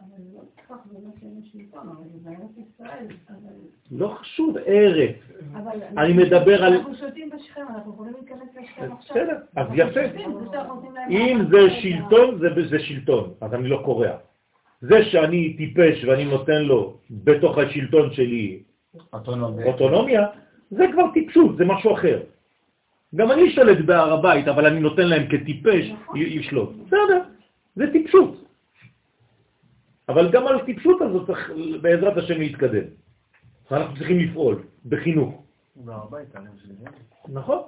[0.00, 0.14] אבל
[3.90, 5.16] לא חשוב, ארץ.
[5.98, 6.72] אני מדבר על...
[6.72, 9.16] אנחנו שולטים בשכם, אנחנו יכולים להיכנס לשכם עכשיו.
[9.16, 10.00] בסדר, אז יפה.
[11.10, 11.70] אם זה.
[11.70, 12.38] שלטון,
[12.70, 14.08] זה, שלטון, אז אני לא קורא.
[14.80, 18.62] זה שאני טיפש ואני נותן לו בתוך השלטון שלי
[19.12, 19.66] אוטונומיה.
[19.66, 20.26] אוטונומיה,
[20.70, 22.20] זה כבר טיפשות, זה משהו אחר.
[23.14, 25.84] גם אני שולט בהר הבית, אבל אני נותן להם כטיפש
[26.14, 26.70] י- לשלוט.
[26.86, 27.20] בסדר,
[27.76, 28.44] זה טיפשות.
[30.08, 31.50] אבל גם על הטיפשות הזאת צריך
[31.82, 32.84] בעזרת השם להתקדם.
[33.72, 35.42] אנחנו צריכים לפעול בחינוך.
[37.28, 37.58] נכון.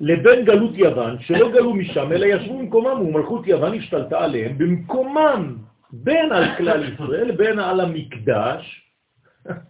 [0.00, 5.56] לבין גלות יוון, שלא גלו משם, אלא ישבו במקומם, ומלכות יוון השתלטה עליהם במקומם,
[5.92, 8.92] בין על כלל ישראל, בין על המקדש,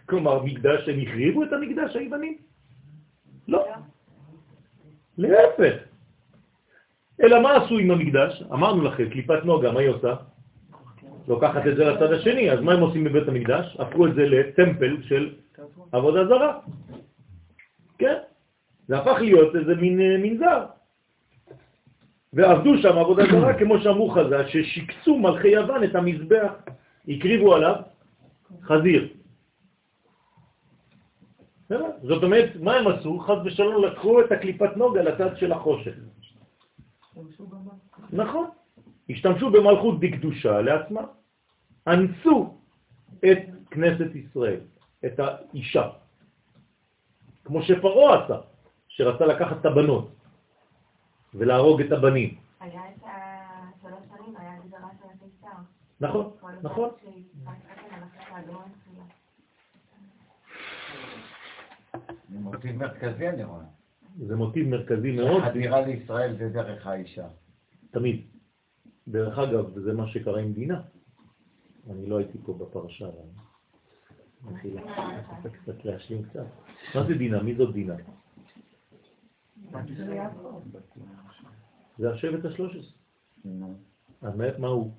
[0.07, 2.39] כלומר מקדש, הם החריבו את המקדש היווני,
[3.49, 3.65] לא.
[5.19, 5.75] להפך.
[7.23, 8.43] אלא מה עשו עם המקדש?
[8.53, 10.15] אמרנו לכם, קליפת נוגה, מה היא עושה?
[11.29, 13.77] לוקחת את זה לצד השני, אז מה הם עושים בבית המקדש?
[13.81, 15.35] הפכו את זה לטמפל של
[15.93, 16.59] עבודה זרה.
[17.99, 18.19] כן?
[18.89, 20.65] זה הפך להיות איזה מין אה, מנזר.
[22.33, 26.53] ועבדו שם עבודה זרה, כמו שאמרו חז"ל, ששיקצו מלכי יוון את המזבח,
[27.09, 27.75] הקריבו עליו
[28.63, 29.09] חזיר.
[32.03, 33.19] זאת אומרת, מה הם עשו?
[33.19, 35.93] חז ושלום לקחו את הקליפת נוגה לצד של החושך.
[38.13, 38.47] נכון.
[39.11, 41.01] השתמשו במלכות דקדושה לעצמה.
[41.87, 42.59] אנסו
[43.25, 43.39] את
[43.71, 44.61] כנסת ישראל,
[45.05, 45.89] את האישה.
[47.45, 48.39] כמו שפרעה עשה,
[48.89, 50.18] שרצה לקחת את הבנות
[51.35, 52.35] ולהרוג את הבנים.
[52.61, 55.57] היה את השלוש שנים, היה גזרה של הקיסר.
[56.01, 56.33] נכון,
[56.63, 56.91] נכון.
[62.31, 63.65] זה מוטיב מרכזי אני רואה.
[64.27, 67.29] זה מוטיב מרכזי מאוד, החדירה לישראל זה דרך האישה.
[67.91, 68.27] תמיד.
[69.09, 70.81] דרך אגב, זה מה שקרה עם דינה.
[71.91, 74.53] אני לא הייתי פה בפרשה, אבל...
[74.53, 74.83] מחילה.
[75.43, 76.47] צריך קצת להשלים קצת.
[76.95, 77.43] מה זה דינה?
[77.43, 77.95] מי זאת דינה?
[81.99, 82.93] זה השבט השלוש עשרה.
[84.23, 84.93] אז מה- הוא?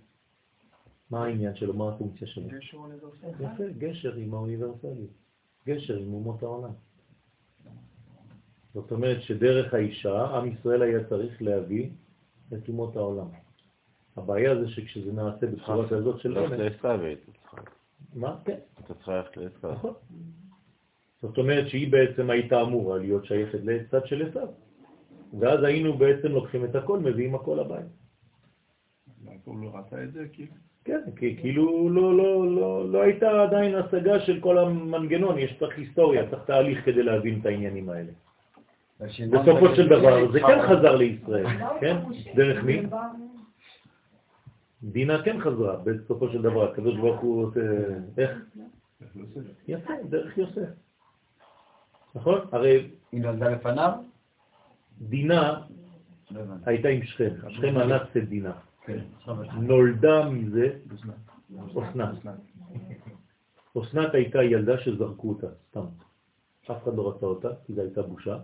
[1.09, 1.73] מה העניין שלו?
[1.73, 2.47] מה הפונקציה שלו?
[3.39, 5.09] יפה, גשר עם האוניברסליות.
[5.67, 6.71] גשר עם אומות העולם.
[8.73, 11.89] זאת אומרת שדרך האישה, עם ישראל היה צריך להביא
[12.53, 13.27] את אומות העולם.
[14.17, 17.57] הבעיה זה שכשזה נעשה בצורה כזאת של ללכת אמת, לעשו היית צריכה.
[18.15, 18.37] מה?
[18.45, 19.71] כן, אתה צריך ללכת לעשו.
[19.71, 19.93] נכון.
[21.21, 24.47] זאת אומרת שהיא בעצם הייתה אמורה להיות שייכת לצד של עשיו.
[25.39, 27.85] ואז היינו בעצם לוקחים את הכל, מביאים הכל הבית.
[29.45, 30.51] הוא לא רצה את זה, כאילו.
[30.85, 35.77] כן, כי כאילו לא, לא, לא, לא הייתה עדיין השגה של כל המנגנון, יש צריך
[35.77, 38.11] היסטוריה, צריך תהליך כדי להבין את העניינים האלה.
[39.29, 41.45] בסופו של דבר זה כן חזר לישראל,
[41.81, 41.97] כן?
[42.35, 42.81] דרך מי?
[44.83, 47.61] דינה כן חזרה, בסופו של דבר, הקדוש ברוך הוא עושה,
[48.17, 48.31] איך?
[49.67, 50.69] יפה, דרך יוסף.
[52.15, 52.39] נכון?
[52.51, 53.91] הרי היא נולדה לפניו?
[55.01, 55.61] דינה.
[56.65, 58.53] הייתה עם שכם, שכם אנס את דינה.
[58.85, 58.99] כן.
[59.61, 60.79] נולדה מזה
[61.57, 62.09] אסנת.
[63.81, 65.85] אסנת הייתה ילדה שזרקו אותה, סתם.
[66.71, 68.37] אף אחד לא רצה אותה, כי זו הייתה בושה.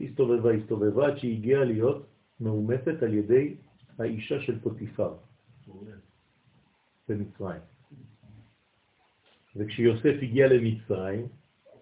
[0.00, 2.06] הסתובבה, הסתובבה, עד שהיא הגיעה להיות
[2.40, 3.56] מאומצת על ידי
[3.98, 5.14] האישה של פוטיפר
[7.08, 7.60] במצרים.
[9.56, 11.26] וכשיוסף הגיע למצרים,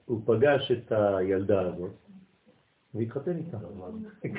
[0.04, 1.92] הוא פגש את הילדה הזאת
[2.94, 3.58] והתחתן איתה.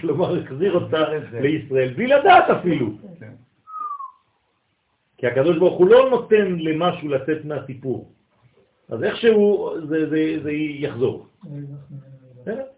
[0.01, 0.97] כלומר, החזיר אותה
[1.33, 2.89] לישראל, בלי לדעת אפילו.
[5.17, 8.11] כי הקדוש ברוך הוא לא נותן למשהו לצאת מהסיפור.
[8.89, 11.27] אז איכשהו זה, זה, זה יחזור.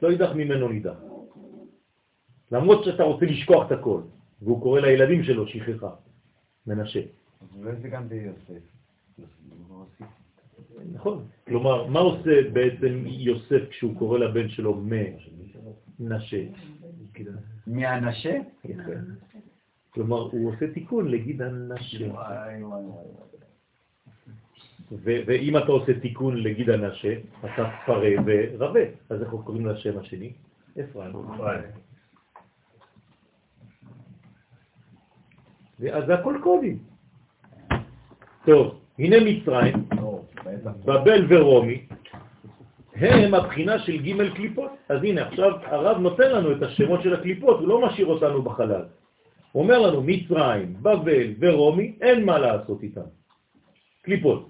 [0.02, 0.96] לא יידח ממנו נידח.
[2.52, 4.02] למרות שאתה רוצה לשכוח את הכל,
[4.42, 5.90] והוא קורא לילדים שלו שכחה,
[6.68, 7.02] מנשה.
[7.42, 8.64] אז אולי זה גם ביוסף.
[10.94, 11.28] נכון.
[11.48, 14.82] כלומר, מה עושה בעצם יוסף כשהוא קורא לבן שלו
[16.00, 16.44] מנשה?
[17.68, 18.38] מהנשה?
[18.66, 18.92] יפה.
[19.90, 22.08] כלומר, הוא עושה תיקון לגיד הנשה.
[25.06, 28.80] ואם אתה עושה תיקון לגיד הנשה, אתה פרה ורבה.
[29.10, 30.34] אז איך קוראים לשם השני?
[30.80, 31.16] אפרים.
[35.94, 36.80] אז זה הכל קודים.
[38.46, 40.72] טוב, הנה מצרים, לא, בטח.
[40.86, 41.82] בבל ורומי,
[42.96, 44.72] הם הבחינה של ג' קליפות.
[44.90, 48.84] אז הנה, עכשיו הרב נותן לנו את השמות של הקליפות, הוא לא משאיר אותנו בחלל.
[49.52, 53.08] הוא אומר לנו, מצרים, בבל ורומי, אין מה לעשות איתם.
[54.02, 54.50] קליפות.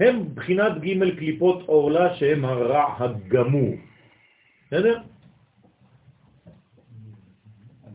[0.00, 3.74] הם בחינת ג' קליפות עורלה שהם הרע הגמור.
[4.66, 4.98] בסדר?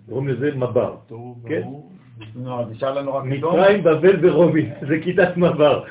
[0.09, 0.97] קוראים לזה מבר.
[1.47, 1.61] כן?
[2.21, 3.59] אז נשאר לנו רק אדום.
[3.59, 5.83] מצרים, בבל ורומי, זה כיתת מבר.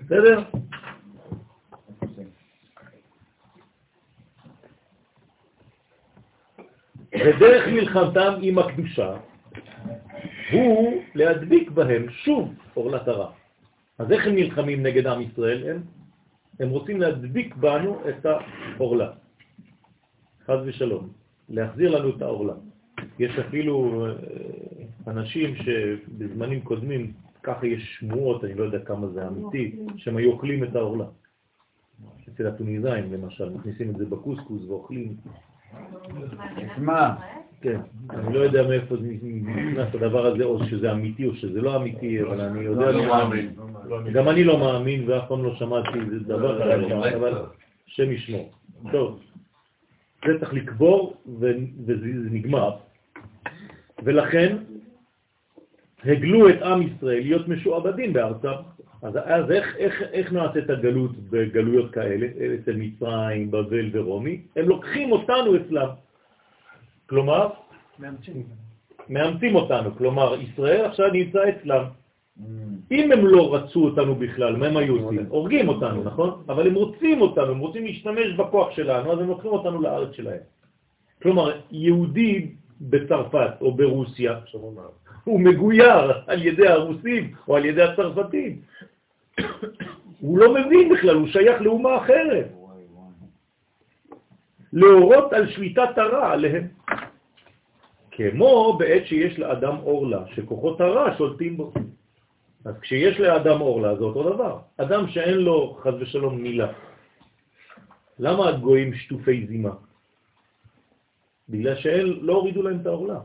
[0.00, 0.42] בסדר?
[7.14, 9.16] ודרך מלחמתם עם הקדושה
[10.52, 13.30] הוא להדביק בהם שוב אורלת הרע.
[13.98, 15.70] אז איך הם נלחמים נגד עם ישראל?
[15.70, 15.82] הם,
[16.62, 19.12] הם רוצים להדביק בנו את האורלה.
[20.46, 21.08] חז ושלום.
[21.48, 22.54] להחזיר לנו את האורלה.
[23.18, 24.12] יש אפילו אה,
[25.06, 27.12] אנשים שבזמנים קודמים,
[27.42, 31.04] ככה יש שמועות, אני לא יודע כמה זה אמיתי, שהם היו אוכלים את האורלה.
[32.28, 35.16] אצל הטוניזאים למשל, מכניסים את זה בקוסקוס ואוכלים.
[36.78, 37.16] מה?
[37.62, 37.80] כן,
[38.10, 38.94] אני לא יודע מאיפה
[39.42, 42.90] נכנס הדבר הזה, או שזה אמיתי או שזה לא אמיתי, אבל אני יודע...
[42.90, 43.54] לא מאמין.
[44.12, 47.34] גם אני לא מאמין ואף פעם לא שמעתי דבר כזה, אבל
[47.88, 48.52] השם ישמור.
[48.92, 49.20] טוב,
[50.26, 52.70] זה צריך לקבור וזה נגמר.
[54.04, 54.56] ולכן
[56.04, 58.48] הגלו את עם ישראל להיות משועבדים בארצם.
[59.02, 64.40] אז, אז איך, איך, איך נעשית הגלות בגלויות כאלה, אצל מצרים, בבל ורומי?
[64.56, 65.88] הם לוקחים אותנו אצלם.
[67.12, 67.48] כלומר,
[67.98, 68.42] מאמצים.
[69.08, 69.88] מאמצים אותנו.
[70.00, 71.84] כלומר, ישראל עכשיו נמצא אצלם.
[72.90, 75.26] אם הם לא רצו אותנו בכלל, מה הם היו עושים?
[75.28, 76.42] הורגים אותנו, נכון?
[76.48, 80.44] אבל הם רוצים אותנו, הם רוצים להשתמש בכוח שלנו, אז הם לוקחים אותנו לארץ שלהם.
[81.22, 84.40] כלומר, יהודי בצרפת או ברוסיה,
[85.24, 88.52] הוא מגויר על ידי הרוסים או על ידי הצרפתים.
[90.20, 92.48] הוא לא מבין בכלל, הוא שייך לאומה אחרת.
[94.72, 96.68] להורות על שליטת הרע עליהם.
[98.12, 101.72] כמו בעת שיש לאדם אורלה, שכוחות הרע שולטים בו.
[102.64, 104.58] אז כשיש לאדם אורלה זה אותו דבר.
[104.76, 106.72] אדם שאין לו חז ושלום מילה.
[108.18, 109.74] למה הגויים שטופי זימה?
[111.48, 113.20] בגלל שלא הורידו להם את האורלה.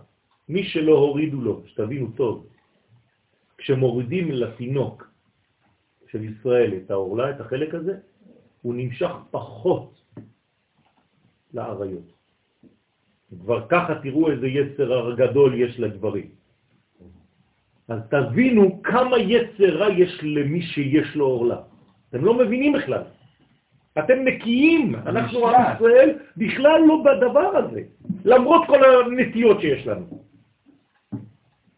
[0.50, 2.48] מי שלא הורידו לו, שתבינו טוב,
[3.58, 5.08] כשמורידים לתינוק
[6.08, 7.98] של ישראל את האורלה, את החלק הזה,
[8.62, 10.02] הוא נמשך פחות
[11.54, 12.17] לעריות.
[13.32, 16.28] כבר ככה תראו איזה יצר גדול יש לגברים.
[17.88, 21.60] אז תבינו כמה יצרה יש למי שיש לו אורלה.
[22.10, 23.04] אתם לא מבינים בכלל.
[24.00, 27.82] אתם נקיים, אנחנו עם ישראל בכלל לא בדבר הזה,
[28.26, 30.06] למרות כל הנטיות שיש לנו.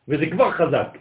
[0.08, 0.98] וזה כבר חזק.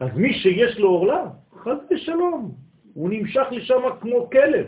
[0.00, 1.22] אז מי שיש לו אורלה,
[1.58, 2.54] חז ושלום,
[2.94, 4.66] הוא נמשך לשם כמו כלב.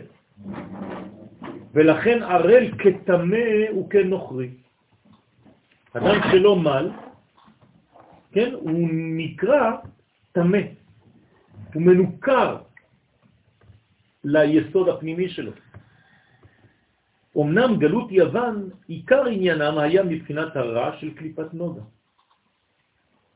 [1.73, 3.47] ולכן ערל כתמה
[3.79, 4.49] וכנוכרי.
[5.93, 6.91] אדם שלא מל,
[8.31, 9.71] כן, הוא נקרא
[10.31, 10.57] תמה,
[11.73, 12.57] הוא מנוכר
[14.23, 15.51] ליסוד הפנימי שלו.
[17.37, 21.81] אמנם גלות יוון, עיקר עניינם היה מבחינת הרע של קליפת נוגה.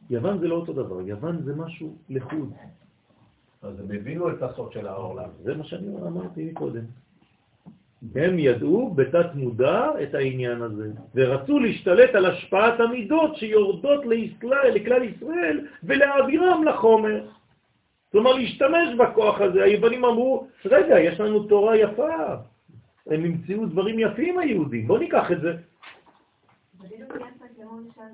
[0.10, 2.54] יוון זה לא אותו דבר, יוון זה משהו לחוד.
[3.62, 5.30] אז הם הבינו את הסוד של העולם.
[5.44, 6.84] זה מה שאני אמרתי קודם.
[8.16, 15.04] הם ידעו בתת מודע את העניין הזה, ורצו להשתלט על השפעת המידות שיורדות לישראל, לכלל
[15.04, 17.26] ישראל ולהעבירם לחומר.
[18.12, 19.64] כלומר, להשתמש בכוח הזה.
[19.64, 22.36] היוונים אמרו, רגע, יש לנו תורה יפה,
[23.08, 25.54] הם ימצאו דברים יפים היהודים, בואו ניקח את זה.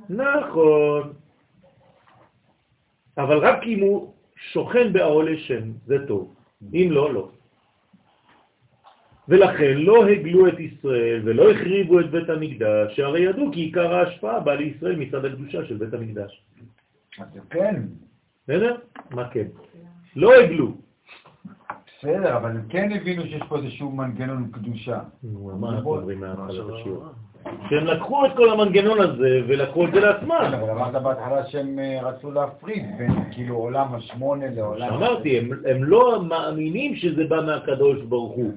[0.10, 1.14] נכון.
[3.18, 6.36] אבל רק אם הוא שוכן בעולה שם, זה טוב.
[6.74, 7.30] אם לא, לא.
[9.32, 14.40] ולכן לא הגלו את ישראל ולא החריבו את בית המקדש, שהרי ידעו כי עיקר ההשפעה
[14.40, 16.44] בא לישראל מצד הקדושה של בית המקדש.
[17.20, 17.82] אז כן.
[18.44, 18.76] בסדר?
[19.12, 19.48] מה כן?
[20.16, 20.72] לא הגלו.
[22.00, 25.00] בסדר, אבל הם כן הבינו שיש פה איזשהו מנגנון קדושה.
[25.24, 27.04] נו, מה אנחנו אומרים מההתחלת השיעור?
[27.70, 30.54] שהם לקחו את כל המנגנון הזה ולקחו את זה כן, לעצמם.
[30.60, 34.94] אבל אמרת בהתחלה שהם אה, רצו להפריד בין כאילו עולם השמונה לעולם...
[34.94, 38.52] אמרתי, הם, הם לא מאמינים שזה בא מהקדוש ברוך הוא.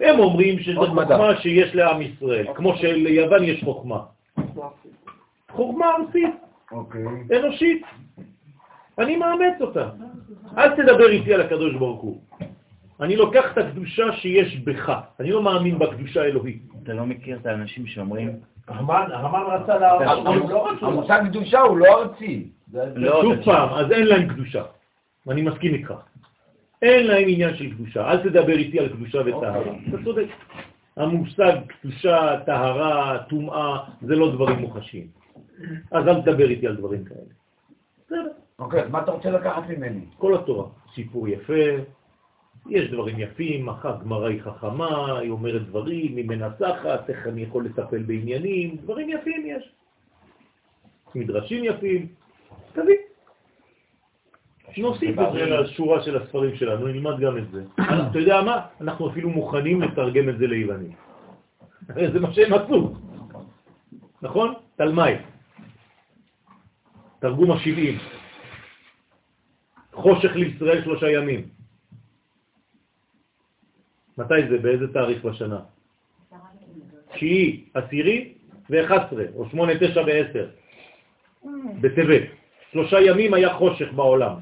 [0.00, 0.86] הם אומרים שזו.
[0.86, 4.00] חוכמה שיש לעם ישראל, כמו שליוון יש חוכמה.
[5.50, 6.34] חוכמה ארצית,
[6.72, 7.02] אוקיי.
[7.38, 7.82] אנושית.
[8.98, 9.88] אני מאמץ אותה.
[10.58, 12.20] אל תדבר איתי על הקדוש ברוך הוא.
[13.00, 14.92] אני לוקח את הקדושה שיש בך.
[15.20, 16.62] אני לא מאמין בקדושה האלוהית.
[16.82, 18.30] אתה לא מכיר את האנשים שאומרים,
[18.68, 20.86] המן רצה לא רצו.
[20.86, 22.48] המושג קדושה הוא לא ארצי.
[22.72, 23.44] לא, שוב.
[23.44, 24.62] פעם, אז אין להם קדושה.
[25.30, 25.94] אני מסכים איתך.
[26.86, 28.10] אין להם עניין של קדושה.
[28.10, 29.72] אל תדבר איתי על קדושה וטהרה.
[29.88, 30.26] אתה צודק.
[30.96, 35.06] המושג קדושה, טהרה, טומאה, זה לא דברים מוחשיים.
[35.90, 37.20] אז אל תדבר איתי על דברים כאלה.
[38.06, 38.32] בסדר.
[38.58, 40.00] אוקיי, אז מה אתה רוצה לקחת ממני?
[40.18, 41.64] כל התורה, סיפור יפה,
[42.70, 47.64] יש דברים יפים, אחת גמרא היא חכמה, היא אומרת דברים, היא מנסחת, איך אני יכול
[47.64, 49.72] לטפל בעניינים, דברים יפים יש.
[51.14, 52.06] מדרשים יפים,
[52.72, 52.96] תביא.
[54.82, 57.64] נוסיף את זה לשורה של הספרים שלנו, נלמד גם את זה.
[58.10, 58.66] אתה יודע מה?
[58.80, 60.96] אנחנו אפילו מוכנים לתרגם את זה ליוונית.
[62.12, 62.94] זה מה שהם עשו.
[64.22, 64.54] נכון?
[64.76, 65.12] תלמי.
[67.18, 67.98] תרגום השבעים.
[69.92, 71.48] חושך לישראל שלושה ימים.
[74.18, 74.58] מתי זה?
[74.58, 75.60] באיזה תאריך בשנה?
[77.12, 78.34] תשיעי, עשירי
[78.70, 80.46] ו-11, או שמונה, תשע ועשר,
[81.80, 82.22] בטבת.
[82.72, 84.34] שלושה ימים היה חושך בעולם,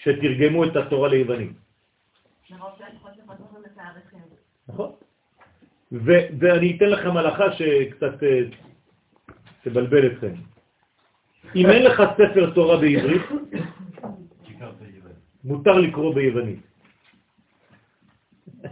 [0.00, 1.52] כשתרגמו את התורה לתאריכים.
[4.68, 4.92] נכון?
[5.92, 8.40] ו- ואני אתן לכם הלכה שקצת אה,
[9.62, 10.32] תבלבל אתכם.
[11.56, 13.22] אם אין לך ספר תורה בעברית,
[15.44, 16.60] מותר לקרוא ביוונית.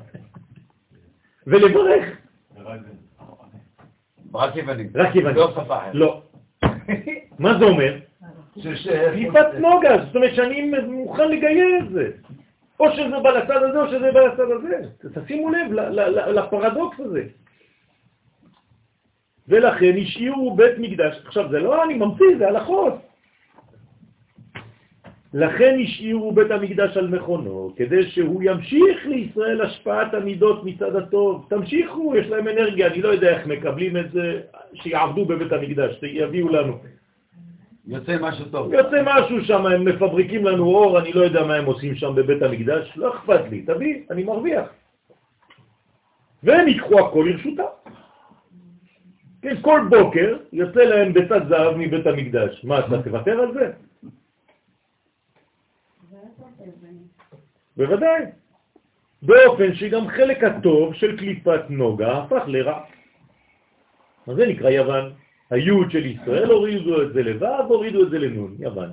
[1.47, 2.19] ולברך.
[4.35, 4.97] רק יוונית.
[4.97, 5.37] רק יוונית.
[5.37, 5.95] לא שפה אחרת.
[5.95, 6.23] לא.
[7.39, 7.99] מה זה אומר?
[9.13, 12.11] קליפת נוגה, זאת אומרת שאני מוכן לגייר את זה.
[12.81, 14.77] או שזה בא לצד הזה או שזה בא לצד הזה.
[15.15, 15.73] תשימו לב
[16.29, 17.23] לפרדוקס הזה.
[19.49, 21.21] ולכן השאירו בית מקדש.
[21.27, 22.95] עכשיו, זה לא אני ממציא, זה הלכות.
[25.35, 31.47] לכן השאירו בית המקדש על מכונו, כדי שהוא ימשיך לישראל השפעת המידות מצד הטוב.
[31.51, 34.41] תמשיכו, יש להם אנרגיה, אני לא יודע איך מקבלים את זה,
[34.75, 36.79] שיעבדו בבית המקדש, שיביאו לנו.
[37.89, 38.73] יוצא משהו טוב.
[38.73, 42.43] יוצא משהו שם, הם מפבריקים לנו אור, אני לא יודע מה הם עושים שם בבית
[42.43, 44.69] המקדש, לא אכפת לי, תביא, אני מרוויח.
[46.43, 47.63] והם ייקחו הכל לרשותם.
[49.43, 52.65] כן, כל בוקר יוצא להם ביצת זהב מבית המקדש.
[52.65, 53.73] מה, אתה תוותר על זה?
[57.77, 58.23] בוודאי.
[59.23, 62.81] באופן שגם חלק הטוב של קליפת נוגה הפך לרע.
[64.27, 65.13] מה זה נקרא יוון?
[65.51, 68.91] היוד של ישראל הורידו את זה לו', הורידו את זה לנון, יוון.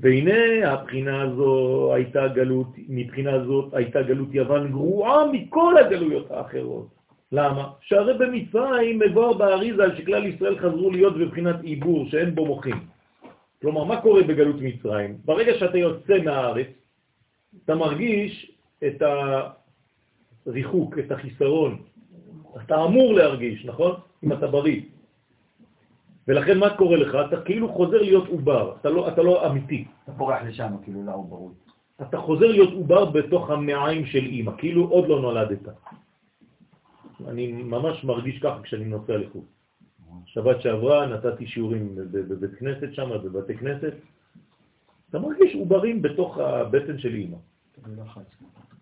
[0.00, 6.86] והנה הבחינה הזו הייתה גלות, מבחינה זאת הייתה גלות יוון גרועה מכל הגלויות האחרות.
[7.32, 7.68] למה?
[7.80, 12.80] שהרי במצרים מבואר באריזה על שכלל ישראל חזרו להיות בבחינת עיבור שאין בו מוחים.
[13.62, 15.16] כלומר, מה קורה בגלות מצרים?
[15.24, 16.66] ברגע שאתה יוצא מהארץ,
[17.64, 18.52] אתה מרגיש
[18.86, 19.02] את
[20.46, 21.82] הריחוק, את החיסרון.
[22.64, 23.94] אתה אמור להרגיש, נכון?
[24.26, 24.80] אם אתה בריא.
[26.28, 27.16] ולכן מה קורה לך?
[27.28, 29.84] אתה כאילו חוזר להיות עובר, אתה לא, אתה לא אמיתי.
[30.04, 31.54] אתה פורח לשם, כאילו, לעוברות.
[32.02, 35.68] אתה חוזר להיות עובר בתוך המעיים של אימא, כאילו עוד לא נולדת.
[37.28, 39.44] אני ממש מרגיש ככה כשאני נוסע לחו"ל.
[40.26, 43.92] שבת שעברה נתתי שיעורים בבית כנסת שם, בבתי כנסת.
[45.10, 47.36] אתה מרגיש עוברים בתוך הבטן של אימא.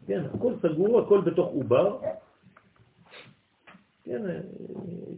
[0.07, 1.99] כן, הכל סגור, הכל בתוך עובר.
[4.05, 4.22] כן,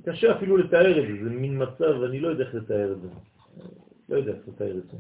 [0.05, 3.09] קשה אפילו לתאר את זה, זה מין מצב, אני לא יודע איך לתאר את זה.
[4.09, 4.97] לא יודע איך לתאר את זה.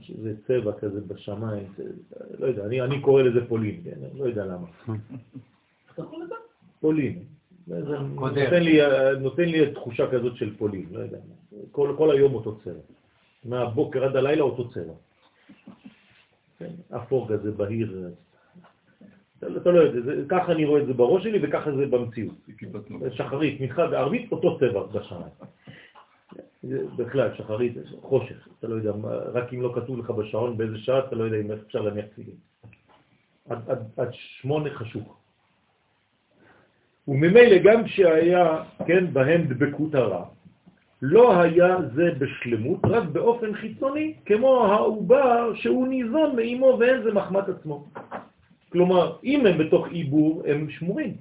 [0.00, 1.72] שזה צבע כזה בשמיים,
[2.38, 4.66] לא יודע, אני, אני קורא לזה פולין, כן, לא יודע למה.
[6.80, 7.24] פולין.
[7.66, 7.98] זה.
[7.98, 8.78] נותן לי,
[9.20, 11.18] נותן לי תחושה כזאת של פולין, לא יודע.
[11.72, 12.80] כל, כל היום אותו צבע.
[13.44, 14.92] מהבוקר עד הלילה אותו צבע.
[16.58, 18.10] כן, אפור כזה, בהיר.
[19.56, 22.34] אתה, לא יודע, זה, ככה אני רואה את זה בראש שלי וככה זה במציאות.
[23.12, 25.32] שחרית, מנחה וערבית, אותו צבע בשמיים.
[26.96, 28.92] בכלל, שחרית, חושך, אתה לא יודע,
[29.32, 32.34] רק אם לא כתוב לך בשעון באיזה שעה, אתה לא יודע אם אפשר להניח תפילין.
[33.48, 35.16] עד, עד, עד שמונה חשוך.
[37.08, 40.24] וממילא גם כשהיה, כן, בהם דבקות הרע,
[41.02, 47.48] לא היה זה בשלמות, רק באופן חיצוני, כמו העובר שהוא ניזון מאימו ואין זה מחמת
[47.48, 47.86] עצמו.
[48.74, 51.14] כלומר, אם הם בתוך עיבור, הם שמורים.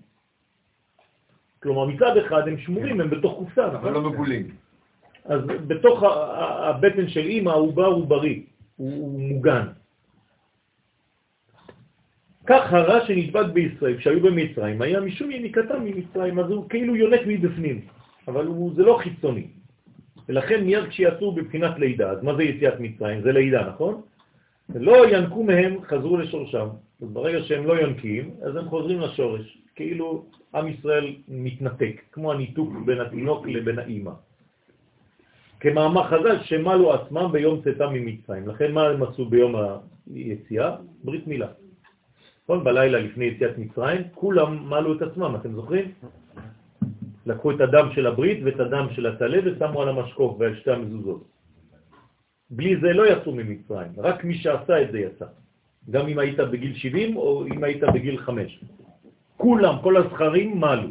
[1.62, 3.94] כלומר, מצד אחד הם שמורים, הם בתוך קופסה, אבל נכון?
[3.94, 4.44] לא מבולים.
[5.26, 6.04] אז בתוך
[6.68, 8.40] הבטן של אימא, העובר הוא בריא,
[8.76, 9.68] הוא מוגן.
[12.46, 17.82] כך הרע שנדבק בישראל, כשהיו במצרים, היה משום יניקתם ממצרים, אז הוא כאילו יונק מבפנים,
[18.28, 19.48] אבל הוא, זה לא חיצוני.
[20.30, 23.22] ולכן מיד כשיצאו בבחינת לידה, אז מה זה יציאת מצרים?
[23.22, 24.02] זה לידה, נכון?
[24.76, 26.68] לא ינקו מהם, חזרו לשורשם.
[27.04, 29.58] אז ברגע שהם לא יונקים, אז הם חוזרים לשורש.
[29.76, 30.26] כאילו
[30.56, 34.12] עם ישראל מתנתק, כמו הניתוק בין התינוק לבין האימא.
[35.60, 38.48] כמאמר חז"ל שמלו עצמם ביום צאתם ממצרים.
[38.48, 39.56] לכן מה הם עשו ביום
[40.14, 40.76] היציאה?
[41.04, 41.48] ברית מילה.
[42.44, 42.64] נכון?
[42.64, 45.92] בלילה לפני יציאת מצרים, כולם מלו את עצמם, אתם זוכרים?
[47.26, 51.24] לקחו את הדם של הברית ואת הדם של הטלה ושמו על המשקוף ועל שתי המזוזות.
[52.50, 55.43] בלי זה לא יצאו ממצרים, רק מי שעשה את זה יצא.
[55.92, 58.60] גם אם היית בגיל 70 או אם היית בגיל 5.
[59.38, 60.90] כולם, כל הזכרים מלו.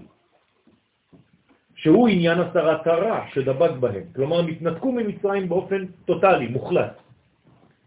[1.74, 4.02] שהוא עניין הסרת הרע שדבק בהם.
[4.14, 6.92] כלומר, מתנתקו ממצרים באופן טוטלי, מוחלט.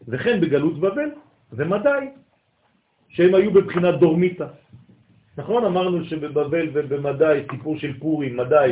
[0.07, 1.09] וכן בגלות בבל
[1.53, 2.05] ומדי,
[3.09, 4.47] שהם היו בבחינת דורמיתה.
[5.37, 5.65] נכון?
[5.65, 8.71] אמרנו שבבבל ובמדי, סיפור של פורים, מדי,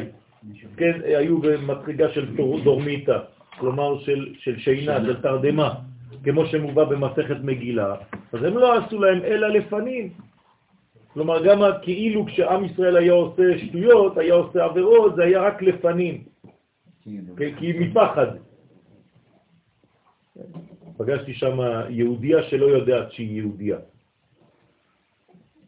[0.77, 3.19] כן, היו במדרגה של דור- דורמיתה,
[3.59, 5.73] כלומר של, של שינה, של תרדמה,
[6.23, 7.95] כמו שמובא במסכת מגילה,
[8.33, 10.13] אז הם לא עשו להם אלא לפנים.
[11.13, 16.23] כלומר, גם כאילו כשעם ישראל היה עושה שטויות, היה עושה עבירות, זה היה רק לפנים,
[17.01, 17.35] כאילו.
[17.37, 18.27] כי כי מפחד.
[20.97, 21.57] פגשתי שם
[21.89, 23.77] יהודייה שלא יודעת שהיא יהודייה.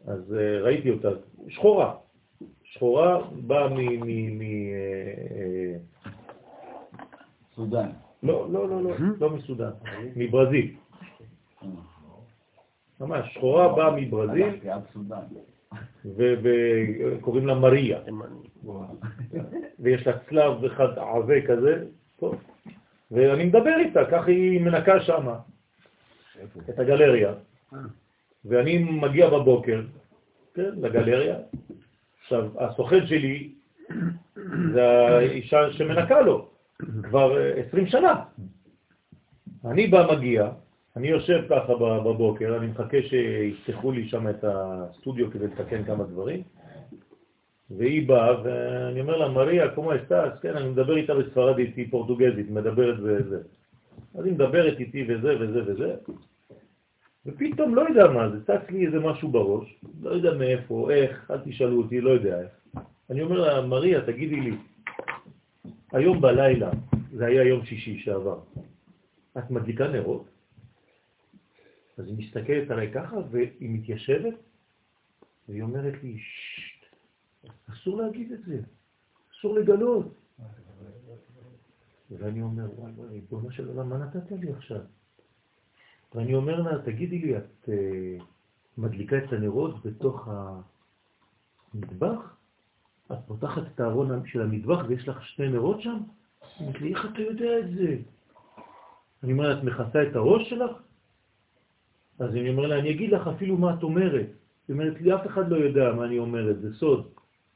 [0.06, 1.08] אז אה, ראיתי אותה,
[1.48, 1.94] שחורה.
[2.64, 3.68] שחורה באה
[7.54, 8.05] סודן.
[8.26, 8.90] לא, לא, לא, לא,
[9.20, 9.70] לא מסודן,
[10.16, 10.74] מברזיל.
[13.00, 14.46] ממש, שחורה באה מברזיל.
[16.16, 17.98] וקוראים לה מריה.
[19.78, 21.84] ויש לה צלב אחד עבה כזה.
[23.10, 25.38] ואני מדבר איתה, ככה היא מנקה שמה,
[26.70, 27.32] את הגלריה.
[28.44, 29.82] ואני מגיע בבוקר,
[30.54, 31.36] כן, לגלריה.
[32.22, 33.54] עכשיו, הסוכן שלי
[34.72, 36.48] זה האישה שמנקה לו,
[37.02, 37.36] כבר
[37.68, 38.22] 20 שנה.
[39.64, 40.50] אני בא מגיע,
[40.96, 46.42] אני יושב ככה בבוקר, אני מחכה שיפתחו לי שם את הסטודיו כדי לתקן כמה דברים,
[47.70, 52.50] והיא באה, ואני אומר לה, מריה, כמו אסטס, כן, אני מדבר איתה בספרדית, היא פורטוגזית,
[52.50, 53.40] מדברת וזה.
[54.14, 55.94] אז היא מדברת איתי וזה וזה וזה,
[57.26, 61.38] ופתאום לא יודע מה זה, צץ לי איזה משהו בראש, לא יודע מאיפה, איך, אל
[61.44, 62.82] תשאלו אותי, לא יודע איך.
[63.10, 64.56] אני אומר לה, מריה, תגידי לי,
[65.92, 66.70] היום בלילה,
[67.12, 68.40] זה היה יום שישי שעבר,
[69.38, 70.28] את מדליקה נרות?
[71.98, 74.34] אז היא מסתכלת עליי ככה, והיא מתיישבת,
[75.48, 76.18] והיא אומרת לי,
[77.70, 78.60] אסור להגיד את זה,
[79.32, 80.14] אסור לגלות.
[82.10, 84.80] ואני אומר, וואי וואי, ריבונו של עולם, מה נתת לי עכשיו?
[86.14, 88.22] ואני אומר לה, תגידי לי, את uh,
[88.78, 90.28] מדליקה את הנרות בתוך
[91.74, 92.35] המטבח?
[93.12, 95.98] את פותחת את הארון של המטבח ויש לך שני נרות שם?
[96.58, 97.96] היא אומרת לי, איך אתה יודע את זה?
[99.22, 100.70] אני אומר לה, את מכסה את הראש שלך?
[102.18, 104.26] אז אני אומר לה, אני אגיד לך אפילו מה את אומרת.
[104.68, 107.06] היא אומרת לי, אף אחד לא יודע מה אני אומרת, זה סוד.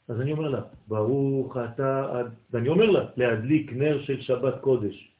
[0.08, 5.12] אז אני אומר לה, ברוך אתה, ואני אומר לה, להדליק נר של שבת קודש.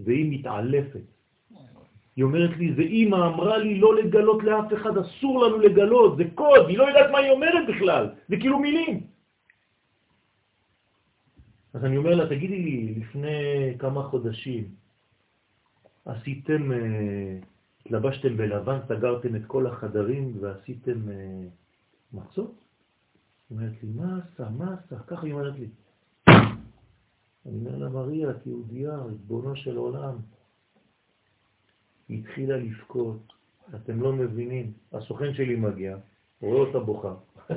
[0.00, 1.06] והיא מתעלפת.
[2.16, 6.24] היא אומרת לי, זה אימא אמרה לי לא לגלות לאף אחד, אסור לנו לגלות, זה
[6.34, 9.00] קוד, היא לא יודעת מה היא אומרת בכלל, זה כאילו מילים.
[11.74, 14.74] אז אני אומר לה, תגידי לי, לפני כמה חודשים
[16.04, 17.38] עשיתם, אה,
[17.86, 21.42] התלבשתם בלבן, סגרתם את כל החדרים ועשיתם אה,
[22.12, 22.54] מצות?
[23.50, 24.98] היא אומרת לי, מה עשה, מה עשה?
[24.98, 25.68] ככה היא אומרת לי.
[27.46, 30.16] אני אומר לה, מריה, את יהודייה, ריבונו של עולם.
[32.08, 33.32] היא התחילה לבכות,
[33.74, 34.72] אתם לא מבינים.
[34.92, 35.96] הסוכן שלי מגיע,
[36.40, 37.14] רואה אותה בוכה.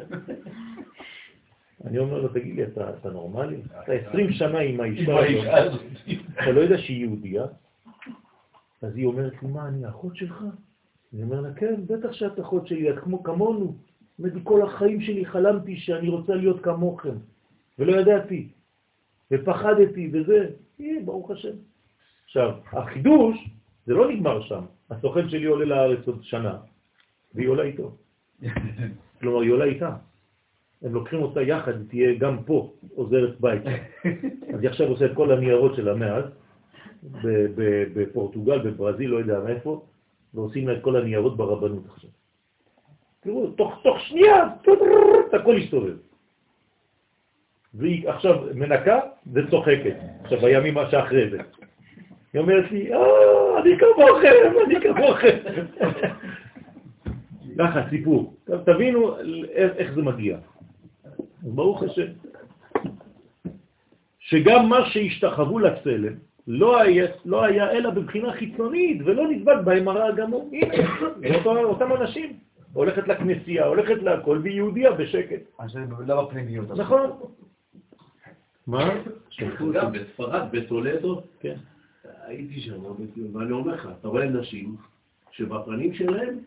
[1.85, 3.61] אני אומר לו, תגיד לי, אתה, אתה נורמלי?
[3.83, 5.81] אתה 20 שנה עם האישה הזאת,
[6.33, 7.45] אתה לא יודע שהיא יהודייה?
[8.81, 10.43] אז היא אומרת לי, מה, אני אחות שלך?
[11.13, 13.75] אני אומר לה, כן, בטח שאת אחות שלי, את כמו כמונו.
[14.19, 17.15] אומרת לי, כל החיים שלי חלמתי שאני רוצה להיות כמוכם,
[17.79, 18.47] ולא ידעתי,
[19.31, 20.49] ופחדתי וזה.
[20.79, 21.55] יהיה, ברוך השם.
[22.25, 23.49] עכשיו, החידוש
[23.85, 24.63] זה לא נגמר שם.
[24.89, 26.57] הסוכן שלי עולה לארץ עוד שנה,
[27.35, 27.95] והיא עולה איתו.
[29.19, 29.95] כלומר, היא עולה איתה.
[30.83, 33.61] הם לוקחים אותה יחד, היא תהיה גם פה עוזרת בית.
[34.53, 36.23] אז היא עכשיו עושה את כל הניירות שלה מאז,
[37.93, 39.85] בפורטוגל, בברזיל, לא יודע מאיפה,
[40.33, 42.09] ועושים לה את כל הניירות ברבנות עכשיו.
[43.19, 44.47] תראו, תוך, תוך שנייה,
[45.33, 45.95] הכל יסתובב.
[47.73, 48.99] והיא עכשיו מנקה
[49.33, 51.37] וצוחקת, עכשיו בימים שאחרי זה.
[52.33, 55.37] היא אומרת לי, אה, אני כמוכם, אני כמוכם.
[57.59, 58.33] ככה, סיפור.
[58.65, 59.15] תבינו
[59.53, 60.37] איך זה מגיע.
[61.41, 62.11] ברוך השם.
[64.19, 66.13] שגם מה שהשתחוו לצלם
[66.47, 70.51] לא היה, לא היה אלא בבחינה חיצונית ולא נדבק בהם הרע הגמור.
[71.23, 72.37] הנה, אותם אנשים.
[72.73, 75.41] הולכת לכנסייה, הולכת להכל, והיא יהודיה בשקט.
[75.59, 76.71] אז זה לא בפנימיות.
[76.71, 77.09] נכון.
[78.67, 78.89] מה?
[79.73, 81.55] גם בספרד, בטולדו, כן.
[82.25, 82.85] הייתי שם,
[83.33, 84.75] ואני אומר לך, אתה רואה נשים
[85.31, 86.39] שבפנים שלהם.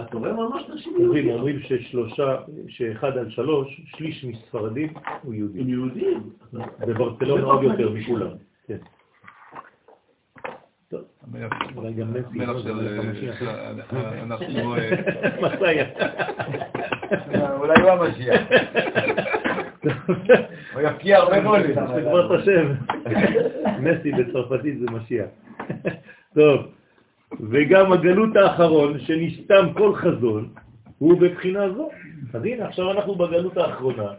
[0.00, 1.34] אתה רואה ממש נשים יהודיות.
[1.34, 2.36] אומרים ששלושה,
[2.68, 5.60] שאחד על שלוש, שליש מספרדים הוא יהודי.
[5.60, 6.30] הם יהודים.
[6.80, 8.30] בברצלונה עוד יותר מכולם.
[8.66, 8.78] כן.
[10.88, 11.00] טוב,
[11.76, 12.42] אולי גם מסי.
[12.42, 13.48] המלך לא, של...
[13.48, 14.74] אנחנו...
[14.76, 15.86] אה, מסעיה.
[17.56, 18.40] אולי הוא המשיח.
[20.74, 21.74] הוא יפקיע הרבה גולים.
[21.74, 22.72] זה כבר את השם.
[23.84, 25.26] מסי בצרפתית זה משיח.
[26.34, 26.66] טוב,
[27.32, 30.48] וגם הגלות האחרון, שנסתם כל חזון,
[30.98, 31.88] הוא בבחינה זו.
[32.34, 34.12] אז הנה, עכשיו אנחנו בגלות האחרונה.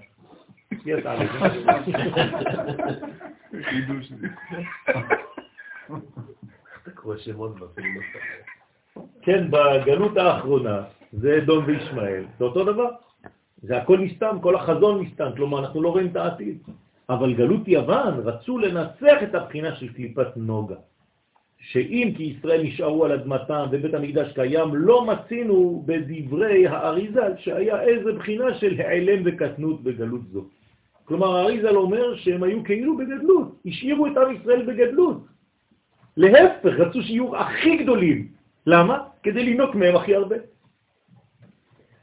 [4.95, 5.01] לא.
[9.21, 12.89] כן, בגלות האחרונה, זה אדום וישמעאל, זה אותו דבר.
[13.61, 16.57] זה הכל נסתם, כל החזון נסתם, כלומר אנחנו לא רואים את העתיד.
[17.09, 20.75] אבל גלות יוון רצו לנצח את הבחינה של קליפת נוגה.
[21.59, 28.13] שאם כי ישראל נשארו על אדמתם ובית המקדש קיים, לא מצינו בדברי האריזה שהיה איזה
[28.13, 30.45] בחינה של העלם וקטנות בגלות זו.
[31.05, 35.25] כלומר, האריזל אומר שהם היו כאילו בגדלות, השאירו את עם ישראל בגדלות.
[36.17, 38.27] להפך, רצו שיהיו הכי גדולים.
[38.65, 38.97] למה?
[39.23, 40.35] כדי לנוק מהם הכי הרבה.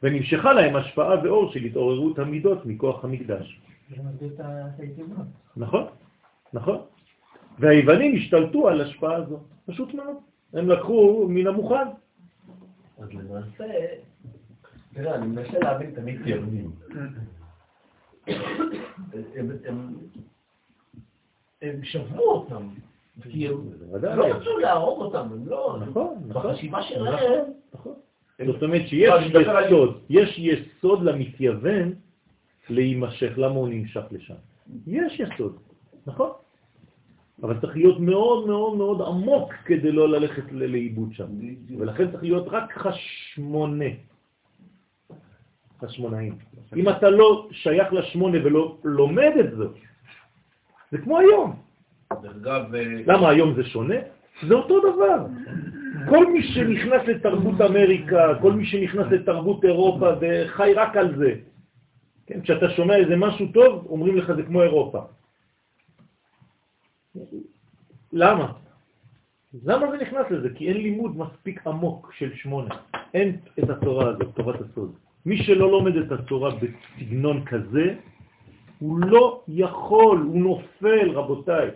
[0.02, 3.60] ונמשכה להם השפעה ואור של התעוררות המידות מכוח המקדש.
[5.56, 5.84] נכון,
[6.52, 6.78] נכון.
[7.58, 10.16] והיוונים השתלטו על השפעה הזו, פשוט מאוד.
[10.52, 11.88] הם לקחו מן המוכן.
[12.98, 13.64] אז למעשה,
[14.94, 16.70] תראה, אני מנסה להבין את המתייוונים.
[21.62, 22.68] הם- שברו אותם,
[23.22, 23.54] כי הם.
[24.02, 25.78] לא רצו להרוג אותם, הם לא...
[25.88, 26.50] נכון, נכון.
[26.52, 27.94] בחשיבה שלהם, נכון.
[28.46, 29.12] זאת אומרת שיש
[29.66, 31.94] יסוד, יש יסוד למתייוון
[32.70, 34.34] להימשך, למה הוא נמשך לשם?
[34.86, 35.56] יש יסוד,
[36.06, 36.30] נכון?
[37.42, 41.26] אבל צריך להיות מאוד מאוד מאוד עמוק כדי לא ללכת לאיבוד שם.
[41.78, 43.84] ולכן צריך להיות רק חשמונה.
[45.80, 46.34] חשמונאים.
[46.76, 49.64] אם אתה לא שייך לשמונה ולא לומד את זה,
[50.92, 51.56] זה כמו היום.
[52.12, 52.16] אה,
[53.06, 53.94] למה היום זה שונה?
[54.48, 55.26] זה אותו דבר.
[56.08, 61.34] כל מי שנכנס לתרבות אמריקה, כל מי שנכנס לתרבות אירופה וחי רק על זה,
[62.26, 65.00] כן, כשאתה שומע איזה משהו טוב, אומרים לך זה כמו אירופה.
[68.12, 68.52] למה?
[69.64, 70.48] למה זה נכנס לזה?
[70.54, 72.74] כי אין לימוד מספיק עמוק של שמונה.
[73.14, 74.92] אין את התורה הזאת, תורת הסוד.
[75.26, 77.94] מי שלא לומד את התורה בסגנון כזה,
[78.78, 81.70] הוא לא יכול, הוא נופל, רבותיי.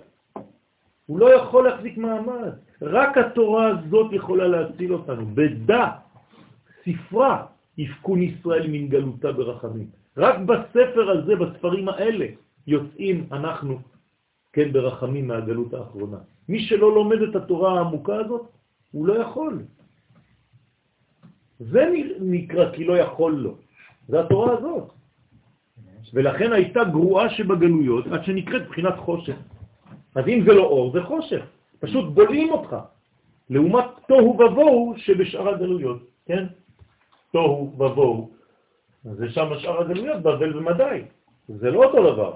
[1.07, 2.53] הוא לא יכול להחזיק מעמד.
[2.83, 5.27] רק התורה הזאת יכולה להציל אותנו.
[5.35, 5.87] בדע,
[6.85, 7.47] ספרה,
[7.79, 9.87] יפקון ישראל מן גלותה ברחמים.
[10.17, 12.27] רק בספר הזה, בספרים האלה,
[12.67, 13.79] יוצאים אנחנו,
[14.53, 16.19] כן, ברחמים מהגלות האחרונה.
[16.49, 18.47] מי שלא לומד את התורה העמוקה הזאת,
[18.93, 19.63] הוא לא יכול.
[21.61, 23.55] זה נקרא כי לא יכול לו.
[24.09, 24.91] זה התורה הזאת.
[26.15, 29.37] ולכן הייתה גרועה שבגלויות עד שנקראת בחינת חושך.
[30.15, 31.45] אז אם זה לא אור, זה חושך.
[31.79, 32.77] פשוט בולעים אותך.
[33.51, 36.47] לעומת תוהו ובוהו שבשאר הגלויות, כן?
[37.33, 38.31] תוהו ובוהו.
[39.05, 41.03] זה שם שאר הגלויות, בבל ומדי.
[41.49, 42.33] זה לא אותו דבר.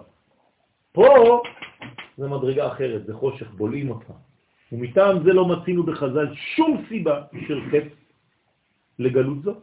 [0.93, 1.43] פה
[2.17, 4.11] זה מדרגה אחרת, זה חושך, בולעים אותך.
[4.73, 7.95] ומטעם זה לא מצינו בחז"ל שום סיבה של חטא
[8.99, 9.55] לגלות זו.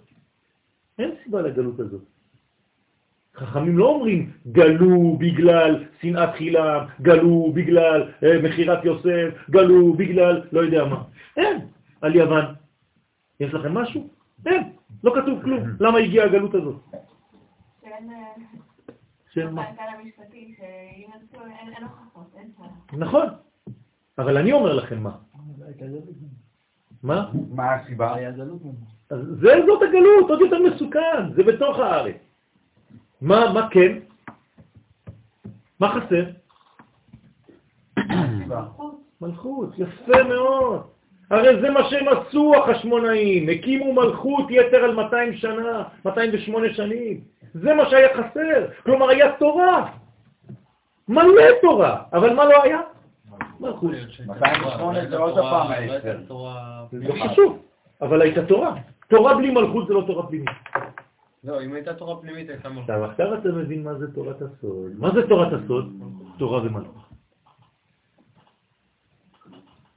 [0.99, 2.01] אין סיבה לגלות הזאת.
[3.35, 10.59] חכמים לא אומרים גלו בגלל שנאת חילם, גלו בגלל אה, מחירת יוסף, גלו בגלל לא
[10.59, 11.03] יודע מה.
[11.37, 11.57] אין.
[12.01, 12.45] על יוון.
[13.39, 14.09] יש לכם משהו?
[14.45, 14.63] אין.
[15.03, 15.63] לא כתוב כלום.
[15.79, 16.75] למה הגיעה הגלות הזאת?
[19.37, 19.63] אה, של מה?
[21.31, 21.47] צורך.
[22.93, 23.25] נכון.
[24.17, 25.17] אבל אני אומר לכם מה.
[27.03, 27.31] מה?
[27.49, 28.15] מה הסיבה?
[29.09, 32.15] זה זאת הגלות, עוד יותר מסוכן, זה בתוך הארץ.
[33.21, 33.97] מה, מה כן?
[35.79, 36.25] מה חסר?
[39.21, 40.87] מלכות, יפה מאוד.
[41.31, 47.19] הרי זה מה שהם עשו החשמונאים, הקימו מלכות יתר על 200 שנה, 208 שנים.
[47.53, 49.91] זה מה שהיה חסר, כלומר היה תורה.
[51.07, 52.79] מלא תורה, אבל מה לא היה?
[53.59, 53.91] מלכות.
[54.27, 56.17] 208 זה עוד הפעם העשר.
[56.91, 57.59] זה חשוב,
[58.01, 58.75] אבל הייתה תורה.
[59.07, 60.49] תורה בלי מלכות זה לא תורה פנימית.
[61.43, 62.89] לא, אם הייתה תורה פנימית הייתה מלכות.
[62.89, 64.91] עכשיו אתה מבין מה זה תורת הסוד.
[64.97, 65.93] מה זה תורת הסוד?
[66.37, 67.10] תורה ומלכות.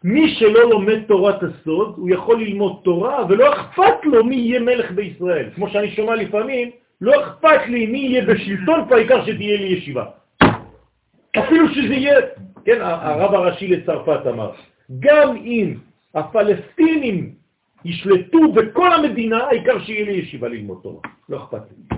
[0.05, 4.91] מי שלא לומד תורת הסוד, הוא יכול ללמוד תורה, ולא אכפת לו מי יהיה מלך
[4.91, 5.51] בישראל.
[5.55, 6.71] כמו שאני שומע לפעמים,
[7.01, 10.05] לא אכפת לי מי יהיה בשלטון פה, העיקר שתהיה לי ישיבה.
[11.39, 12.21] אפילו שזה יהיה,
[12.65, 14.53] כן, הרב הראשי לצרפת אמר,
[14.99, 15.75] גם אם
[16.15, 17.35] הפלסטינים
[17.85, 21.01] ישלטו בכל המדינה, העיקר שיהיה לי ישיבה ללמוד תורה.
[21.29, 21.97] לא אכפת לי.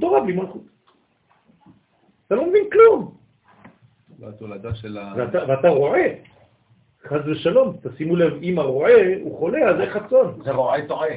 [0.00, 0.62] תורה בלי מלכות.
[2.26, 3.17] אתה לא מבין כלום.
[4.18, 5.12] והתולדה של ה...
[5.16, 6.14] ואתה, ואתה רואה,
[7.08, 10.42] חז ושלום, תשימו לב, אם הרועה הוא חולה, אז איך הצאן?
[10.44, 11.08] זה רועה טועה.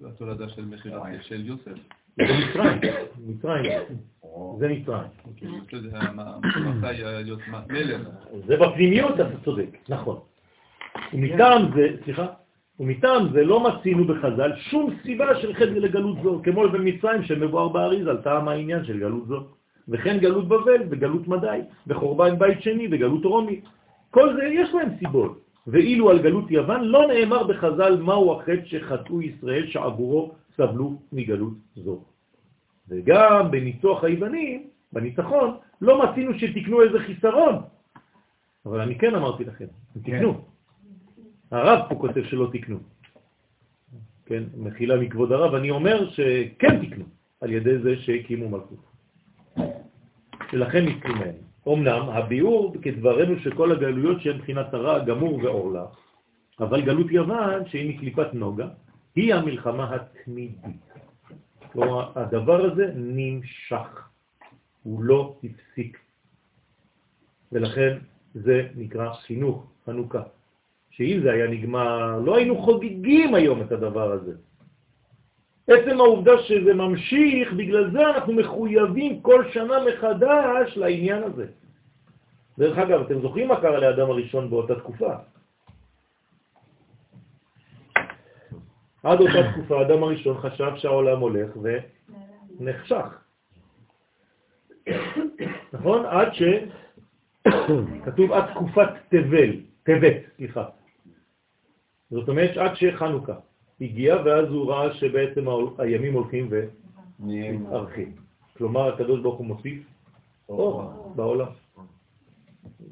[0.00, 1.72] והתולדה של מכירת של יוסף.
[2.16, 2.78] זה מצרים,
[3.26, 3.64] מצרים,
[4.58, 5.08] זה מצרים.
[7.68, 8.08] מלך.
[8.46, 10.18] זה בפנימיות, אתה צודק, נכון.
[11.12, 12.26] ומטעם זה, סליחה,
[12.80, 18.06] ומטעם זה לא מצינו בחז"ל שום סיבה של חטא לגלות זו, כמו במצרים שמבואר באריז
[18.06, 19.57] על טעם העניין של גלות זו.
[19.88, 23.60] וכן גלות בבל וגלות מדי, וחורבן בית שני וגלות רומי.
[24.10, 25.44] כל זה יש להם סיבות.
[25.66, 32.02] ואילו על גלות יוון לא נאמר בחז"ל מהו החטא שחטאו ישראל שעבורו סבלו מגלות זו.
[32.88, 37.54] וגם בניצוח היוונים, בניצחון, לא מצינו שתקנו איזה חיסרון.
[38.66, 39.66] אבל אני כן אמרתי לכם,
[39.96, 40.44] הם תקנו.
[41.50, 42.78] הרב פה כותב שלא תקנו.
[44.26, 47.04] כן, מחילה מכבוד הרב, אני אומר שכן תקנו.
[47.40, 48.87] על ידי זה שהקימו מלכות.
[50.52, 51.34] נתחיל מהם.
[51.68, 55.84] אמנם הביאור כדברנו שכל הגלויות שהן מבחינת הרע גמור ועורלה,
[56.60, 58.68] אבל גלות יוון, שהיא מקליפת נוגה,
[59.16, 60.88] היא המלחמה התמידית.
[61.72, 64.08] כלומר, הדבר הזה נמשך,
[64.82, 65.98] הוא לא הפסיק.
[67.52, 67.98] ולכן
[68.34, 70.22] זה נקרא חינוך, חנוכה.
[70.90, 74.34] שאם זה היה נגמר, לא היינו חוגגים היום את הדבר הזה.
[75.68, 81.46] עצם העובדה שזה ממשיך, בגלל זה אנחנו מחויבים כל שנה מחדש לעניין הזה.
[82.58, 85.14] דרך אגב, אתם זוכרים מה קרה לאדם הראשון באותה תקופה?
[89.02, 91.50] עד אותה תקופה האדם הראשון חשב שהעולם הולך
[92.60, 93.06] ונחשך.
[95.72, 96.06] נכון?
[96.06, 96.42] עד ש...
[98.04, 99.50] כתוב עד תקופת תבל,
[99.82, 100.64] תבת, סליחה.
[102.10, 103.47] זאת אומרת עד שחנוכה
[103.80, 105.44] הגיע, ואז הוא ראה שבעצם
[105.78, 106.50] הימים הולכים
[107.20, 108.16] ומתארחים.
[108.56, 109.86] כלומר, הקדוש ברוך הוא מוסיף
[110.48, 111.52] אור בעולם.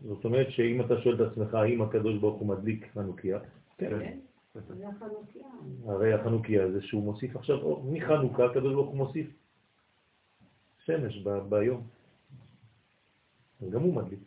[0.02, 3.38] זאת אומרת שאם אתה שואל את עצמך האם הקדוש ברוך הוא מדליק חנוכיה,
[3.78, 4.18] כן.
[5.86, 7.84] הרי החנוכיה זה שהוא מוסיף עכשיו אור.
[7.92, 9.26] מחנוכה הקדוש ברוך הוא מוסיף
[10.84, 11.18] שמש
[11.48, 11.82] ביום.
[13.62, 14.20] אז גם הוא מדליק.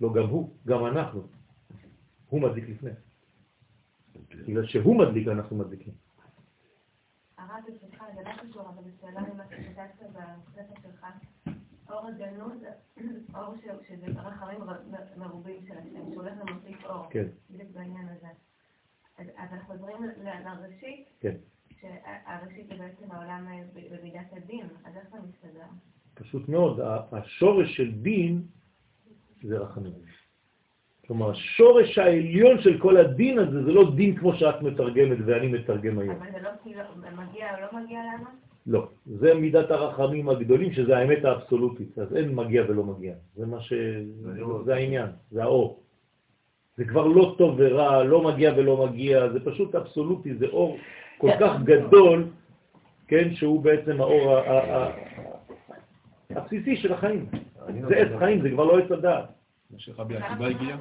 [0.00, 1.22] לא גם הוא, גם אנחנו.
[2.28, 2.90] הוא מדליק לפני.
[4.46, 5.92] בגלל שהוא מדליק, אנחנו מדליקים.
[7.38, 10.10] הרב, ברשותך, זה לא קשור, אבל השאלה ממה שכתבת
[10.48, 11.06] בספר שלך,
[11.90, 12.62] אור הגנוז,
[13.34, 13.54] אור
[13.88, 14.60] שזה רחמים
[15.16, 17.06] מרובים של השם, שהולך ומוסיף אור.
[17.10, 17.26] כן.
[17.50, 18.28] בדיוק בעניין הזה.
[19.18, 19.96] אז אנחנו חוזרים
[20.44, 21.36] לראשית, כן.
[21.80, 25.66] שהראשית זה בעצם העולם במידת הדין, אז איך זה מסתדר?
[26.14, 26.80] פשוט מאוד,
[27.12, 28.42] השורש של דין
[29.42, 29.92] זה רחמים.
[31.12, 35.98] כלומר, השורש העליון של כל הדין הזה זה לא דין כמו שאת מתרגמת ואני מתרגם
[35.98, 36.16] היום.
[36.16, 36.80] אבל זה לא כאילו,
[37.16, 38.24] מגיע או לא מגיע לנו?
[38.66, 43.14] לא, זה מידת הרחמים הגדולים, שזה האמת האבסולוטית, אז אין מגיע ולא מגיע.
[43.36, 43.72] זה מה ש...
[44.64, 45.82] זה העניין, זה האור.
[46.76, 50.76] זה כבר לא טוב ורע, לא מגיע ולא מגיע, זה פשוט אבסולוטי, זה אור
[51.18, 52.24] כל כך גדול,
[53.08, 54.38] כן, שהוא בעצם האור
[56.30, 57.26] הבסיסי של החיים.
[57.88, 59.41] זה עץ חיים, זה כבר לא עץ הדעת.
[59.78, 60.76] שרבי עקיבא הגיע.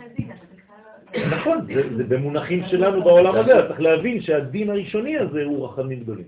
[1.31, 6.27] נכון, זה במונחים שלנו בעולם הזה, צריך להבין שהדין הראשוני הזה הוא רחמים גדולים.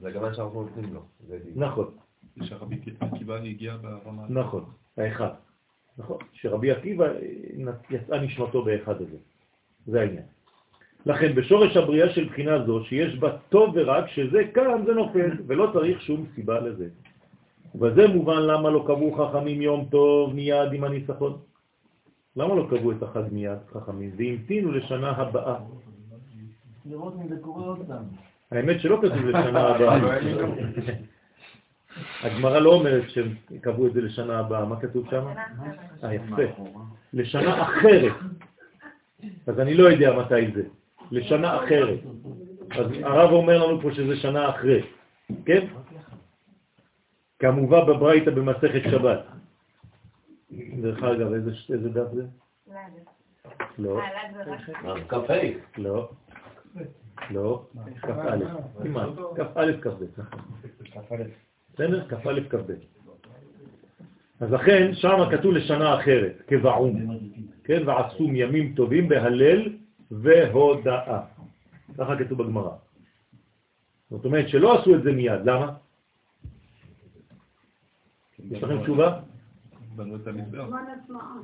[0.00, 1.02] זה גם מה שאנחנו נותנים לו.
[1.54, 1.90] נכון.
[2.42, 4.22] שרבי עקיבא הגיע ברמה...
[4.28, 4.64] נכון,
[4.96, 5.30] האחד.
[5.98, 7.06] נכון, שרבי עקיבא
[7.90, 9.16] יצאה נשמתו באחד הזה.
[9.86, 10.24] זה העניין.
[11.06, 15.70] לכן בשורש הבריאה של בחינה זו, שיש בה טוב ורק, שזה כאן זה נופל, ולא
[15.72, 16.88] צריך שום סיבה לזה.
[17.74, 21.38] וזה מובן למה לא קבעו חכמים יום טוב מיד עם הניסחון.
[22.36, 24.10] למה לא קבעו את החג מיד חכמים?
[24.16, 25.56] והמתינו לשנה הבאה.
[26.86, 28.04] לראות אם זה קורה עוד פעם.
[28.50, 29.98] האמת שלא כתוב לשנה הבאה.
[32.22, 35.24] הגמרא לא אומרת שהם קבעו את זה לשנה הבאה, מה כתוב שם?
[36.04, 36.42] אה, יפה.
[37.12, 38.12] לשנה אחרת.
[39.46, 40.62] אז אני לא יודע מתי זה.
[41.10, 41.98] לשנה אחרת.
[42.70, 44.82] אז הרב אומר לנו פה שזה שנה אחרי,
[45.44, 45.66] כן?
[47.40, 49.24] כמובן בברייתא במסכת שבת.
[50.80, 52.24] דרך אגב, איזה דף זה?
[53.78, 54.00] לא.
[55.08, 55.34] כ"ה.
[55.78, 56.10] לא.
[57.30, 57.64] לא.
[58.02, 58.38] כ"א.
[58.82, 59.08] כמעט.
[59.36, 60.04] כ"א כ"ב.
[61.74, 62.08] בסדר?
[62.08, 62.72] כ"א כ"ב.
[64.40, 67.18] אז לכן שם כתוב לשנה אחרת, כבעום,
[67.64, 67.88] כן?
[67.88, 69.68] ועשום ימים טובים בהלל
[70.10, 71.20] והודאה.
[71.98, 72.72] ככה כתוב בגמרא.
[74.10, 75.72] זאת אומרת שלא עשו את זה מיד, למה?
[78.50, 79.18] יש לכם תשובה?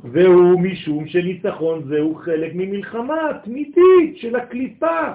[0.05, 3.15] והוא משום שניצחון זהו חלק ממלחמה
[3.45, 5.13] תמידית של הקליפה.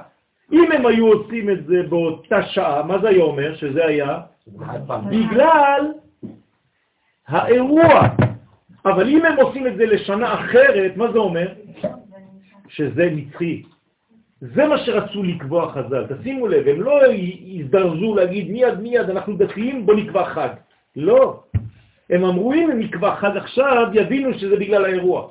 [0.52, 3.56] אם הם היו עושים את זה באותה שעה, מה זה היה אומר?
[3.56, 4.20] שזה היה
[5.10, 5.92] בגלל
[7.28, 8.08] האירוע.
[8.86, 11.48] אבל אם הם עושים את זה לשנה אחרת, מה זה אומר?
[12.68, 13.64] שזה נצחי.
[14.42, 16.06] זה מה שרצו לקבוע חז"ל.
[16.08, 17.14] תשימו לב, הם לא
[17.44, 20.50] יזדרזו להגיד מיד מיד אנחנו דתיים, בוא נקבע חג.
[20.96, 21.44] לא.
[22.12, 25.30] הם אמרו, אם נקבע חג עכשיו, יבינו שזה בגלל האירוע.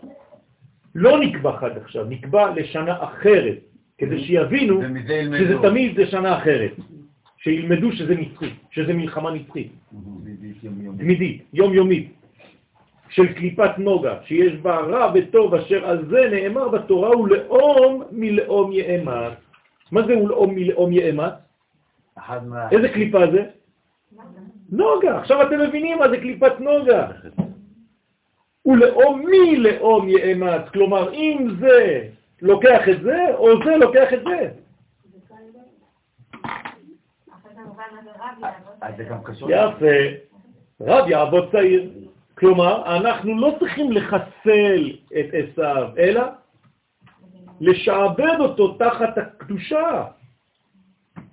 [0.94, 3.58] לא נקבע חג עכשיו, נקבע לשנה אחרת,
[3.98, 4.80] כדי שיבינו
[5.38, 6.70] שזה תמיד זה שנה אחרת.
[7.38, 9.72] שילמדו שזה נצחי, שזה מלחמה נצחית.
[10.98, 12.12] תמידית, יומיומית,
[13.08, 18.72] של קליפת נוגה, שיש בה רע וטוב, אשר על זה נאמר בתורה, הוא לאום מלאום
[18.72, 19.32] יאמץ.
[19.92, 21.32] מה זה הוא לאום מלאום יאמץ?
[22.72, 23.44] איזה קליפה זה?
[24.72, 25.18] נוגה.
[25.18, 27.06] עכשיו אתם מבינים מה זה קליפת נוגה.
[28.66, 32.08] ולאום מי לאום יאמץ, כלומר אם זה
[32.42, 34.50] לוקח את זה, או זה לוקח את זה.
[39.50, 39.86] יפה.
[40.80, 41.90] רב יעבוד צעיר.
[42.38, 44.90] כלומר, אנחנו לא צריכים לחסל
[45.20, 46.22] את עשיו, אלא
[47.60, 50.04] לשעבד אותו תחת הקדושה.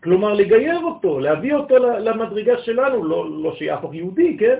[0.08, 4.60] כלומר, לגייר אותו, להביא אותו למדרגה שלנו, לא, לא שיהפוך יהודי, כן?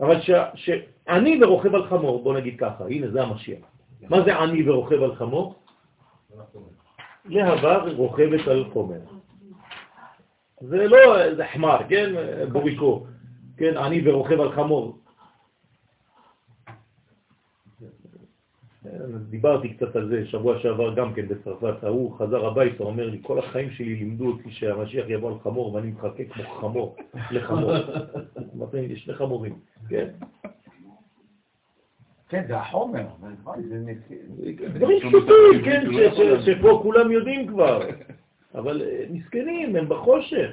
[0.00, 3.58] אבל ש, שאני ורוכב על חמור, בוא נגיד ככה, הנה זה המשיח.
[4.08, 5.54] מה זה אני ורוכב על חמור?
[7.24, 9.00] להבה רוכבת על חומר.
[10.60, 12.12] זה לא איזה חמר, כן?
[12.52, 13.06] בוריקו.
[13.56, 14.98] כן, אני ורוכב על חמור.
[19.30, 23.38] דיברתי קצת על זה שבוע שעבר גם כן בצרפת, ההוא חזר הביתה, אומר לי, כל
[23.38, 26.96] החיים שלי לימדו אותי שהמשיח יבוא על חמור ואני מחכה כמו חמור
[27.30, 27.72] לחמור.
[28.56, 29.58] אמרתי לי, שני חמורים,
[29.88, 30.08] כן.
[32.28, 33.06] כן, זה החומר.
[34.74, 35.86] דברים פשוטים, כן,
[36.44, 37.80] שפה כולם יודעים כבר,
[38.54, 40.50] אבל אה, מסכנים, הם בחושך.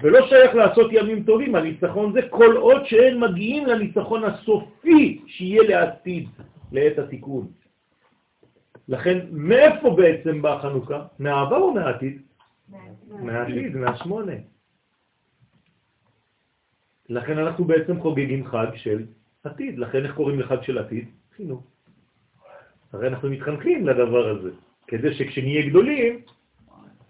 [0.00, 6.28] ולא שייך לעשות ימים טובים, הניצחון זה כל עוד שאין מגיעים לניצחון הסופי שיהיה לעתיד,
[6.72, 7.46] לעת התיקון.
[8.88, 11.06] לכן, מאיפה בעצם באה חנוכה?
[11.18, 12.22] מהעבר או מהעתיד?
[13.08, 14.32] מהעתיד, מהשמונה.
[17.08, 19.04] לכן אנחנו בעצם חוגגים חג של
[19.44, 19.78] עתיד.
[19.78, 21.08] לכן איך קוראים לחג של עתיד?
[21.36, 21.62] חינוך.
[22.92, 24.50] הרי אנחנו מתחנכים לדבר הזה,
[24.86, 26.20] כדי שכשנהיה גדולים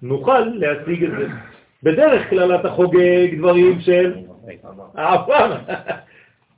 [0.02, 1.26] נוכל להשיג את זה.
[1.82, 4.24] בדרך כלל אתה חוגג דברים של
[4.94, 5.60] העבר.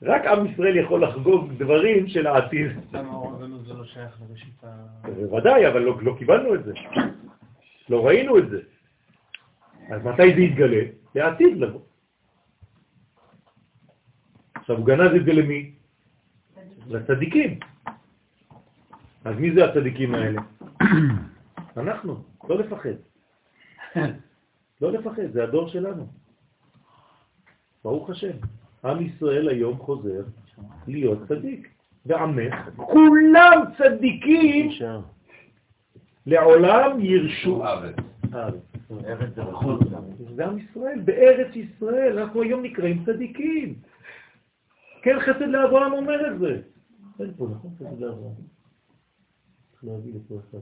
[0.03, 2.71] רק עם ישראל יכול לחגוג דברים של העתיד.
[2.93, 3.33] לא.
[5.03, 6.73] בוודאי, אבל לא, לא קיבלנו את זה.
[7.89, 8.61] לא ראינו את זה.
[9.91, 10.83] אז מתי זה יתגלה?
[11.15, 11.81] לעתיד לבוא.
[14.55, 15.73] עכשיו, הוא גנז את זה למי?
[16.89, 17.59] לצדיקים.
[19.25, 20.41] אז מי זה הצדיקים האלה?
[21.77, 22.97] אנחנו, לא לפחד.
[24.85, 26.07] לא לפחד, זה הדור שלנו.
[27.85, 28.37] ברוך השם.
[28.85, 30.23] עם ישראל היום חוזר
[30.87, 31.69] להיות צדיק.
[32.07, 34.71] ועמך, כולם צדיקים,
[36.27, 37.97] לעולם ירשו ארץ.
[38.35, 39.43] ארץ זה.
[40.35, 43.75] זה עם ישראל, בארץ ישראל, אנחנו היום נקראים צדיקים.
[45.03, 46.61] כן, חסד לאברהם אומר את זה.
[47.21, 47.71] אין פה, נכון?
[47.77, 48.33] חסד לאברהם.
[49.73, 50.59] צריך להביא לפה אחד.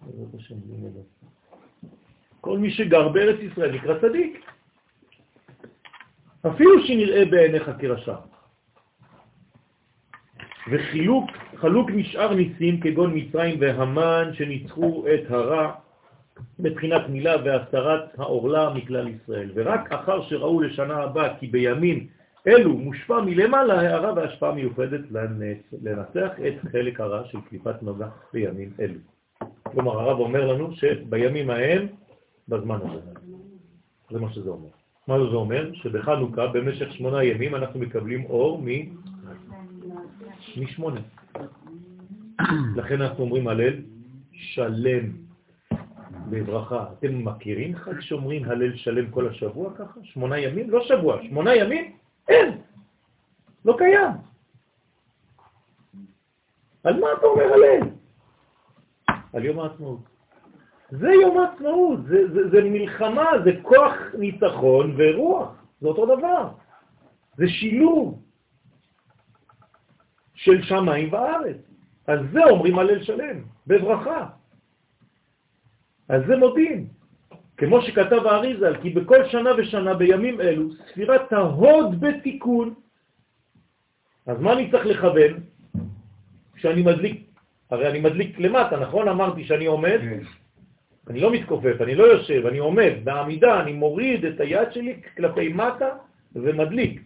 [0.00, 1.00] בעזרת השם, נדע.
[2.40, 4.44] כל מי שגר בארץ ישראל נקרא צדיק.
[6.46, 8.14] אפילו שנראה בעיניך כרשע.
[10.70, 15.72] וחילוק, חלוק משאר ניסים כגון מצרים והמן שניצחו את הרע
[16.58, 19.50] מבחינת מילה והסתרת העורלה מכלל ישראל.
[19.54, 22.06] ורק אחר שראו לשנה הבאה כי בימים
[22.46, 25.00] אלו מושפע מלמעלה הערה והשפעה מיוחדת
[25.82, 28.98] לנצח את חלק הרע של קליפת נוגה בימים אלו.
[29.62, 31.86] כלומר, הרב אומר לנו שבימים ההם
[32.48, 33.00] בזמן הזה.
[34.10, 34.68] זה מה שזה אומר.
[35.08, 35.74] מה זה אומר?
[35.74, 38.68] שבחנוכה במשך שמונה ימים אנחנו מקבלים אור מ...
[40.56, 41.00] משמונה.
[42.76, 43.74] לכן אנחנו אומרים הלל
[44.32, 45.12] שלם
[46.30, 46.86] בברכה.
[46.92, 50.00] אתם מכירים חג שאומרים הלל שלם כל השבוע ככה?
[50.02, 50.70] שמונה ימים?
[50.70, 51.96] לא שבוע, שמונה ימים?
[52.28, 52.58] אין!
[53.64, 54.12] לא קיים.
[56.84, 57.88] על מה אתה אומר הלל?
[59.32, 60.17] על יום העצמאות.
[60.90, 66.48] זה יום העצמאות, זה, זה, זה מלחמה, זה כוח ניצחון ורוח, זה אותו דבר.
[67.36, 68.22] זה שילוב
[70.34, 71.56] של שמיים וארץ.
[72.06, 74.26] אז זה אומרים הלל שלם, בברכה.
[76.08, 76.88] אז זה מודים.
[77.56, 82.74] כמו שכתב האריזל, כי בכל שנה ושנה בימים אלו ספירת ההוד בתיקון.
[84.26, 85.40] אז מה אני צריך לכוון
[86.54, 87.30] כשאני מדליק?
[87.70, 89.08] הרי אני מדליק למטה, נכון?
[89.08, 90.20] אמרתי שאני עומד, כן.
[91.08, 95.48] אני לא מתכופף, אני לא יושב, אני עומד בעמידה, אני מוריד את היד שלי כלפי
[95.48, 95.88] מטה
[96.34, 97.02] ומדליק.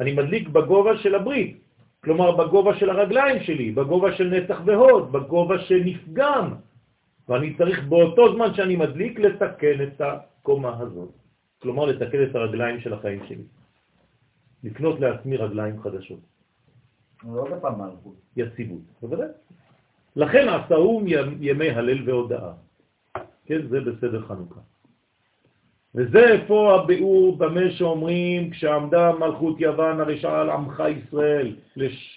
[0.00, 1.58] אני מדליק בגובה של הברית,
[2.04, 6.54] כלומר בגובה של הרגליים שלי, בגובה של נצח והוד, בגובה שנפגם,
[7.28, 11.10] ואני צריך באותו זמן שאני מדליק לתקן את הקומה הזאת,
[11.62, 13.44] כלומר לתקן את הרגליים של החיים שלי,
[14.64, 16.20] לקנות לעצמי רגליים חדשות.
[17.24, 18.16] לא בפעם מלכות.
[18.36, 19.28] יציבות, בוודאי.
[20.16, 21.04] לכן עשאום
[21.40, 22.52] ימי הלל והודאה.
[23.50, 24.60] כן, זה בסדר חנוכה.
[25.94, 31.56] וזה איפה הביאור במה שאומרים כשעמדה מלכות יוון הרשעה על עמך ישראל,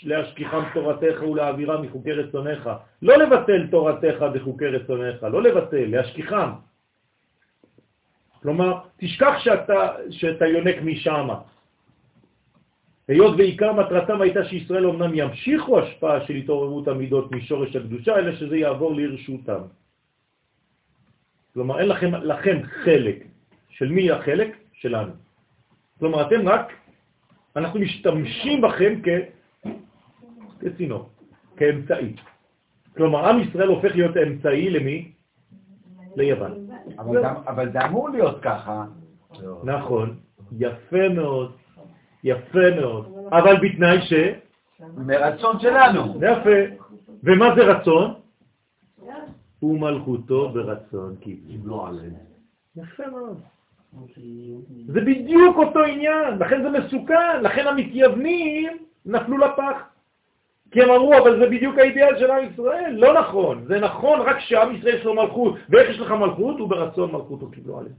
[0.04, 2.70] להשכיחם תורתך ולהעבירה מחוקי רצונך.
[3.02, 6.50] לא לבטל תורתך וחוקי רצונך, לא לבטל, להשכיחם.
[8.42, 11.28] כלומר, תשכח שאתה, שאתה יונק משם.
[13.08, 18.58] היות ועיקר מטרתם הייתה שישראל אמנם ימשיכו השפעה של התעוררות המידות משורש הקדושה, אלא שזה
[18.58, 19.62] יעבור לרשותם.
[21.54, 23.16] כלומר, אין לכם, לכם חלק
[23.70, 24.58] של מי החלק?
[24.74, 25.12] שלנו.
[26.00, 26.74] כלומר, אתם רק,
[27.56, 29.08] אנחנו משתמשים בכם כ...
[30.62, 31.10] כצינור,
[31.58, 32.14] כאמצעי.
[32.98, 35.12] כלומר, עם ישראל הופך להיות אמצעי למי?
[36.16, 36.68] ליוון.
[37.00, 38.86] אבל זה- אבל זה אמור להיות ככה.
[39.64, 40.16] נכון,
[40.60, 41.52] יפה מאוד,
[42.24, 44.14] יפה מאוד, אבל בתנאי ש...
[44.98, 46.20] מרצון שלנו.
[46.22, 46.84] יפה.
[47.24, 48.14] ומה זה רצון?
[49.64, 52.14] ומלכותו ברצון כי קיבלו עליהם.
[52.76, 53.42] יפה מאוד.
[54.88, 59.82] זה בדיוק אותו עניין, לכן זה מסוכן, לכן המתייוונים נפלו לפח.
[60.72, 62.94] כי הם אמרו, אבל זה בדיוק האידיאל של עם ישראל.
[62.98, 65.56] לא נכון, זה נכון רק שעם ישראל יש לו מלכות.
[65.70, 66.62] ואיך יש לך מלכות?
[66.62, 67.96] וברצון מלכותו קיבלו עליהם.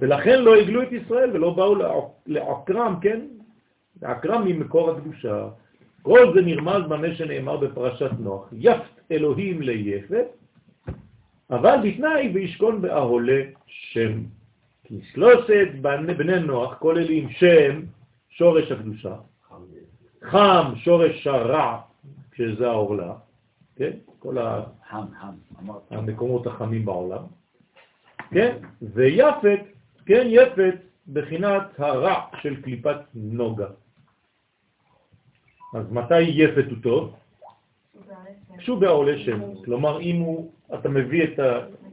[0.00, 3.20] ולכן לא הגלו את ישראל ולא באו לעק- לעקרם, כן?
[4.02, 5.48] לעקרם ממקור הקדושה.
[6.04, 10.26] כל זה נרמז במה שנאמר בפרשת נוח, יפת אלוהים ליפת,
[11.50, 14.20] אבל בתנאי וישכון באהולה שם.
[14.84, 17.80] כי שלושת בני, בני נוח כוללים שם,
[18.28, 19.16] שורש הקדושה,
[20.22, 21.80] חם, שורש הרע,
[22.36, 23.12] שזה העורלה,
[23.76, 23.90] כן?
[24.18, 24.62] כל ה...
[24.90, 25.72] חם, חם.
[25.90, 27.22] המקומות החמים בעולם,
[28.30, 28.56] כן?
[28.82, 29.60] ויפת,
[30.06, 30.74] כן, יפת,
[31.12, 33.68] בחינת הרע של קליפת נוגה.
[35.74, 37.14] אז מתי יפת הוא טוב?
[38.58, 41.40] כשהוא בעולה שם, כלומר אם הוא, אתה מביא את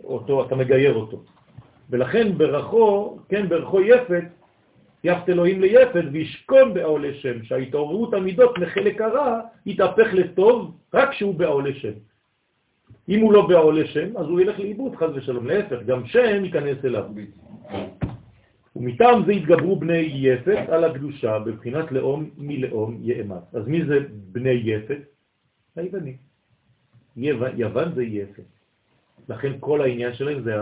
[0.04, 1.24] אותו, אתה מגייר אותו.
[1.90, 4.24] ולכן ברכו, כן, ברכו יפת,
[5.04, 11.74] יפת אלוהים ליפת וישכון בעולה שם, שההתעוררות המידות מחלק הרע יתהפך לטוב רק כשהוא בעולה
[11.74, 11.94] שם.
[13.10, 15.48] אם הוא לא בעולה שם, אז הוא ילך לאיבוד, חז ושלום.
[15.48, 17.06] להפך, גם שם ייכנס אליו.
[18.76, 23.44] ומטעם זה התגברו בני יפת על הקדושה בבחינת לאום מלאום יאמץ.
[23.54, 24.00] אז מי זה
[24.32, 24.98] בני יפת?
[25.76, 26.16] היווני.
[27.18, 28.44] יוון, יוון זה יפת.
[29.30, 30.54] לכן כל העניין שלהם זה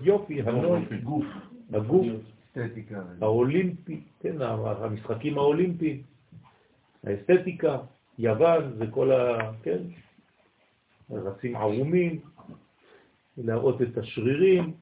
[0.00, 1.24] היופי, הנוי, גוף.
[1.72, 2.06] הגוף,
[2.56, 3.02] אסתטיקה.
[3.20, 6.02] האולימפי, כן, המשחקים האולימפיים,
[7.04, 7.78] האסתטיקה,
[8.18, 9.52] יוון זה כל ה...
[9.62, 9.78] כן,
[11.10, 12.20] רצים ערומים,
[13.38, 14.72] להראות את השרירים,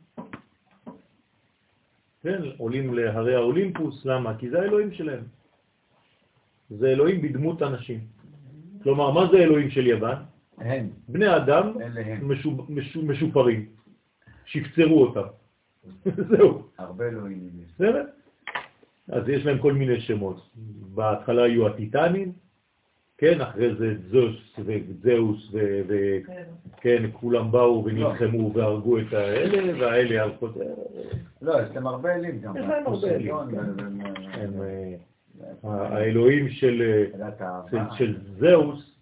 [2.27, 4.39] כן, עולים להרי האולימפוס, למה?
[4.39, 5.25] כי זה האלוהים שלהם.
[6.71, 8.01] זה אלוהים בדמות אנשים.
[8.83, 10.17] כלומר, מה זה אלוהים של יוון?
[10.59, 11.73] הם, בני אדם
[13.03, 13.67] משופרים,
[14.47, 15.29] שפצרו אותם.
[16.31, 16.63] זהו.
[16.79, 17.51] הרבה אלוהים.
[17.75, 18.05] בסדר?
[19.09, 20.51] אז יש להם כל מיני שמות.
[20.95, 22.33] בהתחלה היו הטיטנים,
[23.19, 25.53] כן, אחרי זה זוס וזהוס,
[25.89, 30.49] וכן, כולם באו ונלחמו והרגו את האלה, והאלה הלכו...
[31.43, 32.57] לא, יש להם הרבה אלים גם.
[32.57, 33.35] יש להם הרבה אלים,
[34.33, 34.51] כן.
[35.63, 36.83] האלוהים של,
[38.39, 39.01] זהוס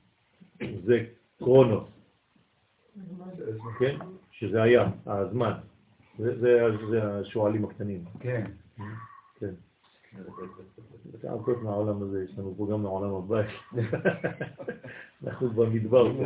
[0.85, 1.05] זה
[1.39, 1.89] קרונוס,
[3.79, 3.97] כן?
[4.31, 5.53] שזה הים, הזמן.
[6.19, 6.67] זה,
[7.03, 8.05] השואלים הקטנים.
[8.21, 8.45] כן.
[11.25, 13.43] הרבה מהעולם הזה, יש לנו פה גם מהעולם הבא.
[15.25, 16.25] אנחנו במדבר פה.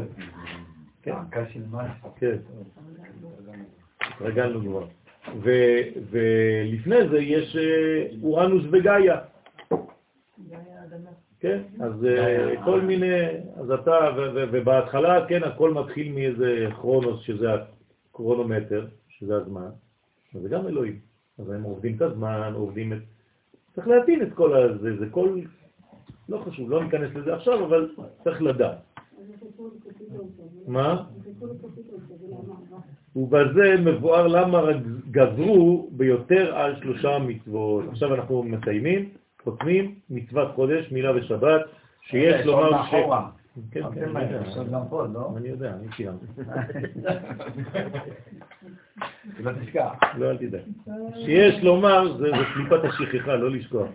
[1.02, 1.12] כן,
[1.52, 2.12] של מס.
[2.16, 2.36] כן,
[4.00, 4.86] התרגלנו כבר.
[5.42, 9.18] ולפני זה יש אה, אורנוס וגאיה.
[11.40, 13.14] כן, אז אה, כל מיני,
[13.56, 13.96] אז אתה,
[14.34, 17.46] ובהתחלה, כן, הכל מתחיל מאיזה כרונוס, שזה
[18.10, 19.68] הקרונומטר, שזה הזמן,
[20.34, 20.98] אז זה גם אלוהים.
[21.38, 22.98] אז הם עובדים את הזמן, עובדים את...
[23.78, 25.40] צריך להבין את כל הזה, זה כל...
[26.28, 27.90] לא חשוב, לא ניכנס לזה עכשיו, אבל
[28.24, 28.78] צריך לדעת.
[30.66, 31.04] מה?
[33.16, 34.62] ובזה מבואר למה
[35.10, 37.84] גזרו ביותר על שלושה מצוות.
[37.90, 39.08] עכשיו אנחנו מסיימים,
[39.44, 41.60] חותמים, מצוות חודש, מילה ושבת,
[42.00, 42.90] שיש לומר ש...
[43.70, 44.42] כן, כן, אני יודע.
[44.90, 45.32] לא?
[45.36, 46.26] אני יודע, אני סיימתי.
[49.38, 49.92] לא תשכח.
[50.18, 50.60] לא, אל תדאג.
[51.14, 53.88] שיש לומר, זה קליפת השכחה, לא לשכוח.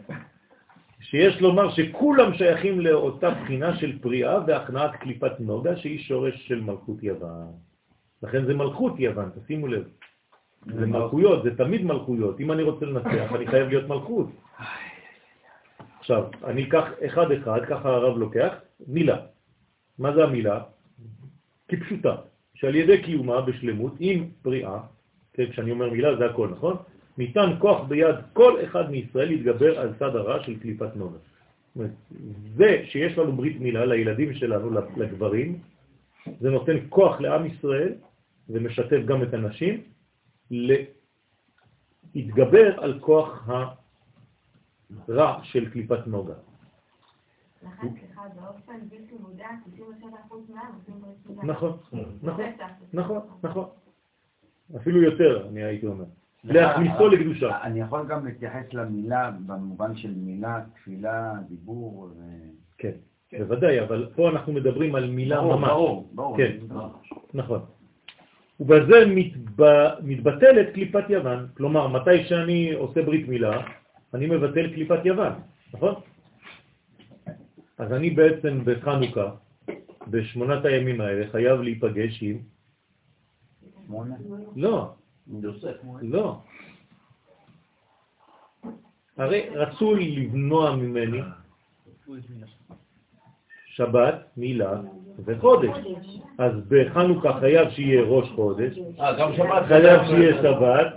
[1.00, 7.04] שיש לומר שכולם שייכים לאותה בחינה של פריאה והכנעת קליפת נוגה, שהיא שורש של מלכות
[7.04, 7.52] יוון.
[8.24, 9.84] לכן זה מלכות יוון, תשימו לב.
[10.66, 12.40] זה מלכויות, זה תמיד מלכויות.
[12.40, 14.28] אם אני רוצה לנצח, אני חייב להיות מלכות.
[16.00, 18.54] עכשיו, אני אקח אחד אחד, ככה הרב לוקח,
[18.88, 19.18] מילה.
[20.00, 20.62] מה זה המילה?
[21.68, 22.16] כפשוטה,
[22.56, 24.80] שעל ידי קיומה בשלמות, עם פריאה,
[25.34, 26.78] כן, כשאני אומר מילה זה הכל, נכון?
[27.18, 31.18] ניתן כוח ביד כל אחד מישראל להתגבר על צד הרע של קליפת נוגה.
[31.76, 31.92] אומרת,
[32.56, 35.60] זה שיש לנו ברית מילה לילדים שלנו, לגברים,
[36.40, 37.94] זה נותן כוח לעם ישראל
[38.50, 39.82] ומשתף גם את הנשים
[42.14, 43.50] להתגבר על כוח
[45.08, 46.34] הרע של קליפת נוגה.
[47.64, 49.48] לכן, סליחה, באופן בלתי מודע,
[49.78, 49.84] 97%
[50.50, 51.44] מהם עושים ברית מילה.
[51.44, 52.68] נכון, נכון, בטח.
[52.94, 53.66] נכון, נכון.
[54.76, 56.06] אפילו יותר, אני הייתי אומר.
[56.44, 57.62] להכניסו לקדושה.
[57.64, 62.10] אני יכול גם להתייחס למילה במובן של מילה, תפילה, דיבור.
[62.78, 62.92] כן,
[63.38, 65.70] בוודאי, אבל פה אנחנו מדברים על מילה ממש.
[65.70, 66.38] ברור, ברור.
[66.38, 66.58] כן,
[67.34, 67.60] נכון.
[68.60, 69.06] ובזה
[70.04, 71.48] מתבטלת קליפת יוון.
[71.58, 73.62] כלומר, מתי שאני עושה ברית מילה,
[74.14, 75.34] אני מבטל קליפת יוון,
[75.74, 75.94] נכון?
[77.78, 79.32] אז אני בעצם בחנוכה,
[80.08, 82.53] בשמונת הימים האלה, חייב להיפגש עם...
[83.86, 84.16] שמונה?
[84.56, 84.94] לא.
[86.02, 86.40] לא.
[89.18, 91.22] הרי רצו למנוע ממני
[93.66, 94.82] שבת, מילה
[95.26, 95.78] וחודש.
[96.38, 100.94] אז בחנוכה חייב שיהיה ראש חודש, אה, חייב שיהיה שבת,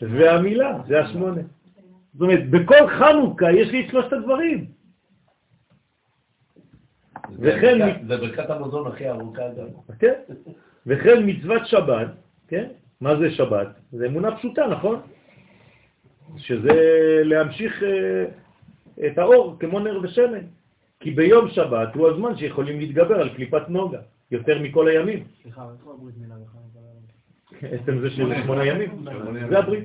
[0.00, 1.40] והמילה, זה השמונה.
[2.12, 4.66] זאת אומרת, בכל חנוכה יש לי את שלושת הדברים.
[7.38, 8.06] וכן...
[8.06, 9.66] זה ברכת המזון הכי ארוכה גם.
[9.98, 10.12] כן.
[10.86, 12.08] וכן מצוות שבת,
[12.48, 12.68] כן?
[13.00, 13.68] מה זה שבת?
[13.92, 15.00] זה אמונה פשוטה, נכון?
[16.36, 16.72] שזה
[17.24, 18.24] להמשיך אה,
[19.06, 20.46] את האור כמו נר ושמן.
[21.00, 23.98] כי ביום שבת הוא הזמן שיכולים להתגבר על קליפת נוגה,
[24.30, 25.24] יותר מכל הימים.
[25.42, 26.76] סליחה, איפה הברית מילה בחנוכה?
[27.62, 29.04] עצם זה של שמונה ימים,
[29.48, 29.84] זה הברית.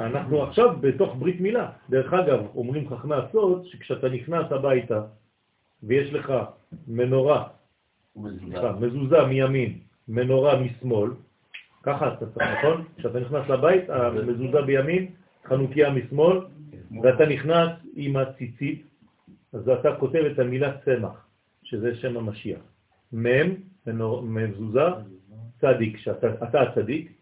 [0.00, 1.70] אנחנו עכשיו בתוך ברית מילה.
[1.90, 5.02] דרך אגב, אומרים חכמי הסוד שכשאתה נכנס הביתה
[5.82, 6.32] ויש לך
[6.88, 7.44] מנורה,
[8.80, 9.78] מזוזה מימין,
[10.08, 11.10] מנורה משמאל,
[11.82, 12.84] ככה אתה צריך, נכון?
[12.98, 15.06] כשאתה נכנס לבית, המזוזה בימין,
[15.44, 16.40] חנוכיה משמאל,
[17.02, 18.86] ואתה נכנס עם הציצית,
[19.52, 21.26] אז אתה כותב את המילה צמח,
[21.62, 22.60] שזה שם המשיח.
[23.12, 23.54] מם,
[24.22, 24.88] מזוזה,
[25.60, 27.12] צדיק, שאתה הצדיק,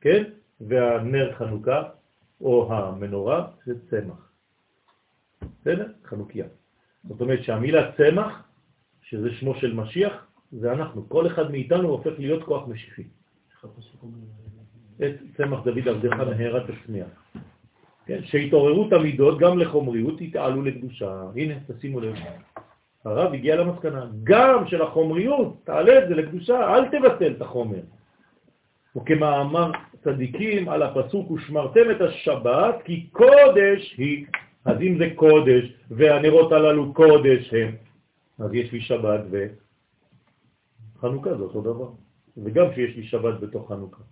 [0.00, 0.24] כן?
[0.60, 1.82] והנר חנוכה,
[2.40, 4.32] או המנורה, זה צמח.
[5.60, 5.92] בסדר?
[6.04, 6.46] חנוכיה.
[7.08, 8.42] זאת אומרת שהמילה צמח,
[9.02, 11.08] שזה שמו של משיח, זה אנחנו.
[11.08, 13.02] כל אחד מאיתנו הופך להיות כוח משיחי.
[14.96, 17.08] את צמח דוד עבדך מהרת תצמיח.
[18.06, 21.22] כן, שהתעוררות המידות גם לחומריות יתעלו לקדושה.
[21.36, 22.14] הנה, תשימו לב.
[23.04, 27.80] הרב הגיע למסקנה, גם של החומריות, תעלה את זה לקדושה, אל תבטל את החומר.
[28.96, 29.70] וכמאמר
[30.04, 34.26] צדיקים על הפסוק, ושמרתם את השבת, כי קודש היא.
[34.64, 37.74] אז אם זה קודש, והנרות הללו קודש הם,
[38.38, 39.20] אז יש לי שבת
[41.02, 41.88] וחנוכה זה אותו דבר.
[42.36, 44.02] וגם שיש לי שבת בתוך חנוכה.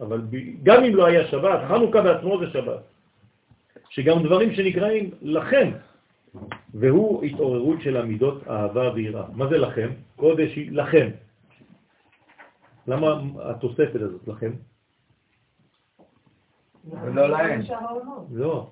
[0.00, 0.36] אבל ב...
[0.62, 2.82] גם אם לא היה שבת, חנוכה בעצמו זה שבת.
[3.90, 5.70] שגם דברים שנקראים לכם,
[6.74, 9.24] והוא התעוררות של המידות אהבה ויראה.
[9.34, 9.90] מה זה לכם?
[10.16, 11.08] קודש היא לכם.
[12.86, 14.52] למה התוספת הזאת לכם?
[17.02, 17.60] ולא להם.
[18.32, 18.70] לא.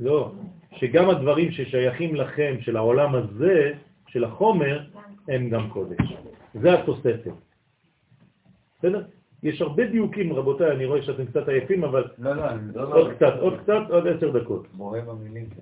[0.00, 0.32] לא.
[0.76, 3.72] שגם הדברים ששייכים לכם, של העולם הזה,
[4.08, 4.80] של החומר,
[5.28, 5.98] הם גם קודש.
[6.54, 7.32] זה התוספת.
[8.78, 9.02] בסדר?
[9.42, 12.44] יש הרבה דיוקים, רבותיי, אני רואה שאתם קצת עייפים, אבל לא, לא,
[12.74, 14.66] לא, עוד קצת, עוד קצת, עוד עשר דקות.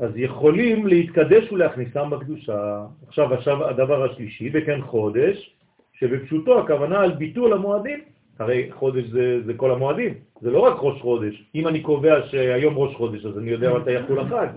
[0.00, 2.84] אז יכולים להתקדש ולהכניסם בקדושה.
[3.08, 5.56] עכשיו, עכשיו הדבר השלישי, וכן חודש,
[5.92, 8.00] שבפשוטו הכוונה על ביטול המועדים.
[8.38, 11.44] הרי חודש זה, זה כל המועדים, זה לא רק ראש חודש.
[11.54, 14.48] אם אני קובע שהיום ראש חודש, אז אני יודע מתי יחול החג,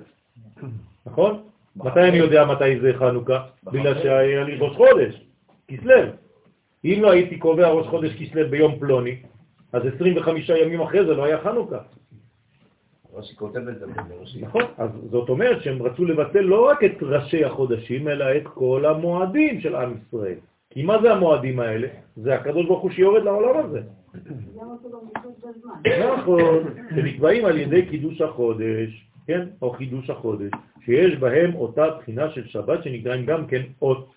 [1.05, 1.39] נכון?
[1.75, 3.43] מתי אני יודע מתי זה חנוכה?
[3.63, 5.21] בגלל שהיה לי ראש חודש,
[5.67, 6.09] כסלב.
[6.85, 9.15] אם לא הייתי קובע ראש חודש כסלב ביום פלוני,
[9.73, 11.77] אז 25 ימים אחרי זה לא היה חנוכה.
[13.13, 13.85] רש"י כותב את זה.
[14.41, 18.85] נכון, אז זאת אומרת שהם רצו לבטל לא רק את ראשי החודשים, אלא את כל
[18.85, 20.35] המועדים של עם ישראל.
[20.69, 21.87] כי מה זה המועדים האלה?
[22.15, 23.81] זה הקדוש ברוך הוא שיורד לעולם הזה.
[26.13, 26.63] נכון,
[26.95, 30.51] שנקבעים על ידי קידוש החודש, כן, או חידוש החודש,
[30.85, 34.09] שיש בהם אותה בחינה של שבת שנקראים גם כן אות.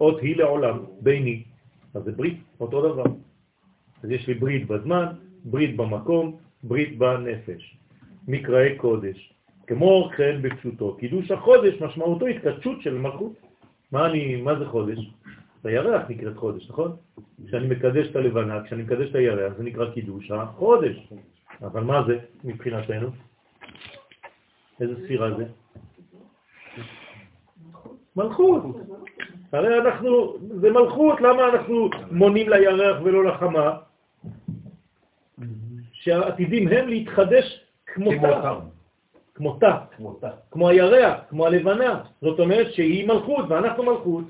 [0.00, 1.44] אות היא לעולם, ביני.
[1.94, 3.04] אז זה ברית, אותו דבר.
[4.02, 5.06] אז יש לי ברית בזמן,
[5.44, 7.76] ברית במקום, ברית בנפש.
[8.28, 9.32] מקראי קודש.
[9.66, 13.32] כמו כן בפשוטו, קידוש החודש משמעותו התקדשות של מלכות.
[13.92, 14.98] מה, אני, מה זה חודש?
[15.64, 16.96] הירח נקראת חודש, נכון?
[17.46, 20.96] כשאני מקדש את הלבנה, כשאני מקדש את הירח, זה נקרא קידוש החודש.
[21.62, 23.29] אבל מה זה מבחינתנו?
[24.80, 25.44] איזה ספירה זה?
[28.16, 28.62] מלכות.
[29.52, 33.78] הרי אנחנו, זה מלכות, למה אנחנו מונים לירח ולא לחמה?
[35.92, 38.58] שהעתידים הם להתחדש כמותה.
[39.34, 40.30] כמותה.
[40.50, 42.04] כמו הירח, כמו הלבנה.
[42.20, 44.24] זאת אומרת שהיא מלכות ואנחנו מלכות.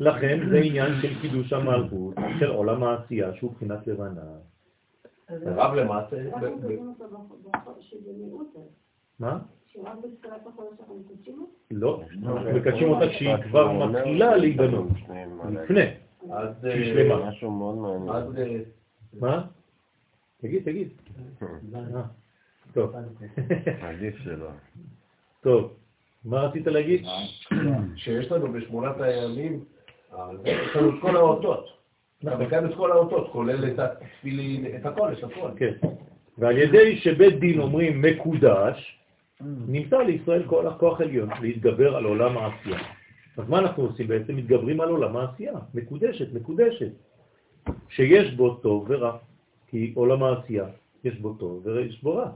[0.00, 4.22] לכן זה עניין של קידוש המלכות, של עולם העשייה שהוא בחינת לבנה.
[5.30, 6.16] רב למעשה...
[9.20, 9.38] מה?
[11.70, 12.02] לא,
[12.54, 14.88] מקדשים אותה כשהיא כבר מתחילה להיבנות,
[15.50, 15.82] לפני.
[16.30, 16.54] עד...
[16.62, 17.28] שהיא אה, שלמה.
[17.28, 18.38] משהו מאוד מעניין.
[18.38, 18.60] אה,
[19.20, 19.44] מה?
[20.40, 20.88] תגיד, תגיד.
[21.74, 22.02] אה,
[22.72, 22.94] טוב.
[23.82, 24.48] עדיף שלא.
[25.40, 25.76] טוב.
[26.24, 27.06] מה רצית להגיד?
[27.96, 29.64] שיש לנו בשמונת הימים,
[30.44, 31.78] יש לנו את כל האותות.
[32.22, 32.32] נכון.
[32.32, 35.48] אבל גם את כל האותות, כולל את התפילין, את הכל, יש הכל.
[35.56, 35.72] כן.
[36.38, 38.97] ועל ידי שבית דין אומרים מקודש,
[39.40, 42.78] נמצא לישראל כל הכוח עליון להתגבר על עולם העשייה.
[43.36, 44.36] אז מה אנחנו עושים בעצם?
[44.36, 46.92] מתגברים על עולם העשייה, מקודשת, מקודשת,
[47.88, 49.18] שיש בו טוב ורע,
[49.66, 50.64] כי עולם העשייה
[51.04, 52.30] יש בו טוב ויש בו רע.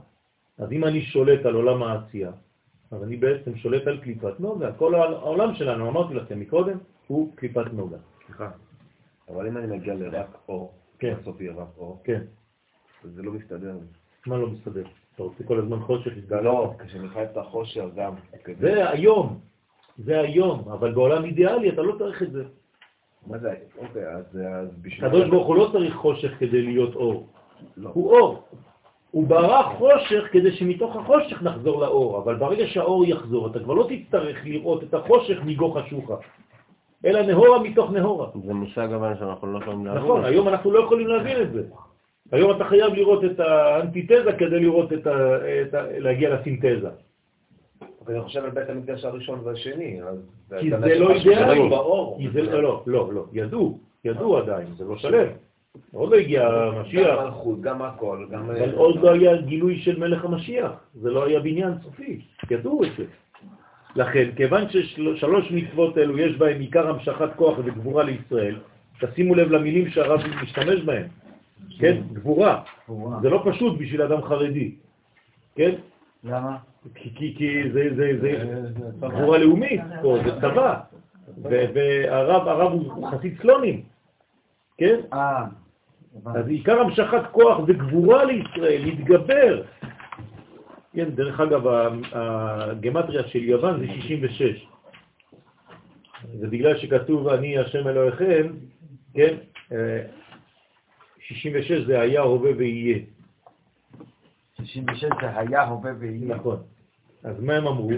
[0.57, 2.31] אז אם אני שולט על עולם העשייה,
[2.91, 4.71] אז אני בעצם שולט על קליפת נוגה.
[4.71, 6.77] כל העולם שלנו, אמרתי לכם מקודם,
[7.07, 7.97] הוא קליפת נוגה.
[8.25, 8.51] סליחה.
[9.29, 11.15] אבל אם אני מגיע לרק אור, כן.
[11.21, 12.21] בסוף יהיה רק אור, כן,
[13.03, 13.77] זה לא מסתדר.
[14.27, 14.83] מה לא מסתדר?
[15.15, 16.41] אתה רוצה כל הזמן חושך, יתגלה?
[16.41, 16.73] לא,
[17.13, 18.13] חי את החושר גם.
[18.43, 18.59] כזה.
[18.59, 19.39] זה היום,
[19.97, 22.43] זה היום, אבל בעולם אידיאלי אתה לא צריך את זה.
[23.27, 23.53] מה זה?
[23.77, 25.05] אוקיי, אז אז בשביל...
[25.05, 27.27] הקדוש ברוך הוא לא צריך חושך כדי להיות אור,
[27.77, 27.89] לא.
[27.93, 28.43] הוא אור.
[29.11, 33.87] הוא ברא חושך כדי שמתוך החושך נחזור לאור, אבל ברגע שהאור יחזור, אתה כבר לא
[33.89, 36.15] תצטרך לראות את החושך מגו חשוכה,
[37.05, 38.27] אלא נהורה מתוך נהורה.
[38.45, 40.03] זה מושג אבל שאנחנו לא יכולים להבין.
[40.03, 41.63] נכון, היום אנחנו לא יכולים להבין את זה.
[42.33, 45.37] היום אתה חייב לראות את האנטיתזה כדי לראות את ה...
[45.61, 45.83] את ה...
[45.99, 46.89] להגיע לסינתזה.
[48.05, 50.17] אבל אני חושב על בית המקדש הראשון והשני, אז...
[50.59, 52.15] כי אתה זה יודע לא.
[52.17, 55.27] כי זה לא, לא, לא, ידעו, ידעו עדיין, זה לא שלם.
[55.91, 58.49] עוד לא הגיע גם המשיח, מלכות, גם הכל, גם...
[58.49, 62.89] אבל עוד לא היה גילוי של מלך המשיח, זה לא היה בניין סופי, ידעו את
[62.97, 63.03] זה.
[63.95, 68.55] לכן, כיוון ששלוש מצוות אלו יש בהם עיקר המשכת כוח וגבורה לישראל,
[69.01, 71.07] תשימו לב למילים שהרב משתמש בהם,
[71.79, 72.01] כן?
[72.13, 72.63] גבורה.
[73.21, 74.75] זה לא פשוט בשביל אדם חרדי,
[75.55, 75.75] כן?
[76.23, 76.57] למה?
[76.95, 78.43] כי, כי, כי זה, זה, זה
[78.99, 80.79] גבורה לאומית פה, זה צבא.
[81.41, 83.81] והרב הרב הוא חסיד סלונים,
[84.77, 84.99] כן?
[85.13, 85.45] אה,
[86.25, 89.63] אז עיקר המשכת כוח וגבורה לישראל, להתגבר.
[90.93, 91.61] כן, דרך אגב,
[92.11, 94.67] הגמטריה של יוון זה 66.
[96.39, 98.47] זה בגלל שכתוב אני השם אלוהיכם,
[99.13, 99.35] כן?
[101.31, 102.97] אה, 66 זה היה, הווה ויהיה.
[104.63, 106.35] 66 זה היה, הווה ויהיה.
[106.35, 106.57] נכון.
[107.23, 107.91] אז מה הם אמרו?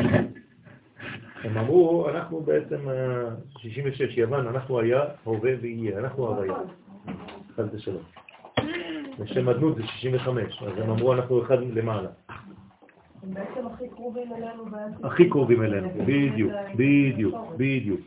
[1.44, 6.54] הם אמרו, אנחנו בעצם, אה, 66, יוון, אנחנו היה, הווה ויהיה, אנחנו הוויה.
[7.56, 8.04] חס ושלום.
[9.20, 12.10] בשם אדנות זה 65, אז הם אמרו, אנחנו אחד למעלה.
[13.24, 14.66] הם בעצם הכי קרובים אלינו.
[15.04, 18.02] הכי קרובים אלינו, בדיוק, בדיוק, בדיוק.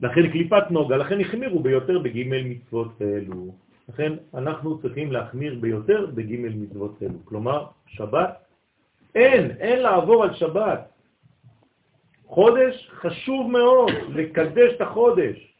[0.00, 3.52] לכן קליפת נוגה, לכן החמירו ביותר בגימל מצוות אלו.
[3.88, 7.18] לכן אנחנו צריכים להחמיר ביותר בגימל מצוות אלו.
[7.24, 8.36] כלומר, שבת,
[9.14, 10.88] אין, אין לעבור על שבת.
[12.26, 15.54] חודש חשוב מאוד, לקדש את החודש.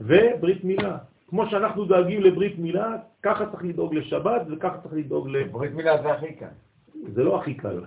[0.00, 0.98] וברית מילה.
[1.28, 5.44] כמו שאנחנו דואגים לברית מילה, ככה צריך לדאוג לשבת וככה צריך לדאוג ל...
[5.44, 6.54] ברית מילה זה הכי קל.
[7.12, 7.80] זה לא הכי קל,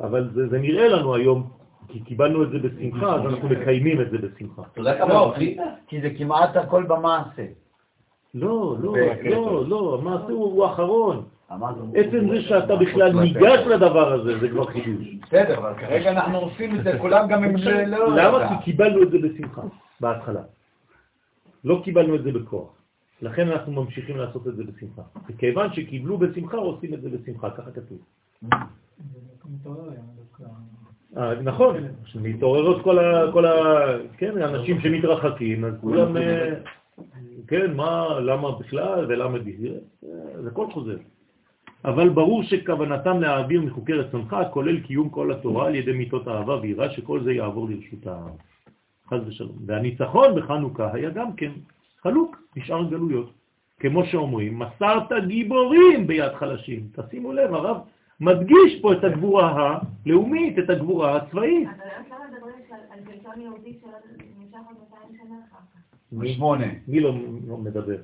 [0.00, 1.50] אבל זה, זה נראה לנו היום,
[1.88, 4.62] כי קיבלנו את זה בשמחה, אז אנחנו מקיימים את זה בשמחה.
[4.72, 5.32] אתה יודע כמה?
[5.86, 7.46] כי זה כמעט הכל במעשה.
[8.34, 8.94] לא, לא,
[9.24, 11.24] לא, לא, המעשה הוא הוא האחרון.
[11.94, 15.06] עצם זה שאתה בכלל ניגש לדבר הזה, זה כבר חידוש.
[15.22, 18.16] בסדר, אבל כרגע אנחנו עושים את זה, כולם גם אם זה לא...
[18.16, 18.48] למה?
[18.48, 19.62] כי קיבלנו את זה בשמחה,
[20.00, 20.42] בהתחלה.
[21.64, 22.68] לא קיבלנו את זה בכוח.
[23.22, 25.02] לכן אנחנו ממשיכים לעשות את זה בשמחה.
[25.28, 27.98] וכיוון שקיבלו בשמחה, עושים את זה בשמחה, ככה כתוב.
[31.16, 31.76] אה, נכון,
[32.14, 33.32] מתעוררות כל ה...
[33.32, 33.52] כל ה...
[34.16, 36.16] כן, האנשים שמתרחקים, אז כולם...
[37.48, 39.78] כן, מה, למה בכלל ולמה בכלל,
[40.42, 40.96] זה הכל חוזר.
[41.84, 46.90] אבל ברור שכוונתם להעביר מחוקי רצונך כולל קיום כל התורה על ידי מיתות אהבה ויראה
[46.90, 48.28] שכל זה יעבור לרשות העם.
[49.10, 49.56] חס ושלום.
[49.66, 51.52] והניצחון בחנוכה היה גם כן
[52.02, 53.30] חלוק, נשאר גלויות.
[53.80, 56.86] כמו שאומרים, מסרת גיבורים ביד חלשים.
[56.92, 57.76] תשימו לב, הרב
[58.20, 61.68] מדגיש פה את הגבורה הלאומית, את הגבורה הצבאית.
[61.68, 65.81] אבל למה מדברים על- שלטון יהודי שנמשך עוד 200 שנה אחר כך?
[66.12, 66.66] בשמונה.
[66.88, 67.14] מי לא
[67.48, 67.96] לא מדבר?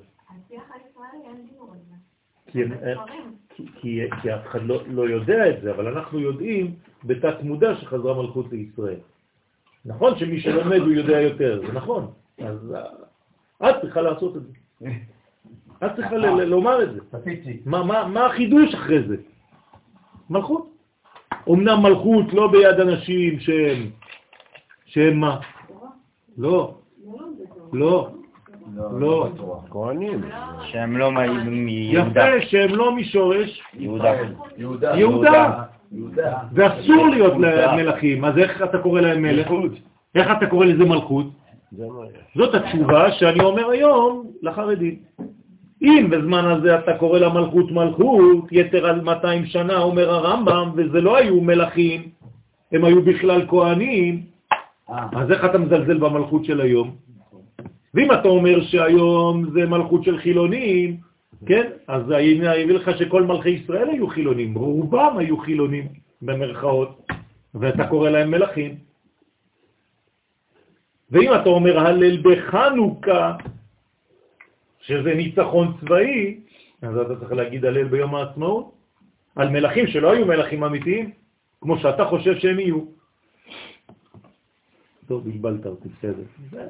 [3.80, 4.04] כי,
[4.34, 9.00] אף אחד לא, לא יודע את זה, אבל אנחנו יודעים בתת מודע שחזרה מלכות לישראל.
[9.84, 12.10] נכון שמי שלומד הוא יודע יותר, זה נכון.
[12.38, 12.74] אז
[13.62, 14.52] אה, את צריכה לעשות את זה.
[15.86, 17.00] את צריכה ל- ל- לומר את זה.
[17.66, 19.16] מה, מה, מה החידוש אחרי זה?
[20.30, 20.70] מלכות.
[21.50, 23.90] אמנם מלכות לא ביד אנשים שהם,
[24.86, 25.40] שהם מה?
[26.38, 26.78] לא,
[27.72, 28.08] לא,
[28.98, 29.28] לא.
[29.70, 30.20] כהנים.
[30.62, 31.12] שהם לא
[31.46, 32.28] מיהודה.
[32.28, 34.12] יפה שהם לא משורש יהודה.
[34.56, 35.62] יהודה.
[36.52, 37.34] ואסור להיות
[37.76, 39.50] מלכים, אז איך אתה קורא להם מלך?
[40.14, 41.26] איך אתה קורא לזה מלכות?
[41.72, 42.36] זה מה יש.
[42.36, 44.96] זאת התשובה שאני אומר היום לחרדים.
[45.82, 51.16] אם בזמן הזה אתה קורא למלכות מלכות, יתר על 200 שנה, אומר הרמב"ם, וזה לא
[51.16, 52.08] היו מלכים,
[52.72, 54.22] הם היו בכלל כהנים,
[54.88, 57.07] אז איך אתה מזלזל במלכות של היום?
[57.94, 60.96] ואם אתה אומר שהיום זה מלכות של חילונים,
[61.46, 65.88] כן, אז אני אביא לך שכל מלכי ישראל היו חילונים, רובם היו חילונים,
[66.22, 67.06] במרכאות,
[67.54, 68.76] ואתה קורא להם מלכים.
[71.10, 73.36] ואם אתה אומר הלל בחנוכה,
[74.80, 76.40] שזה ניצחון צבאי,
[76.82, 78.72] אז אתה צריך להגיד הלל ביום העצמאות,
[79.36, 81.10] על מלכים שלא היו מלכים אמיתיים,
[81.60, 82.80] כמו שאתה חושב שהם יהיו.
[85.06, 86.68] טוב, בלבלת אותי, בסדר.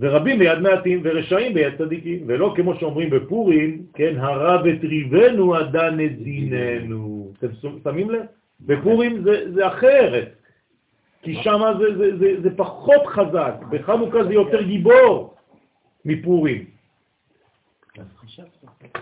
[0.00, 5.98] ורבים ביד מעטים ורשעים ביד צדיקים, ולא כמו שאומרים בפורים, כן, הרב את ריבנו עדן
[6.04, 7.32] את דיננו.
[7.38, 7.46] אתם
[7.84, 8.22] שמים לב?
[8.60, 10.28] בפורים זה, זה אחרת,
[11.22, 15.34] כי שם זה, זה, זה, זה פחות חזק, בחנוכה זה יותר גיבור
[16.04, 16.64] מפורים.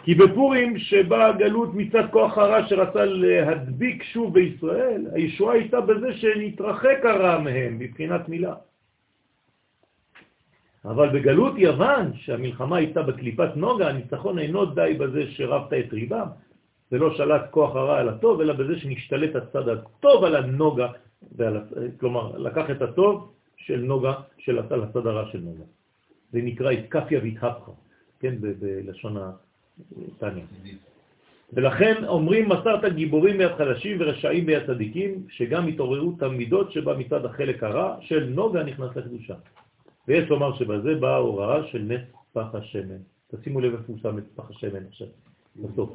[0.03, 6.99] כי בפורים שבאה הגלות מצד כוח הרע שרצה להדביק שוב בישראל, הישועה הייתה בזה שנתרחק
[7.05, 8.55] הרע מהם מבחינת מילה.
[10.89, 16.27] אבל בגלות יוון, שהמלחמה הייתה בקליפת נוגה, הניצחון אינו די בזה שרבת את ריבם,
[16.93, 20.89] ולא שלט כוח הרע על הטוב, אלא בזה שנשתלט הצד הטוב על הנוגה,
[21.37, 21.61] ועל,
[22.01, 25.65] כלומר, לקח את הטוב של נוגה, של הצד הרע של נוגה.
[26.33, 27.73] זה נקרא התקפיה והתהפכה,
[28.21, 30.45] כן, בלשון התניא.
[31.53, 37.63] ולכן אומרים מסרת גיבורים ביד חלשים ורשעים ביד צדיקים, שגם התעוררות המידות שבה מצד החלק
[37.63, 39.35] הרע של נוגה נכנס לקדושה.
[40.09, 42.01] ויש לומר שבזה באה ההוראה של נס
[42.33, 42.97] פח השמן.
[43.35, 45.07] תשימו לב איפה הוא שם את פח השמן עכשיו,
[45.57, 45.91] בסוף.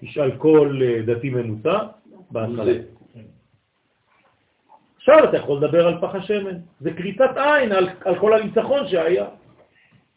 [0.00, 1.78] תשאל כל אה, דתי ממוצע
[2.30, 2.72] בהתחלה.
[4.96, 6.56] עכשיו אתה יכול לדבר על פח השמן.
[6.80, 9.26] זה קריצת עין על, על כל הניצחון שהיה.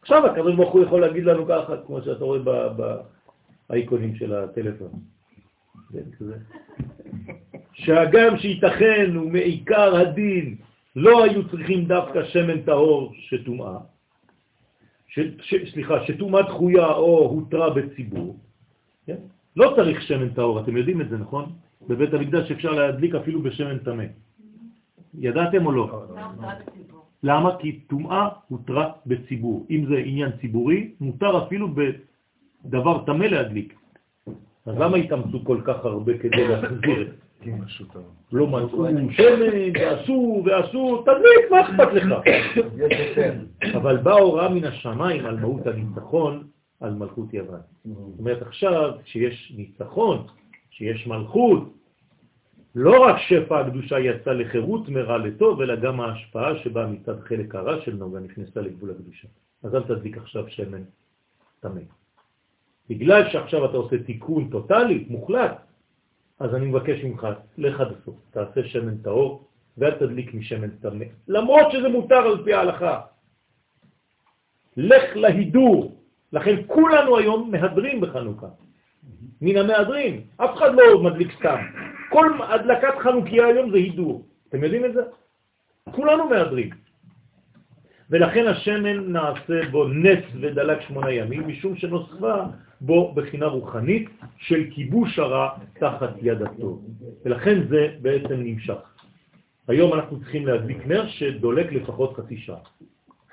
[0.01, 2.39] עכשיו הקדוש ברוך הוא יכול להגיד לנו ככה, כמו שאתה רואה
[3.69, 4.91] באייקונים של הטלפון.
[7.73, 10.55] שהגם שייתכן ומעיקר הדין
[10.95, 13.77] לא היו צריכים דווקא שמן טהור שטומאה,
[15.07, 18.37] ש, ש, סליחה, שטומאה דחויה או הותרה בציבור,
[19.05, 19.17] כן?
[19.55, 21.45] לא צריך שמן טהור, אתם יודעים את זה, נכון?
[21.87, 24.03] בבית המקדש אפשר להדליק אפילו בשמן טמא.
[25.19, 26.05] ידעתם או לא?
[27.23, 27.57] למה?
[27.59, 29.65] כי טומאה הותרה בציבור.
[29.69, 33.73] אם זה עניין ציבורי, מותר אפילו בדבר טמא להדליק.
[34.65, 37.28] אז למה התאמצו כל כך הרבה כדי להחזיר את זה?
[38.31, 42.13] לא מצאו שמן, ועשו, ועשו, תדליק, מה אכפת לך?
[43.77, 46.47] אבל באה הוראה מן השמיים על מהות הניצחון
[46.79, 47.59] על מלכות יוון.
[47.85, 50.27] זאת אומרת, עכשיו, כשיש ניצחון,
[50.71, 51.73] כשיש מלכות,
[52.75, 57.81] לא רק שפע הקדושה יצא לחירות מרע לטוב, אלא גם ההשפעה שבאה מצד חלק הרע
[57.81, 59.27] של נוגה נכנסה לגבול הקדושה.
[59.63, 60.81] אז אל תדליק עכשיו שמן
[61.59, 61.81] תמי.
[62.89, 65.68] בגלל שעכשיו אתה עושה תיקון טוטלי, מוחלט,
[66.39, 67.27] אז אני מבקש ממך,
[67.57, 72.53] לך עד הסוף, תעשה שמן טהור ואל תדליק משמן טמא, למרות שזה מותר על פי
[72.53, 73.01] ההלכה.
[74.77, 75.95] לך להידור.
[76.33, 78.47] לכן כולנו היום מהדרים בחנוכה.
[79.41, 80.21] מן המהדרים.
[80.37, 81.57] אף אחד לא מדליק סתם.
[82.09, 84.25] כל הדלקת חנוכיה היום זה הידור.
[84.49, 85.01] אתם יודעים את זה?
[85.91, 86.69] כולנו מהדרים.
[88.09, 92.35] ולכן השמן נעשה בו נס ודלק שמונה ימים, משום שנוספה
[92.81, 96.85] בו בחינה רוחנית של כיבוש הרע תחת יד הטוב.
[97.25, 98.79] ולכן זה בעצם נמשך.
[99.67, 102.59] היום אנחנו צריכים להדליק נר שדולק לפחות חצי שעה.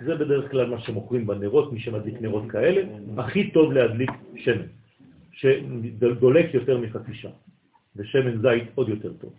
[0.00, 2.83] זה בדרך כלל מה שמוכרים בנרות, מי שמדליק נרות כאלה,
[3.18, 4.66] הכי טוב להדליק שמן,
[5.33, 7.33] שדולק יותר מחצי שעה,
[7.97, 9.33] ושמן זית עוד יותר טוב.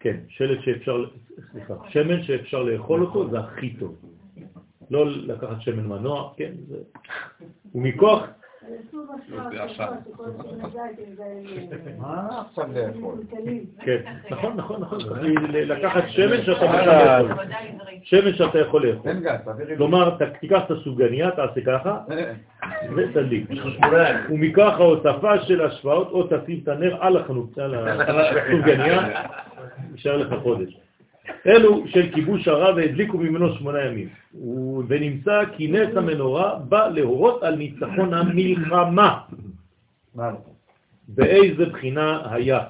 [0.00, 1.04] כן, שלט שאפשר,
[1.52, 3.96] סליחה, שמן שאפשר לאכול אותו זה הכי טוב.
[4.90, 6.78] לא לקחת שמן מנוע, כן, זה...
[7.74, 8.26] ומכוח
[14.30, 14.98] נכון, נכון, נכון.
[15.52, 17.28] לקחת שמן שאתה יכול.
[18.02, 19.12] שמן שאתה יכול לאכול.
[19.76, 21.98] כלומר, תיקח את הסוגניה, תעשה ככה,
[22.96, 23.50] ותדליק.
[24.30, 29.08] ומכוח ההוספה של השפעות, או תשים את הנר על הסוגניה,
[29.92, 30.89] נשאר לך חודש.
[31.46, 34.08] אלו של כיבוש הרע והדליקו ממנו שמונה ימים.
[34.88, 39.20] ונמצא כי נס המנורה בא להורות על ניצחון המלחמה.
[41.08, 42.60] באיזה בחינה היה.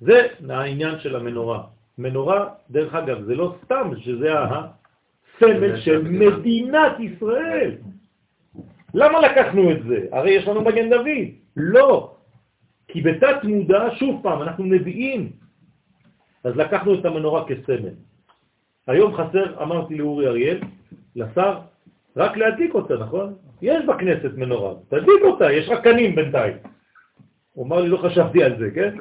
[0.00, 1.62] זה העניין של המנורה.
[1.98, 7.76] מנורה, דרך אגב, זה לא סתם שזה הסמל של מדינת ישראל.
[8.94, 10.06] למה לקחנו את זה?
[10.12, 11.28] הרי יש לנו מגן דוד.
[11.56, 12.14] לא.
[12.88, 15.30] כי בתת מודע, שוב פעם, אנחנו נביאים
[16.44, 17.94] אז לקחנו את המנורה כסמל.
[18.86, 20.58] היום חסר, אמרתי לאורי אריאל,
[21.16, 21.58] לשר,
[22.16, 23.34] רק להדליק אותה, נכון?
[23.62, 26.56] יש בכנסת מנורה, תדליק אותה, יש רק קנים בינתיים.
[27.52, 28.96] הוא אמר לי, לא חשבתי על זה, כן?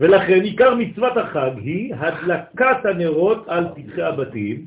[0.00, 4.66] ולכן עיקר מצוות החג היא הדלקת הנרות על פתחי הבתים,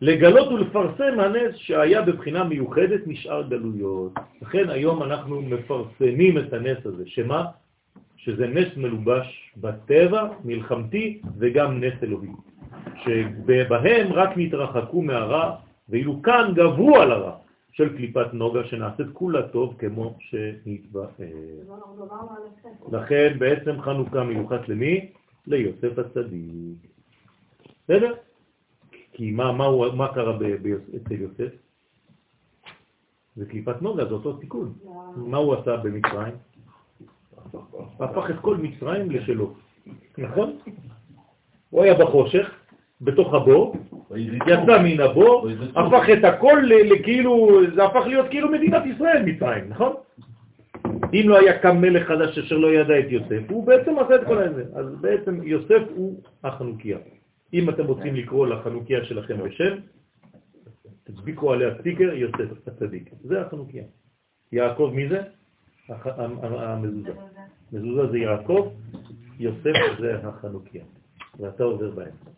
[0.00, 4.12] לגלות ולפרסם הנס שהיה בבחינה מיוחדת משאר גלויות.
[4.42, 7.44] לכן היום אנחנו מפרסמים את הנס הזה, שמה?
[8.24, 12.28] שזה נס מלובש בטבע, מלחמתי וגם נס אלוהי,
[13.04, 15.56] שבהם רק נתרחקו מהרע,
[15.88, 17.36] ואילו כאן גברו על הרע
[17.72, 21.08] של קליפת נוגה שנעשית כולה טוב כמו שנתבאר.
[22.92, 25.10] לכן בעצם חנוכה מיוחד למי?
[25.46, 26.80] ליוסף הצדיק.
[27.84, 28.14] בסדר?
[29.12, 30.38] כי מה, מה, הוא, מה קרה
[30.96, 31.52] אצל יוסף?
[33.36, 34.72] זה קליפת נוגה, זה אותו תיקון.
[35.16, 36.34] מה הוא עשה במצרים?
[38.00, 39.54] הפך את כל מצרים לשלו,
[40.18, 40.56] נכון?
[41.70, 42.50] הוא היה בחושך,
[43.00, 43.76] בתוך הבור,
[44.46, 49.92] יצא מן הבור, הפך את הכל לכאילו, זה הפך להיות כאילו מדינת ישראל מצרים, נכון?
[51.12, 54.26] אם לא היה קם מלך חדש אשר לא ידע את יוסף, הוא בעצם עשה את
[54.26, 54.64] כל הזה.
[54.74, 56.98] אז בעצם יוסף הוא החנוכיה.
[57.54, 59.74] אם אתם רוצים לקרוא לחנוכיה שלכם בשם,
[61.04, 63.10] תדביקו עליה סטיקר יוסף הצדיק.
[63.22, 63.84] זה החנוכיה.
[64.52, 65.22] יעקב מי זה?
[65.88, 67.12] המזוזה.
[67.72, 68.68] מזוזה זה יעקב,
[69.38, 70.84] יוסף זה החנוכיה.
[71.40, 72.30] ואתה עובר באמצע.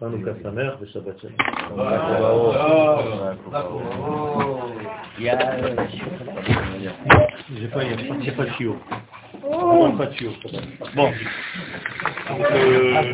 [0.00, 1.34] חנוכה שמח ושבת שלום.
[10.94, 11.12] Bon.
[12.30, 13.06] Euh.